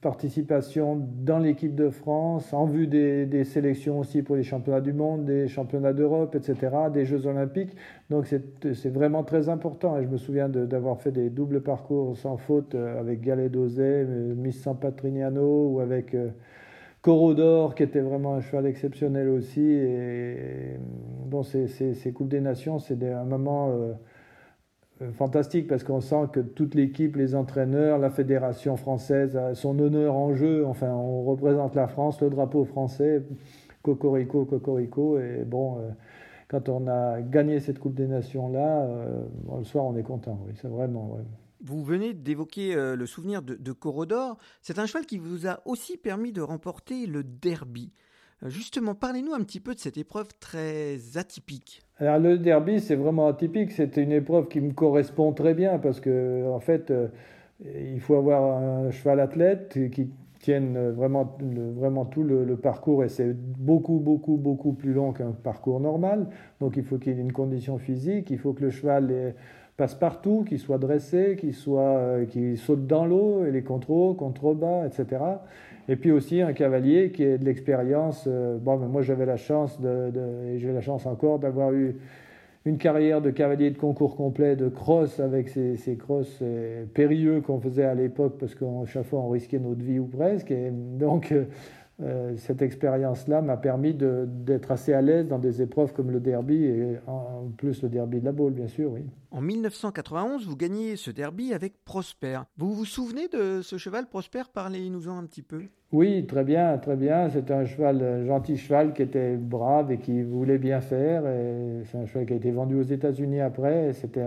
participation 0.00 0.96
dans 0.96 1.38
l'équipe 1.38 1.74
de 1.74 1.88
France, 1.88 2.52
en 2.52 2.66
vue 2.66 2.86
des, 2.88 3.44
sélections 3.44 4.00
aussi 4.00 4.22
pour 4.22 4.34
les 4.36 4.42
championnats 4.42 4.80
du 4.80 4.92
monde, 4.92 5.24
des 5.24 5.46
championnats 5.46 5.92
d'Europe, 5.92 6.34
etc., 6.34 6.76
des 6.92 7.04
Jeux 7.04 7.26
olympiques. 7.26 7.76
Donc 8.10 8.26
c'est 8.26 8.88
vraiment 8.92 9.22
très 9.22 9.48
important. 9.48 9.98
Et 9.98 10.02
je 10.02 10.08
me 10.08 10.16
souviens 10.16 10.48
d'avoir 10.48 11.00
fait 11.00 11.12
des 11.12 11.30
doubles 11.30 11.60
parcours 11.60 12.16
sans 12.16 12.36
faute 12.36 12.74
euh, 12.74 12.98
avec 12.98 13.20
Galet 13.20 13.48
Dosé, 13.48 13.82
euh, 13.84 14.34
Miss 14.34 14.62
San 14.62 14.76
Patrignano 14.76 15.68
ou 15.72 15.80
avec 15.80 16.16
Corodor, 17.02 17.76
qui 17.76 17.84
était 17.84 18.00
vraiment 18.00 18.34
un 18.34 18.40
cheval 18.40 18.66
exceptionnel 18.66 19.28
aussi. 19.28 19.62
Et 19.62 20.76
bon, 21.26 21.44
ces, 21.44 21.68
ces, 21.68 22.12
Coupes 22.12 22.28
des 22.28 22.40
Nations, 22.40 22.80
c'est 22.80 23.00
un 23.04 23.24
moment 23.24 23.72
fantastique 25.12 25.66
parce 25.68 25.84
qu'on 25.84 26.00
sent 26.00 26.28
que 26.32 26.40
toute 26.40 26.74
l'équipe, 26.74 27.16
les 27.16 27.34
entraîneurs, 27.34 27.98
la 27.98 28.10
fédération 28.10 28.76
française 28.76 29.38
son 29.54 29.78
honneur 29.78 30.14
en 30.14 30.34
jeu. 30.34 30.66
Enfin, 30.66 30.90
on 30.92 31.22
représente 31.24 31.74
la 31.74 31.88
France, 31.88 32.20
le 32.20 32.30
drapeau 32.30 32.64
français, 32.64 33.22
cocorico, 33.82 34.44
cocorico. 34.44 35.18
Et 35.18 35.44
bon, 35.44 35.78
quand 36.48 36.68
on 36.68 36.88
a 36.88 37.20
gagné 37.20 37.60
cette 37.60 37.78
Coupe 37.78 37.94
des 37.94 38.06
Nations 38.06 38.48
là, 38.48 38.88
le 39.56 39.64
soir, 39.64 39.84
on 39.84 39.96
est 39.96 40.02
content. 40.02 40.40
Oui, 40.46 40.54
c'est 40.60 40.68
vraiment. 40.68 41.18
Vous 41.64 41.82
venez 41.84 42.14
d'évoquer 42.14 42.74
le 42.74 43.06
souvenir 43.06 43.42
de, 43.42 43.54
de. 43.54 43.74
C'est 44.62 44.78
un 44.78 44.86
cheval 44.86 45.06
qui 45.06 45.18
vous 45.18 45.46
a 45.46 45.60
aussi 45.64 45.96
permis 45.96 46.32
de 46.32 46.40
remporter 46.40 47.06
le 47.06 47.22
derby. 47.22 47.92
Justement, 48.46 48.94
parlez-nous 48.94 49.34
un 49.34 49.40
petit 49.40 49.60
peu 49.60 49.74
de 49.74 49.80
cette 49.80 49.96
épreuve 49.96 50.28
très 50.38 51.16
atypique. 51.16 51.82
Alors 52.00 52.18
le 52.20 52.38
derby, 52.38 52.80
c'est 52.80 52.94
vraiment 52.94 53.26
atypique. 53.26 53.72
C'était 53.72 54.02
une 54.02 54.12
épreuve 54.12 54.48
qui 54.48 54.60
me 54.60 54.72
correspond 54.72 55.32
très 55.32 55.54
bien 55.54 55.78
parce 55.78 56.00
que 56.00 56.48
en 56.48 56.60
fait, 56.60 56.90
euh, 56.90 57.08
il 57.64 58.00
faut 58.00 58.14
avoir 58.14 58.62
un 58.62 58.90
cheval 58.92 59.18
athlète 59.18 59.76
qui 59.90 60.08
tienne 60.38 60.90
vraiment, 60.90 61.36
vraiment 61.76 62.04
tout 62.04 62.22
le, 62.22 62.56
parcours 62.56 63.02
et 63.02 63.08
c'est 63.08 63.34
beaucoup, 63.34 63.98
beaucoup, 63.98 64.36
beaucoup 64.36 64.72
plus 64.72 64.92
long 64.92 65.12
qu'un 65.12 65.32
parcours 65.32 65.80
normal. 65.80 66.28
Donc 66.60 66.76
il 66.76 66.84
faut 66.84 66.98
qu'il 66.98 67.18
ait 67.18 67.20
une 67.20 67.32
condition 67.32 67.78
physique, 67.78 68.30
il 68.30 68.38
faut 68.38 68.52
que 68.52 68.62
le 68.62 68.70
cheval 68.70 69.34
passe 69.78 69.94
partout, 69.94 70.44
qu'il 70.46 70.58
soit 70.58 70.78
dressé, 70.78 71.36
qu'il 71.38 71.54
soit, 71.54 71.80
euh, 71.80 72.26
qu'il 72.26 72.58
saute 72.58 72.86
dans 72.86 73.06
l'eau, 73.06 73.46
et 73.46 73.52
les 73.52 73.62
contre 73.62 74.12
contre-bas, 74.12 74.84
etc. 74.86 75.22
Et 75.88 75.96
puis 75.96 76.12
aussi 76.12 76.42
un 76.42 76.52
cavalier 76.52 77.10
qui 77.10 77.22
ait 77.22 77.38
de 77.38 77.44
l'expérience. 77.44 78.24
Euh, 78.26 78.58
bon, 78.58 78.76
moi 78.76 79.02
j'avais 79.02 79.26
la 79.26 79.36
chance, 79.36 79.80
de, 79.80 80.12
et 80.46 80.58
j'ai 80.58 80.72
la 80.72 80.82
chance 80.82 81.06
encore 81.06 81.38
d'avoir 81.38 81.72
eu 81.72 81.96
une 82.66 82.76
carrière 82.76 83.22
de 83.22 83.30
cavalier 83.30 83.70
de 83.70 83.78
concours 83.78 84.14
complet, 84.14 84.54
de 84.54 84.68
cross 84.68 85.20
avec 85.20 85.48
ces, 85.48 85.76
ces 85.76 85.96
cross 85.96 86.40
euh, 86.42 86.84
périlleux 86.92 87.40
qu'on 87.40 87.58
faisait 87.58 87.84
à 87.84 87.94
l'époque 87.94 88.36
parce 88.38 88.54
qu'à 88.54 88.66
chaque 88.84 89.06
fois 89.06 89.20
on 89.20 89.30
risquait 89.30 89.58
notre 89.58 89.82
vie 89.82 89.98
ou 89.98 90.06
presque. 90.06 90.50
Et 90.50 90.70
donc 90.70 91.32
euh, 92.00 92.36
cette 92.36 92.62
expérience-là 92.62 93.42
m'a 93.42 93.56
permis 93.56 93.92
d'être 93.92 94.70
assez 94.70 94.92
à 94.92 95.02
l'aise 95.02 95.26
dans 95.26 95.38
des 95.38 95.62
épreuves 95.62 95.92
comme 95.92 96.12
le 96.12 96.20
derby 96.20 96.64
et 96.64 96.98
en 97.08 97.50
plus 97.56 97.82
le 97.82 97.88
derby 97.88 98.20
de 98.20 98.24
la 98.26 98.32
Baule, 98.32 98.52
bien 98.52 98.68
sûr. 98.68 98.92
En 99.32 99.40
1991, 99.40 100.46
vous 100.46 100.56
gagnez 100.56 100.94
ce 100.96 101.10
derby 101.10 101.52
avec 101.52 101.82
Prosper. 101.84 102.40
Vous 102.56 102.72
vous 102.72 102.84
souvenez 102.84 103.26
de 103.28 103.62
ce 103.62 103.78
cheval 103.78 104.06
Prosper? 104.06 104.42
Parlez-nous-en 104.52 105.18
un 105.18 105.24
petit 105.24 105.42
peu. 105.42 105.62
Oui, 105.90 106.26
très 106.26 106.44
bien, 106.44 106.76
très 106.78 106.96
bien. 106.96 107.30
C'était 107.30 107.54
un 107.54 107.64
cheval, 107.64 108.02
un 108.02 108.26
gentil 108.26 108.58
cheval 108.58 108.92
qui 108.92 109.02
était 109.02 109.36
brave 109.36 109.90
et 109.90 109.98
qui 109.98 110.22
voulait 110.22 110.58
bien 110.58 110.80
faire. 110.80 111.22
C'est 111.86 111.96
un 111.96 112.04
cheval 112.04 112.26
qui 112.26 112.34
a 112.34 112.36
été 112.36 112.50
vendu 112.50 112.74
aux 112.76 112.82
États-Unis 112.82 113.40
après. 113.40 113.94
C'était 113.94 114.20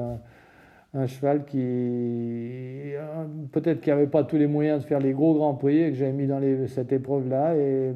un, 0.93 1.05
cheval 1.05 1.45
qui 1.45 1.59
euh, 1.59 3.26
peut-être 3.51 3.80
qui 3.80 3.89
n'avait 3.89 4.07
pas 4.07 4.24
tous 4.24 4.38
les 4.38 4.47
moyens 4.47 4.82
de 4.82 4.88
faire 4.88 4.99
les 4.99 5.14
gros 5.14 5.36
grands 5.36 5.53
prix 5.53 5.84
et 5.84 5.91
que 5.91 5.95
j'avais 5.95 6.12
mis 6.12 6.28
dans 6.28 6.41
cette 6.68 6.91
épreuve-là 6.91 7.55
et 7.55 7.93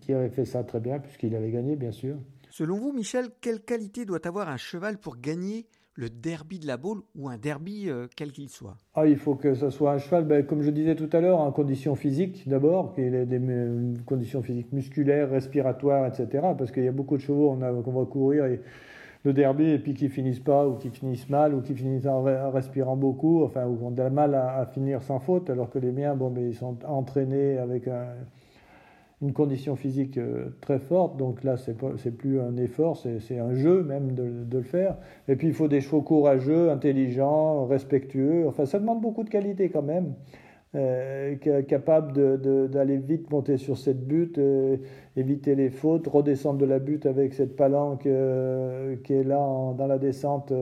qui 0.00 0.14
avait 0.14 0.30
fait 0.30 0.46
ça 0.46 0.64
très 0.64 0.80
bien 0.80 1.00
puisqu'il 1.00 1.34
avait 1.34 1.50
gagné 1.50 1.76
bien 1.76 1.92
sûr. 1.92 2.16
Selon 2.48 2.78
vous, 2.78 2.92
Michel, 2.92 3.26
quelle 3.40 3.60
qualité 3.60 4.04
doit 4.04 4.26
avoir 4.26 4.48
un 4.48 4.56
cheval 4.56 4.98
pour 4.98 5.18
gagner 5.18 5.66
le 6.00 6.08
derby 6.08 6.58
de 6.58 6.66
la 6.66 6.78
Baule 6.78 7.02
ou 7.14 7.28
un 7.28 7.36
derby 7.36 7.90
euh, 7.90 8.06
quel 8.16 8.32
qu'il 8.32 8.48
soit 8.48 8.78
ah, 8.94 9.06
Il 9.06 9.18
faut 9.18 9.34
que 9.34 9.52
ce 9.54 9.68
soit 9.68 9.92
un 9.92 9.98
cheval, 9.98 10.24
ben, 10.24 10.46
comme 10.46 10.62
je 10.62 10.70
disais 10.70 10.96
tout 10.96 11.10
à 11.12 11.20
l'heure, 11.20 11.38
en 11.38 11.52
conditions 11.52 11.94
physiques 11.94 12.48
d'abord, 12.48 12.94
qu'il 12.94 13.14
ait 13.14 13.26
des 13.26 13.40
conditions 14.06 14.42
physiques 14.42 14.72
musculaires, 14.72 15.28
respiratoires, 15.28 16.06
etc. 16.06 16.48
Parce 16.56 16.72
qu'il 16.72 16.84
y 16.84 16.88
a 16.88 16.92
beaucoup 16.92 17.18
de 17.18 17.22
chevaux 17.22 17.54
qu'on 17.84 17.92
va 17.92 18.06
courir 18.06 18.44
le 19.24 19.32
derby 19.34 19.72
et 19.72 19.78
puis 19.78 19.92
qui 19.92 20.08
finissent 20.08 20.40
pas 20.40 20.66
ou 20.66 20.76
qui 20.76 20.88
finissent 20.88 21.28
mal 21.28 21.54
ou 21.54 21.60
qui 21.60 21.74
finissent 21.74 22.06
en, 22.06 22.22
respirant 22.50 22.96
beaucoup, 22.96 23.44
enfin, 23.44 23.66
ou 23.66 23.86
ont 23.86 23.90
de 23.90 24.02
mal 24.04 24.34
à, 24.34 24.64
finir 24.72 25.02
sans 25.02 25.20
faute, 25.20 25.50
alors 25.50 25.68
que 25.68 25.78
les 25.78 25.92
miens, 25.92 26.16
bon, 26.16 26.30
mais 26.30 26.48
ils 26.48 26.56
sont 26.56 26.78
entraînés 26.86 27.58
avec 27.58 27.86
une 29.22 29.32
condition 29.32 29.76
physique 29.76 30.16
euh, 30.16 30.46
très 30.60 30.78
forte, 30.78 31.16
donc 31.18 31.44
là, 31.44 31.56
c'est, 31.56 31.76
plus 32.16 32.40
un 32.40 32.56
effort, 32.56 32.96
c'est, 32.96 33.38
un 33.38 33.54
jeu 33.54 33.82
même 33.82 34.12
de, 34.14 34.56
le 34.56 34.62
faire. 34.62 34.96
Et 35.28 35.36
puis, 35.36 35.48
il 35.48 35.52
faut 35.52 35.68
des 35.68 35.80
chevaux 35.80 36.00
courageux, 36.00 36.70
intelligents, 36.70 37.66
respectueux, 37.66 38.46
enfin, 38.48 38.64
ça 38.64 38.78
demande 38.78 39.00
beaucoup 39.00 39.22
de 39.22 39.30
qualité 39.30 39.68
quand 39.68 39.82
même. 39.82 40.14
Euh, 40.76 41.34
capable 41.62 42.38
d'aller 42.70 42.96
vite 42.96 43.28
monter 43.30 43.56
sur 43.56 43.76
cette 43.76 44.06
butte, 44.06 44.38
euh, 44.38 44.76
éviter 45.16 45.56
les 45.56 45.68
fautes, 45.68 46.06
redescendre 46.06 46.60
de 46.60 46.64
la 46.64 46.78
butte 46.78 47.06
avec 47.06 47.34
cette 47.34 47.56
palanque 47.56 48.02
qui 48.02 49.12
est 49.12 49.24
là 49.24 49.74
dans 49.76 49.86
la 49.88 49.98
descente, 49.98 50.52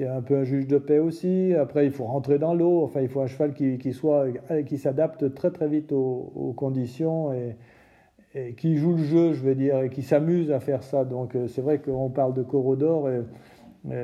qui 0.00 0.04
est 0.06 0.08
un 0.08 0.22
peu 0.22 0.38
un 0.38 0.44
juge 0.44 0.66
de 0.66 0.78
paix 0.78 0.98
aussi. 0.98 1.52
Après, 1.54 1.84
il 1.84 1.92
faut 1.92 2.04
rentrer 2.04 2.38
dans 2.38 2.54
l'eau. 2.54 2.82
Enfin, 2.82 3.02
il 3.02 3.08
faut 3.08 3.20
un 3.20 3.26
cheval 3.26 3.52
qui, 3.52 3.76
qui 3.76 3.92
soit 3.92 4.28
qui 4.66 4.78
s'adapte 4.78 5.34
très 5.34 5.50
très 5.50 5.68
vite 5.68 5.92
aux, 5.92 6.54
conditions 6.56 7.34
et, 7.34 8.54
qui 8.54 8.78
joue 8.78 8.92
le 8.92 9.02
jeu, 9.02 9.32
je 9.34 9.42
veux 9.42 9.54
dire, 9.54 9.82
et 9.82 9.90
qui 9.90 10.02
s'amuse 10.02 10.52
à 10.52 10.60
faire 10.60 10.84
ça. 10.84 11.04
Donc, 11.04 11.36
c'est 11.48 11.60
vrai 11.60 11.80
qu'on 11.80 12.08
parle 12.08 12.32
de 12.32 12.42
Corodor. 12.42 13.10
Et, 13.10 13.20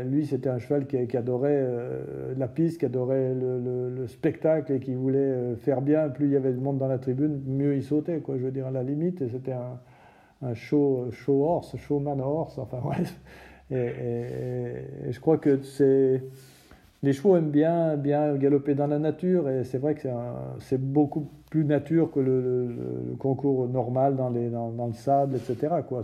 lui, 0.04 0.26
c'était 0.26 0.50
un 0.50 0.58
cheval 0.58 0.86
qui, 0.86 1.16
adorait 1.16 1.62
euh, 1.62 2.34
la 2.36 2.48
piste, 2.48 2.80
qui 2.80 2.84
adorait 2.84 3.32
le, 3.34 4.06
spectacle 4.06 4.72
et 4.72 4.80
qui 4.80 4.94
voulait 4.94 5.18
euh, 5.18 5.56
faire 5.56 5.80
bien. 5.80 6.10
Plus 6.10 6.26
il 6.26 6.32
y 6.32 6.36
avait 6.36 6.52
de 6.52 6.60
monde 6.60 6.76
dans 6.76 6.88
la 6.88 6.98
tribune, 6.98 7.40
mieux 7.46 7.74
il 7.74 7.82
sautait, 7.82 8.18
quoi. 8.18 8.36
Je 8.36 8.44
veux 8.44 8.52
dire, 8.52 8.66
à 8.66 8.70
la 8.70 8.82
limite, 8.82 9.26
c'était 9.30 9.52
un, 9.52 9.80
un, 10.42 10.52
show, 10.52 11.10
show 11.10 11.42
horse, 11.42 11.74
showman 11.78 12.20
horse, 12.20 12.58
enfin 12.58 12.80
bref. 12.84 13.18
Et, 13.70 15.10
je 15.10 15.20
crois 15.20 15.38
que 15.38 15.62
c'est. 15.62 16.22
Les 17.02 17.12
chevaux 17.12 17.36
aiment 17.36 17.50
bien, 17.50 17.96
bien 17.96 18.34
galoper 18.36 18.74
dans 18.74 18.86
la 18.86 18.98
nature 18.98 19.48
et 19.48 19.64
c'est 19.64 19.78
vrai 19.78 19.94
que 19.94 20.08
c'est 20.60 20.80
beaucoup 20.80 21.28
plus 21.50 21.64
nature 21.64 22.10
que 22.10 22.20
le, 22.20 23.14
concours 23.18 23.68
normal 23.68 24.16
dans, 24.16 24.30
les, 24.30 24.48
dans, 24.48 24.86
le 24.86 24.92
sable, 24.94 25.36
etc. 25.36 25.74
Quoi. 25.86 26.02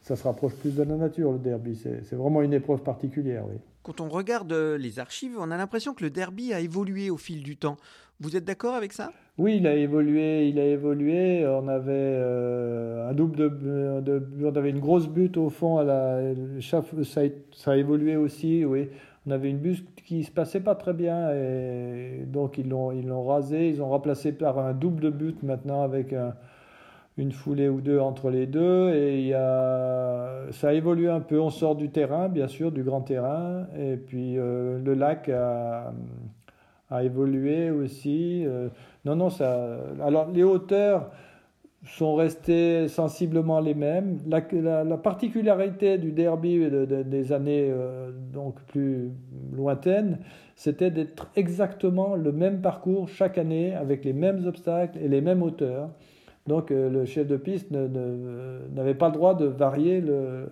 Ça 0.00 0.16
se 0.16 0.22
rapproche 0.24 0.54
plus 0.56 0.74
de 0.74 0.82
la 0.82 0.96
nature, 0.96 1.32
le 1.32 1.38
derby. 1.38 1.76
C'est 1.76 2.16
vraiment 2.16 2.42
une 2.42 2.54
épreuve 2.54 2.82
particulière. 2.82 3.44
Quand 3.82 4.00
on 4.00 4.08
regarde 4.08 4.52
euh, 4.52 4.76
les 4.76 4.98
archives, 4.98 5.36
on 5.38 5.50
a 5.50 5.56
l'impression 5.56 5.94
que 5.94 6.04
le 6.04 6.10
derby 6.10 6.52
a 6.52 6.60
évolué 6.60 7.08
au 7.08 7.16
fil 7.16 7.42
du 7.42 7.56
temps. 7.56 7.76
Vous 8.20 8.36
êtes 8.36 8.44
d'accord 8.44 8.74
avec 8.74 8.92
ça? 8.92 9.12
Oui, 9.38 9.56
il 9.56 9.66
a 9.66 9.74
évolué. 9.74 10.48
Il 10.48 10.58
a 10.58 10.66
évolué. 10.66 11.46
On 11.46 11.66
avait 11.68 11.92
euh, 11.94 13.08
un 13.08 13.14
double 13.14 13.36
de, 13.38 14.22
on 14.44 14.54
avait 14.54 14.68
une 14.68 14.80
grosse 14.80 15.08
butte 15.08 15.38
au 15.38 15.48
fond 15.48 15.78
à 15.78 15.84
la. 15.84 16.20
Ça, 16.60 16.82
a 17.70 17.76
évolué 17.76 18.16
aussi. 18.16 18.66
Oui, 18.66 18.90
on 19.26 19.30
avait 19.30 19.48
une 19.48 19.58
butte 19.58 19.88
qui 20.04 20.24
se 20.24 20.30
passait 20.30 20.60
pas 20.60 20.74
très 20.74 20.92
bien 20.92 21.30
et 21.32 22.24
donc 22.26 22.58
ils 22.58 22.68
l'ont 22.68 22.92
ils 22.92 23.06
l'ont 23.06 23.24
rasé. 23.24 23.70
Ils 23.70 23.80
ont 23.80 23.88
remplacé 23.88 24.32
par 24.32 24.58
un 24.58 24.74
double 24.74 25.00
de 25.00 25.10
butte 25.10 25.42
maintenant 25.42 25.82
avec 25.82 26.12
un 26.12 26.34
une 27.20 27.32
foulée 27.32 27.68
ou 27.68 27.82
deux 27.82 28.00
entre 28.00 28.30
les 28.30 28.46
deux 28.46 28.94
et 28.94 29.22
y 29.22 29.34
a, 29.34 30.50
ça 30.52 30.68
a 30.68 30.72
évolué 30.72 31.08
un 31.08 31.20
peu. 31.20 31.38
On 31.38 31.50
sort 31.50 31.76
du 31.76 31.90
terrain, 31.90 32.28
bien 32.28 32.48
sûr, 32.48 32.72
du 32.72 32.82
grand 32.82 33.02
terrain, 33.02 33.66
et 33.78 33.96
puis 33.96 34.38
euh, 34.38 34.78
le 34.82 34.94
lac 34.94 35.28
a, 35.28 35.92
évolué 37.02 37.70
aussi. 37.70 38.42
Euh, 38.46 38.68
non, 39.04 39.16
non, 39.16 39.30
ça. 39.30 39.68
Alors 40.02 40.30
les 40.30 40.42
hauteurs 40.42 41.10
sont 41.84 42.14
restées 42.14 42.88
sensiblement 42.88 43.60
les 43.60 43.74
mêmes. 43.74 44.18
La, 44.26 44.84
la, 44.84 44.96
particularité 44.96 45.98
du 45.98 46.12
derby 46.12 46.68
des 46.70 47.32
années 47.32 47.68
euh, 47.70 48.10
donc 48.32 48.60
plus 48.64 49.10
lointaines, 49.52 50.18
c'était 50.56 50.90
d'être 50.90 51.30
exactement 51.36 52.16
le 52.16 52.32
même 52.32 52.60
parcours 52.60 53.08
chaque 53.08 53.38
année 53.38 53.74
avec 53.74 54.04
les 54.04 54.12
mêmes 54.12 54.46
obstacles 54.46 54.98
et 54.98 55.08
les 55.08 55.20
mêmes 55.20 55.42
hauteurs. 55.42 55.90
Donc 56.46 56.70
euh, 56.70 56.88
le 56.88 57.04
chef 57.04 57.26
de 57.26 57.36
piste 57.36 57.70
n'avait 57.70 58.94
pas 58.94 59.08
le 59.08 59.14
droit 59.14 59.34
de 59.34 59.46
varier 59.46 60.00
le, 60.00 60.48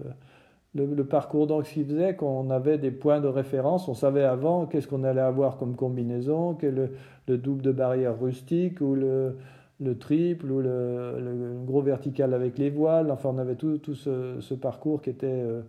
parcours. 1.05 1.47
Donc 1.47 1.67
ce 1.67 1.75
qui 1.75 1.85
faisait 1.85 2.15
qu'on 2.15 2.51
avait 2.51 2.79
des 2.79 2.91
points 2.91 3.21
de 3.21 3.29
référence, 3.29 3.89
on 3.89 3.95
savait 3.95 4.25
avant 4.25 4.67
qu'est-ce 4.67 4.87
qu'on 4.87 5.05
allait 5.05 5.21
avoir 5.21 5.57
comme 5.57 5.75
combinaison, 5.75 6.55
que 6.55 6.67
le, 6.67 6.91
le, 7.27 7.39
double 7.39 7.63
de 7.63 7.73
barrière 7.73 8.21
rustique 8.21 8.81
ou 8.81 8.95
le, 8.95 9.37
le 9.81 9.97
triple 9.97 10.51
ou 10.51 10.61
le, 10.61 11.57
gros 11.65 11.83
vertical 11.83 12.35
avec 12.35 12.59
les 12.59 12.71
voiles. 12.71 13.11
Enfin 13.11 13.31
on 13.35 13.39
avait 13.39 13.57
tout, 13.57 13.81
ce, 13.95 14.55
parcours 14.55 15.03
qui 15.03 15.15
euh, 15.23 15.63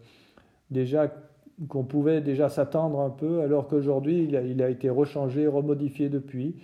déjà 0.70 1.12
qu'on 1.68 1.84
pouvait 1.84 2.22
déjà 2.22 2.48
s'attendre 2.48 3.00
un 3.02 3.10
peu, 3.10 3.42
alors 3.42 3.68
qu'aujourd'hui 3.68 4.24
il, 4.24 4.42
il 4.50 4.62
a, 4.62 4.70
été 4.70 4.90
rechangé, 4.90 5.48
remodifié 5.48 6.10
depuis 6.10 6.56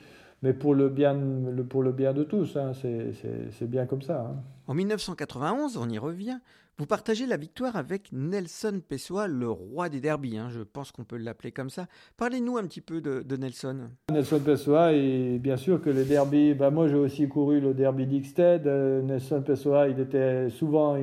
mais 0.45 0.53
pour 0.53 0.75
le 0.75 0.89
bien, 0.89 1.19
pour 1.67 1.81
le 1.81 1.91
bien 1.91 2.13
de 2.13 2.23
tous, 2.23 2.55
hein, 2.55 2.73
c'est 2.75 3.67
bien 3.67 3.87
comme 3.87 4.03
ça. 4.03 4.27
Hein. 4.29 4.35
En 4.67 4.75
1991, 4.75 5.75
on 5.75 5.89
y 5.89 5.97
revient, 5.97 6.37
vous 6.77 6.85
partagez 6.85 7.25
la 7.25 7.35
victoire 7.35 7.75
avec 7.75 8.11
Nelson 8.11 8.79
Pessoa, 8.87 9.25
le 9.25 9.49
roi 9.49 9.89
des 9.89 9.99
derbies, 9.99 10.37
hein, 10.37 10.49
je 10.51 10.61
pense 10.61 10.91
qu'on 10.91 11.03
peut 11.03 11.17
l'appeler 11.17 11.51
comme 11.51 11.71
ça. 11.71 11.87
Parlez-nous 12.17 12.57
un 12.57 12.63
petit 12.65 12.81
peu 12.81 13.01
de, 13.01 13.35
Nelson. 13.35 13.89
Nelson 14.11 14.39
Pessoa, 14.39 14.93
et 14.93 15.39
bien 15.39 15.57
sûr 15.57 15.81
que 15.81 15.89
les 15.89 16.05
derbies, 16.05 16.53
bah 16.53 16.69
moi 16.69 16.87
j'ai 16.87 16.93
aussi 16.93 17.27
couru 17.27 17.59
le 17.59 17.73
derby 17.73 18.05
d'Ixted. 18.05 18.67
Euh, 18.67 19.01
Nelson 19.01 19.41
Pessoa, 19.43 19.87
il 19.87 19.99
était 19.99 20.51
souvent 20.51 20.95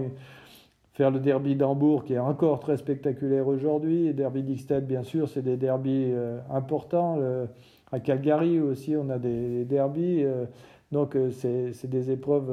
faire 0.93 1.11
le 1.11 1.18
derby 1.18 1.57
d'Hambourg 1.57 2.05
qui 2.05 2.12
est 2.12 2.20
encore 2.20 2.61
très 2.61 2.76
spectaculaire 2.76 3.49
aujourd'hui. 3.49 4.14
Derby 4.14 4.45
d'Ixted, 4.45 4.86
bien 4.86 5.03
sûr, 5.03 5.28
c'est 5.28 5.43
des 5.43 5.57
derbys 5.57 6.12
euh, 6.12 6.38
importants. 6.49 7.18
À 7.93 8.01
Calgary 8.01 8.61
aussi, 8.61 8.97
on 8.97 9.09
a 9.11 9.18
des 9.18 9.64
derbys. 9.64 10.24
Euh, 10.24 10.47
donc, 10.90 11.14
euh, 11.14 11.30
c'est 11.30 11.88
des 11.88 12.11
épreuves 12.11 12.51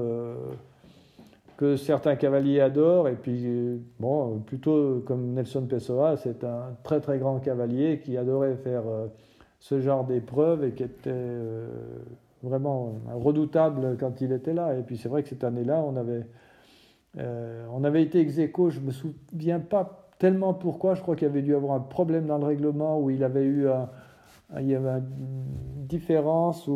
que 1.57 1.75
certains 1.75 2.15
cavaliers 2.15 2.61
adorent. 2.61 3.09
Et 3.09 3.15
puis, 3.15 3.81
bon, 3.99 4.39
plutôt 4.39 5.03
comme 5.05 5.33
Nelson 5.33 5.65
Pessoa, 5.67 6.15
c'est 6.17 6.43
un 6.43 6.75
très 6.83 7.01
très 7.01 7.17
grand 7.17 7.39
cavalier 7.39 7.99
qui 8.03 8.17
adorait 8.17 8.55
faire 8.55 8.83
ce 9.59 9.81
genre 9.81 10.05
d'épreuve 10.05 10.63
et 10.63 10.71
qui 10.71 10.83
était 10.83 11.27
vraiment 12.43 12.93
redoutable 13.13 13.97
quand 13.99 14.21
il 14.21 14.31
était 14.31 14.53
là. 14.53 14.77
Et 14.77 14.83
puis, 14.83 14.97
c'est 14.97 15.09
vrai 15.09 15.23
que 15.23 15.29
cette 15.29 15.43
année-là, 15.43 15.83
on 15.85 15.97
avait 15.97 16.25
euh, 17.17 17.65
on 17.73 17.83
avait 17.83 18.03
été 18.03 18.19
ex 18.19 18.37
aequo, 18.37 18.69
je 18.69 18.79
ne 18.79 18.85
me 18.85 18.91
souviens 18.91 19.59
pas 19.59 20.09
tellement 20.19 20.53
pourquoi, 20.53 20.93
je 20.93 21.01
crois 21.01 21.15
qu'il 21.15 21.27
avait 21.27 21.41
dû 21.41 21.55
avoir 21.55 21.75
un 21.75 21.79
problème 21.79 22.27
dans 22.27 22.37
le 22.37 22.45
règlement 22.45 22.99
où 22.99 23.09
il 23.09 23.23
avait 23.23 23.45
eu 23.45 23.67
il 24.57 24.67
y 24.67 24.75
avait 24.75 24.99
une 24.99 25.85
différence 25.87 26.69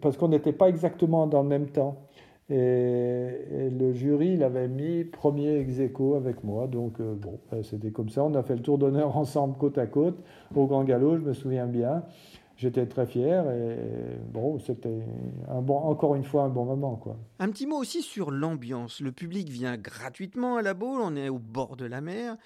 parce 0.00 0.16
qu'on 0.16 0.28
n'était 0.28 0.52
pas 0.52 0.68
exactement 0.68 1.26
dans 1.26 1.42
le 1.42 1.48
même 1.48 1.68
temps. 1.68 2.08
Et, 2.50 3.68
le 3.70 3.92
jury 3.92 4.36
l'avait 4.36 4.68
mis 4.68 5.04
premier 5.04 5.58
ex 5.58 5.80
aequo 5.80 6.14
avec 6.14 6.44
moi. 6.44 6.66
Donc, 6.66 7.00
euh, 7.00 7.14
bon, 7.14 7.38
ben, 7.50 7.62
c'était 7.62 7.90
comme 7.90 8.08
ça. 8.08 8.24
On 8.24 8.34
a 8.34 8.42
fait 8.42 8.56
le 8.56 8.62
tour 8.62 8.78
d'honneur 8.78 9.16
ensemble, 9.18 9.56
côte 9.58 9.76
à 9.76 9.86
côte, 9.86 10.18
au 10.54 10.66
Grand 10.66 10.84
Galop, 10.84 11.18
je 11.18 11.22
me 11.22 11.32
souviens 11.34 11.66
bien 11.66 12.04
j'étais 12.58 12.86
très 12.86 13.06
fier 13.06 13.48
et 13.50 14.18
bon, 14.32 14.58
c'était 14.58 15.06
encore 15.48 16.16
une 16.16 16.24
fois 16.24 16.42
un 16.42 16.48
bon 16.48 16.64
moment. 16.64 17.00
Un 17.38 17.50
petit 17.50 17.66
mot 17.66 17.76
aussi 17.76 18.02
sur 18.02 18.30
l'ambiance. 18.30 19.00
Le 19.00 19.12
public 19.12 19.48
vient 19.48 19.76
gratuitement 19.76 20.56
à 20.56 20.62
la 20.62 20.74
boule, 20.74 21.00
on 21.00 21.16
est 21.16 21.28
au 21.28 21.38
bord 21.38 21.76
de 21.76 21.86
la 21.86 22.00
mer. 22.00 22.36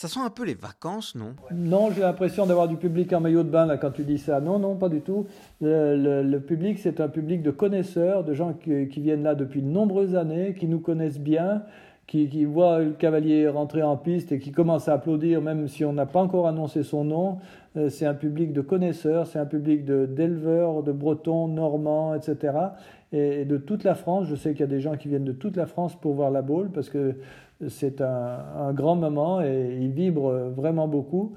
Ça 0.00 0.06
sent 0.06 0.20
un 0.20 0.30
peu 0.30 0.44
les 0.44 0.54
vacances, 0.54 1.16
non? 1.16 1.34
Non, 1.52 1.90
j'ai 1.90 2.02
l'impression 2.02 2.46
d'avoir 2.46 2.68
du 2.68 2.76
public 2.76 3.12
en 3.12 3.18
maillot 3.18 3.42
de 3.42 3.48
bain 3.50 3.66
là 3.66 3.78
quand 3.78 3.90
tu 3.90 4.04
dis 4.04 4.18
ça. 4.18 4.40
Non, 4.40 4.60
non, 4.60 4.76
pas 4.76 4.88
du 4.88 5.00
tout. 5.00 5.26
Le, 5.60 6.38
public, 6.38 6.78
c'est 6.78 7.00
un 7.00 7.08
public 7.08 7.42
de 7.42 7.50
connaisseurs, 7.50 8.22
de 8.22 8.32
gens 8.32 8.52
qui, 8.52 9.00
viennent 9.00 9.24
là 9.24 9.34
depuis 9.34 9.60
de 9.60 9.66
nombreuses 9.66 10.14
années, 10.14 10.54
qui 10.56 10.68
nous 10.68 10.78
connaissent 10.78 11.18
bien, 11.18 11.64
qui, 12.06 12.28
qui 12.28 12.44
voient 12.44 12.78
le 12.78 12.92
cavalier 12.92 13.48
rentrer 13.48 13.82
en 13.82 13.96
piste 13.96 14.30
et 14.30 14.38
qui 14.38 14.52
commencent 14.52 14.86
à 14.86 14.92
applaudir 14.92 15.42
même 15.42 15.66
si 15.66 15.84
on 15.84 15.92
n'a 15.92 16.06
pas 16.06 16.20
encore 16.20 16.46
annoncé 16.46 16.84
son 16.84 17.02
nom. 17.02 17.38
Euh, 17.78 17.88
c'est 17.90 18.06
un 18.06 18.14
public 18.14 18.52
de 18.52 18.60
connaisseurs, 18.60 19.26
c'est 19.26 19.38
un 19.38 19.46
public 19.46 19.84
d'éleveurs, 19.84 20.82
de, 20.82 20.92
Bretons, 20.92 21.48
Normands, 21.48 22.14
etc. 22.14 22.54
Et, 23.12 23.44
de 23.44 23.56
toute 23.56 23.84
la 23.84 23.94
France. 23.94 24.26
Je 24.26 24.34
sais 24.34 24.52
qu'il 24.52 24.60
y 24.60 24.64
a 24.64 24.66
des 24.66 24.80
gens 24.80 24.96
qui 24.96 25.08
viennent 25.08 25.24
de 25.24 25.32
toute 25.32 25.56
la 25.56 25.66
France 25.66 25.94
pour 25.98 26.14
voir 26.14 26.30
la 26.30 26.42
boule 26.42 26.70
parce 26.70 26.90
que 26.90 27.14
c'est 27.68 28.00
un, 28.00 28.72
grand 28.72 28.96
moment 28.96 29.40
et 29.40 29.76
il 29.80 29.90
vibre 29.90 30.30
vraiment 30.54 30.88
beaucoup. 30.88 31.34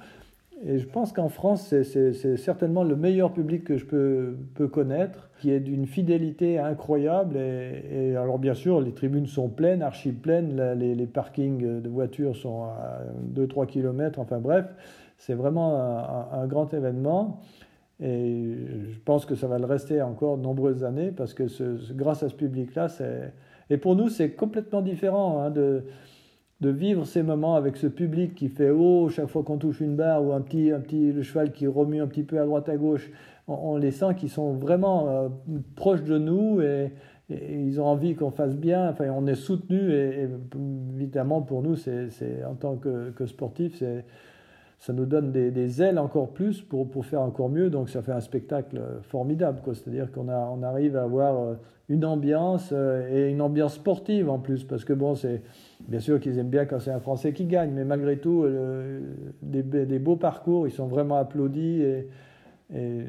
Et 0.64 0.78
je 0.78 0.86
pense 0.86 1.12
qu'en 1.12 1.30
France, 1.30 1.74
c'est 1.84 2.38
certainement 2.38 2.84
le 2.84 2.96
meilleur 2.96 3.34
public 3.34 3.64
que 3.64 3.78
je 3.78 3.86
peux, 3.86 4.36
peux 4.54 4.68
connaître, 4.68 5.32
qui 5.39 5.50
est 5.50 5.60
d'une 5.60 5.88
fidélité 5.88 6.60
incroyable. 6.60 7.36
Et, 7.38 8.16
alors, 8.16 8.38
bien 8.38 8.54
sûr, 8.54 8.80
les 8.80 8.92
tribunes 8.92 9.26
sont 9.26 9.50
pleines, 9.50 9.82
archi 9.82 10.12
pleines, 10.12 10.76
les, 10.78 10.94
les 10.94 11.06
parkings 11.08 11.82
de 11.82 11.89
voitures 11.89 12.36
sont 12.36 12.66
à 12.66 13.00
2-3 13.36 13.66
km, 13.66 14.20
enfin 14.20 14.38
bref. 14.38 14.66
C'est 15.22 15.36
vraiment 15.36 15.78
un, 16.34 16.47
grand 16.47 16.74
événement. 16.74 17.41
Et 17.99 18.55
je 18.89 18.99
pense 19.05 19.28
que 19.28 19.36
ça 19.36 19.45
va 19.45 19.59
le 19.59 19.67
rester 19.67 20.01
encore 20.01 20.38
de 20.38 20.41
nombreuses 20.41 20.84
années 20.84 21.11
parce 21.11 21.36
que 21.36 21.43
grâce 21.93 22.24
à 22.24 22.30
ce 22.30 22.34
public-là, 22.34 22.89
c'est. 22.89 23.32
Et 23.69 23.78
pour 23.78 23.95
nous, 23.95 24.09
c'est 24.09 24.32
complètement 24.32 24.82
différent 24.82 25.39
hein, 25.39 25.51
de, 25.51 25.84
vivre 26.59 27.05
ces 27.05 27.22
moments 27.22 27.55
avec 27.55 27.78
ce 27.78 27.86
public 27.86 28.34
qui 28.34 28.49
fait 28.49 28.72
haut 28.72 29.09
chaque 29.09 29.28
fois 29.28 29.43
qu'on 29.43 29.59
touche 29.59 29.80
une 29.80 29.95
barre 29.95 30.26
ou 30.26 30.34
un 30.34 30.41
petit, 30.41 30.72
un 30.72 30.80
petit 30.80 31.11
le 31.11 31.22
cheval 31.22 31.51
qui 31.51 31.67
remue 31.67 32.01
un 32.01 32.07
petit 32.07 32.24
peu 32.24 32.39
à 32.39 32.45
droite 32.45 32.67
à 32.67 32.76
gauche. 32.76 33.11
On, 33.47 33.78
les 33.78 33.91
sent 33.91 34.15
qui 34.17 34.28
sont 34.28 34.53
vraiment 34.53 35.07
euh, 35.07 35.30
proches 35.76 36.03
de 36.03 36.17
nous 36.17 36.61
et, 36.61 36.91
ils 37.30 37.80
ont 37.80 37.86
envie 37.86 38.15
qu'on 38.15 38.32
fasse 38.32 38.57
bien. 38.57 38.89
Enfin, 38.89 39.05
on 39.15 39.28
est 39.28 39.36
soutenu 39.36 39.93
et, 39.93 40.28
évidemment 40.95 41.43
pour 41.43 41.61
nous, 41.61 41.76
c'est 41.76 42.09
en 42.43 42.55
tant 42.55 42.76
que, 42.76 43.11
que 43.11 43.28
sportif, 43.28 43.78
c'est 43.78 44.03
ça 44.82 44.94
nous 44.94 45.06
donne 45.06 45.32
des, 45.32 45.82
ailes 45.84 46.00
encore 46.00 46.34
plus 46.34 46.64
pour, 46.64 46.90
pour, 46.90 47.06
faire 47.06 47.22
encore 47.22 47.50
mieux. 47.50 47.70
Donc 47.70 47.88
ça 47.88 48.02
fait 48.02 48.14
un 48.14 48.20
spectacle 48.20 48.82
formidable. 49.04 49.62
C'est-à-dire 49.64 50.12
qu'on 50.12 50.28
on 50.28 50.64
arrive 50.64 50.98
à 50.98 51.04
avoir 51.04 51.40
euh, 51.40 51.54
une 51.88 52.04
ambiance 52.04 52.70
euh, 52.72 53.08
et 53.08 53.30
une 53.30 53.42
ambiance 53.44 53.76
sportive 53.76 54.28
en 54.28 54.40
plus. 54.40 54.64
Parce 54.64 54.84
que 54.84 54.94
bon, 54.94 55.14
c'est 55.14 55.44
bien 55.88 56.00
sûr 56.00 56.20
qu'ils 56.20 56.40
aiment 56.40 56.50
bien 56.50 56.66
quand 56.66 56.80
c'est 56.80 56.90
un 56.90 57.00
Français 57.00 57.32
qui 57.32 57.46
gagne, 57.46 57.70
mais 57.70 57.86
malgré 57.86 58.18
tout, 58.18 58.42
euh, 58.44 59.02
des, 59.44 60.00
beaux 60.00 60.16
parcours, 60.16 60.68
ils 60.68 60.74
sont 60.74 60.88
vraiment 60.88 61.18
applaudis. 61.18 61.84
Et, 61.84 62.08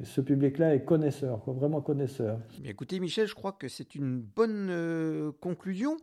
ce 0.02 0.20
public-là 0.20 0.74
est 0.74 0.84
connaisseur, 0.84 1.40
vraiment 1.46 1.80
connaisseur. 1.80 2.40
Écoutez, 2.64 2.98
Michel, 2.98 3.28
je 3.28 3.34
crois 3.36 3.52
que 3.52 3.68
c'est 3.68 3.94
une 3.94 4.18
bonne 4.18 5.32
conclusion. 5.40 5.96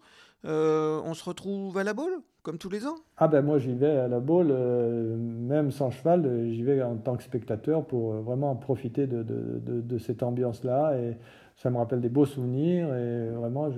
on 0.46 1.14
se 1.14 1.24
retrouve 1.26 1.78
à 1.78 1.84
la 1.84 1.94
boule? 1.94 2.22
Comme 2.50 2.58
tous 2.58 2.70
les 2.70 2.88
ans 2.88 2.96
Ah 3.18 3.28
ben 3.28 3.44
moi 3.44 3.60
j'y 3.60 3.76
vais 3.76 3.96
à 3.96 4.08
la 4.08 4.20
boule, 4.20 4.48
euh, 4.50 5.16
même 5.16 5.70
sans 5.70 5.92
cheval, 5.92 6.26
euh, 6.26 6.52
j'y 6.52 6.64
vais 6.64 6.82
en 6.82 6.98
tant 6.98 7.16
que 7.16 7.22
spectateur 7.22 7.86
pour 7.86 8.16
euh, 8.16 8.22
vraiment 8.22 8.56
profiter 8.56 9.06
de, 9.06 9.22
de, 9.22 9.82
de, 9.82 9.98
cette 10.00 10.24
ambiance-là. 10.24 10.98
Et 10.98 11.16
ça 11.56 11.70
me 11.70 11.78
rappelle 11.78 12.02
des 12.02 12.10
beaux 12.10 12.26
souvenirs 12.26 12.92
et 12.96 13.30
vraiment 13.30 13.70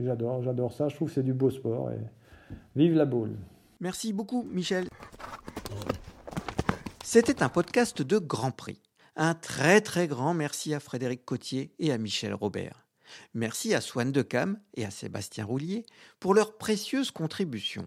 j'adore, 0.00 0.44
j'adore 0.44 0.72
ça. 0.72 0.88
Je 0.88 0.94
trouve 0.94 1.08
que 1.08 1.14
c'est 1.14 1.24
du 1.24 1.34
beau 1.34 1.50
sport. 1.50 1.90
Et 1.90 1.98
vive 2.76 2.94
la 2.94 3.04
boule. 3.04 3.32
Merci 3.80 4.12
beaucoup 4.12 4.46
Michel. 4.48 4.84
C'était 7.02 7.42
un 7.42 7.48
podcast 7.48 8.00
de 8.00 8.18
Grand 8.18 8.52
Prix. 8.52 8.80
Un 9.16 9.34
très 9.34 9.80
très 9.80 10.06
grand 10.06 10.34
merci 10.34 10.72
à 10.72 10.78
Frédéric 10.78 11.24
Cotier 11.24 11.74
et 11.80 11.90
à 11.90 11.98
Michel 11.98 12.32
Robert. 12.32 12.87
Merci 13.34 13.74
à 13.74 13.80
Swan 13.80 14.12
Decam 14.12 14.58
et 14.74 14.84
à 14.84 14.90
Sébastien 14.90 15.44
Roulier 15.44 15.84
pour 16.20 16.34
leurs 16.34 16.58
précieuses 16.58 17.10
contributions. 17.10 17.86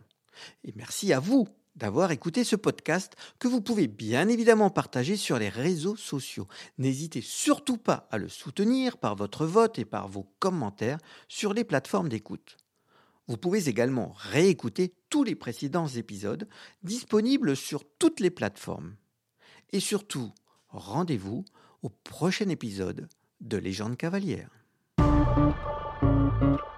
Et 0.64 0.74
merci 0.76 1.14
à 1.14 1.20
vous 1.20 1.48
d'avoir 1.76 2.12
écouté 2.12 2.44
ce 2.44 2.56
podcast 2.56 3.16
que 3.40 3.48
vous 3.48 3.62
pouvez 3.62 3.88
bien 3.88 4.28
évidemment 4.28 4.70
partager 4.70 5.16
sur 5.16 5.40
les 5.40 5.50
réseaux 5.50 5.96
sociaux. 5.96 6.48
N'hésitez 6.78 7.22
surtout 7.22 7.78
pas 7.78 8.08
à 8.12 8.18
le 8.18 8.28
soutenir 8.28 8.98
par 8.98 9.16
votre 9.16 9.46
vote 9.46 9.80
et 9.80 9.86
par 9.86 10.08
vos 10.08 10.28
commentaires 10.40 11.00
sur 11.28 11.54
les 11.54 11.64
plateformes 11.64 12.10
d'écoute. 12.10 12.58
Vous 13.28 13.38
pouvez 13.38 13.70
également 13.70 14.14
réécouter 14.18 14.94
tous 15.10 15.24
les 15.24 15.36
précédents 15.36 15.88
épisodes 15.88 16.48
disponibles 16.84 17.56
sur 17.56 17.84
toutes 17.98 18.20
les 18.20 18.32
plateformes. 18.32 18.96
Et 19.72 19.80
surtout, 19.80 20.34
rendez-vous 20.70 21.46
au 21.82 21.90
prochain 21.90 22.50
épisode 22.50 23.08
de 23.40 23.58
Légende 23.58 23.98
cavalière. 23.98 24.61
Música 25.36 26.71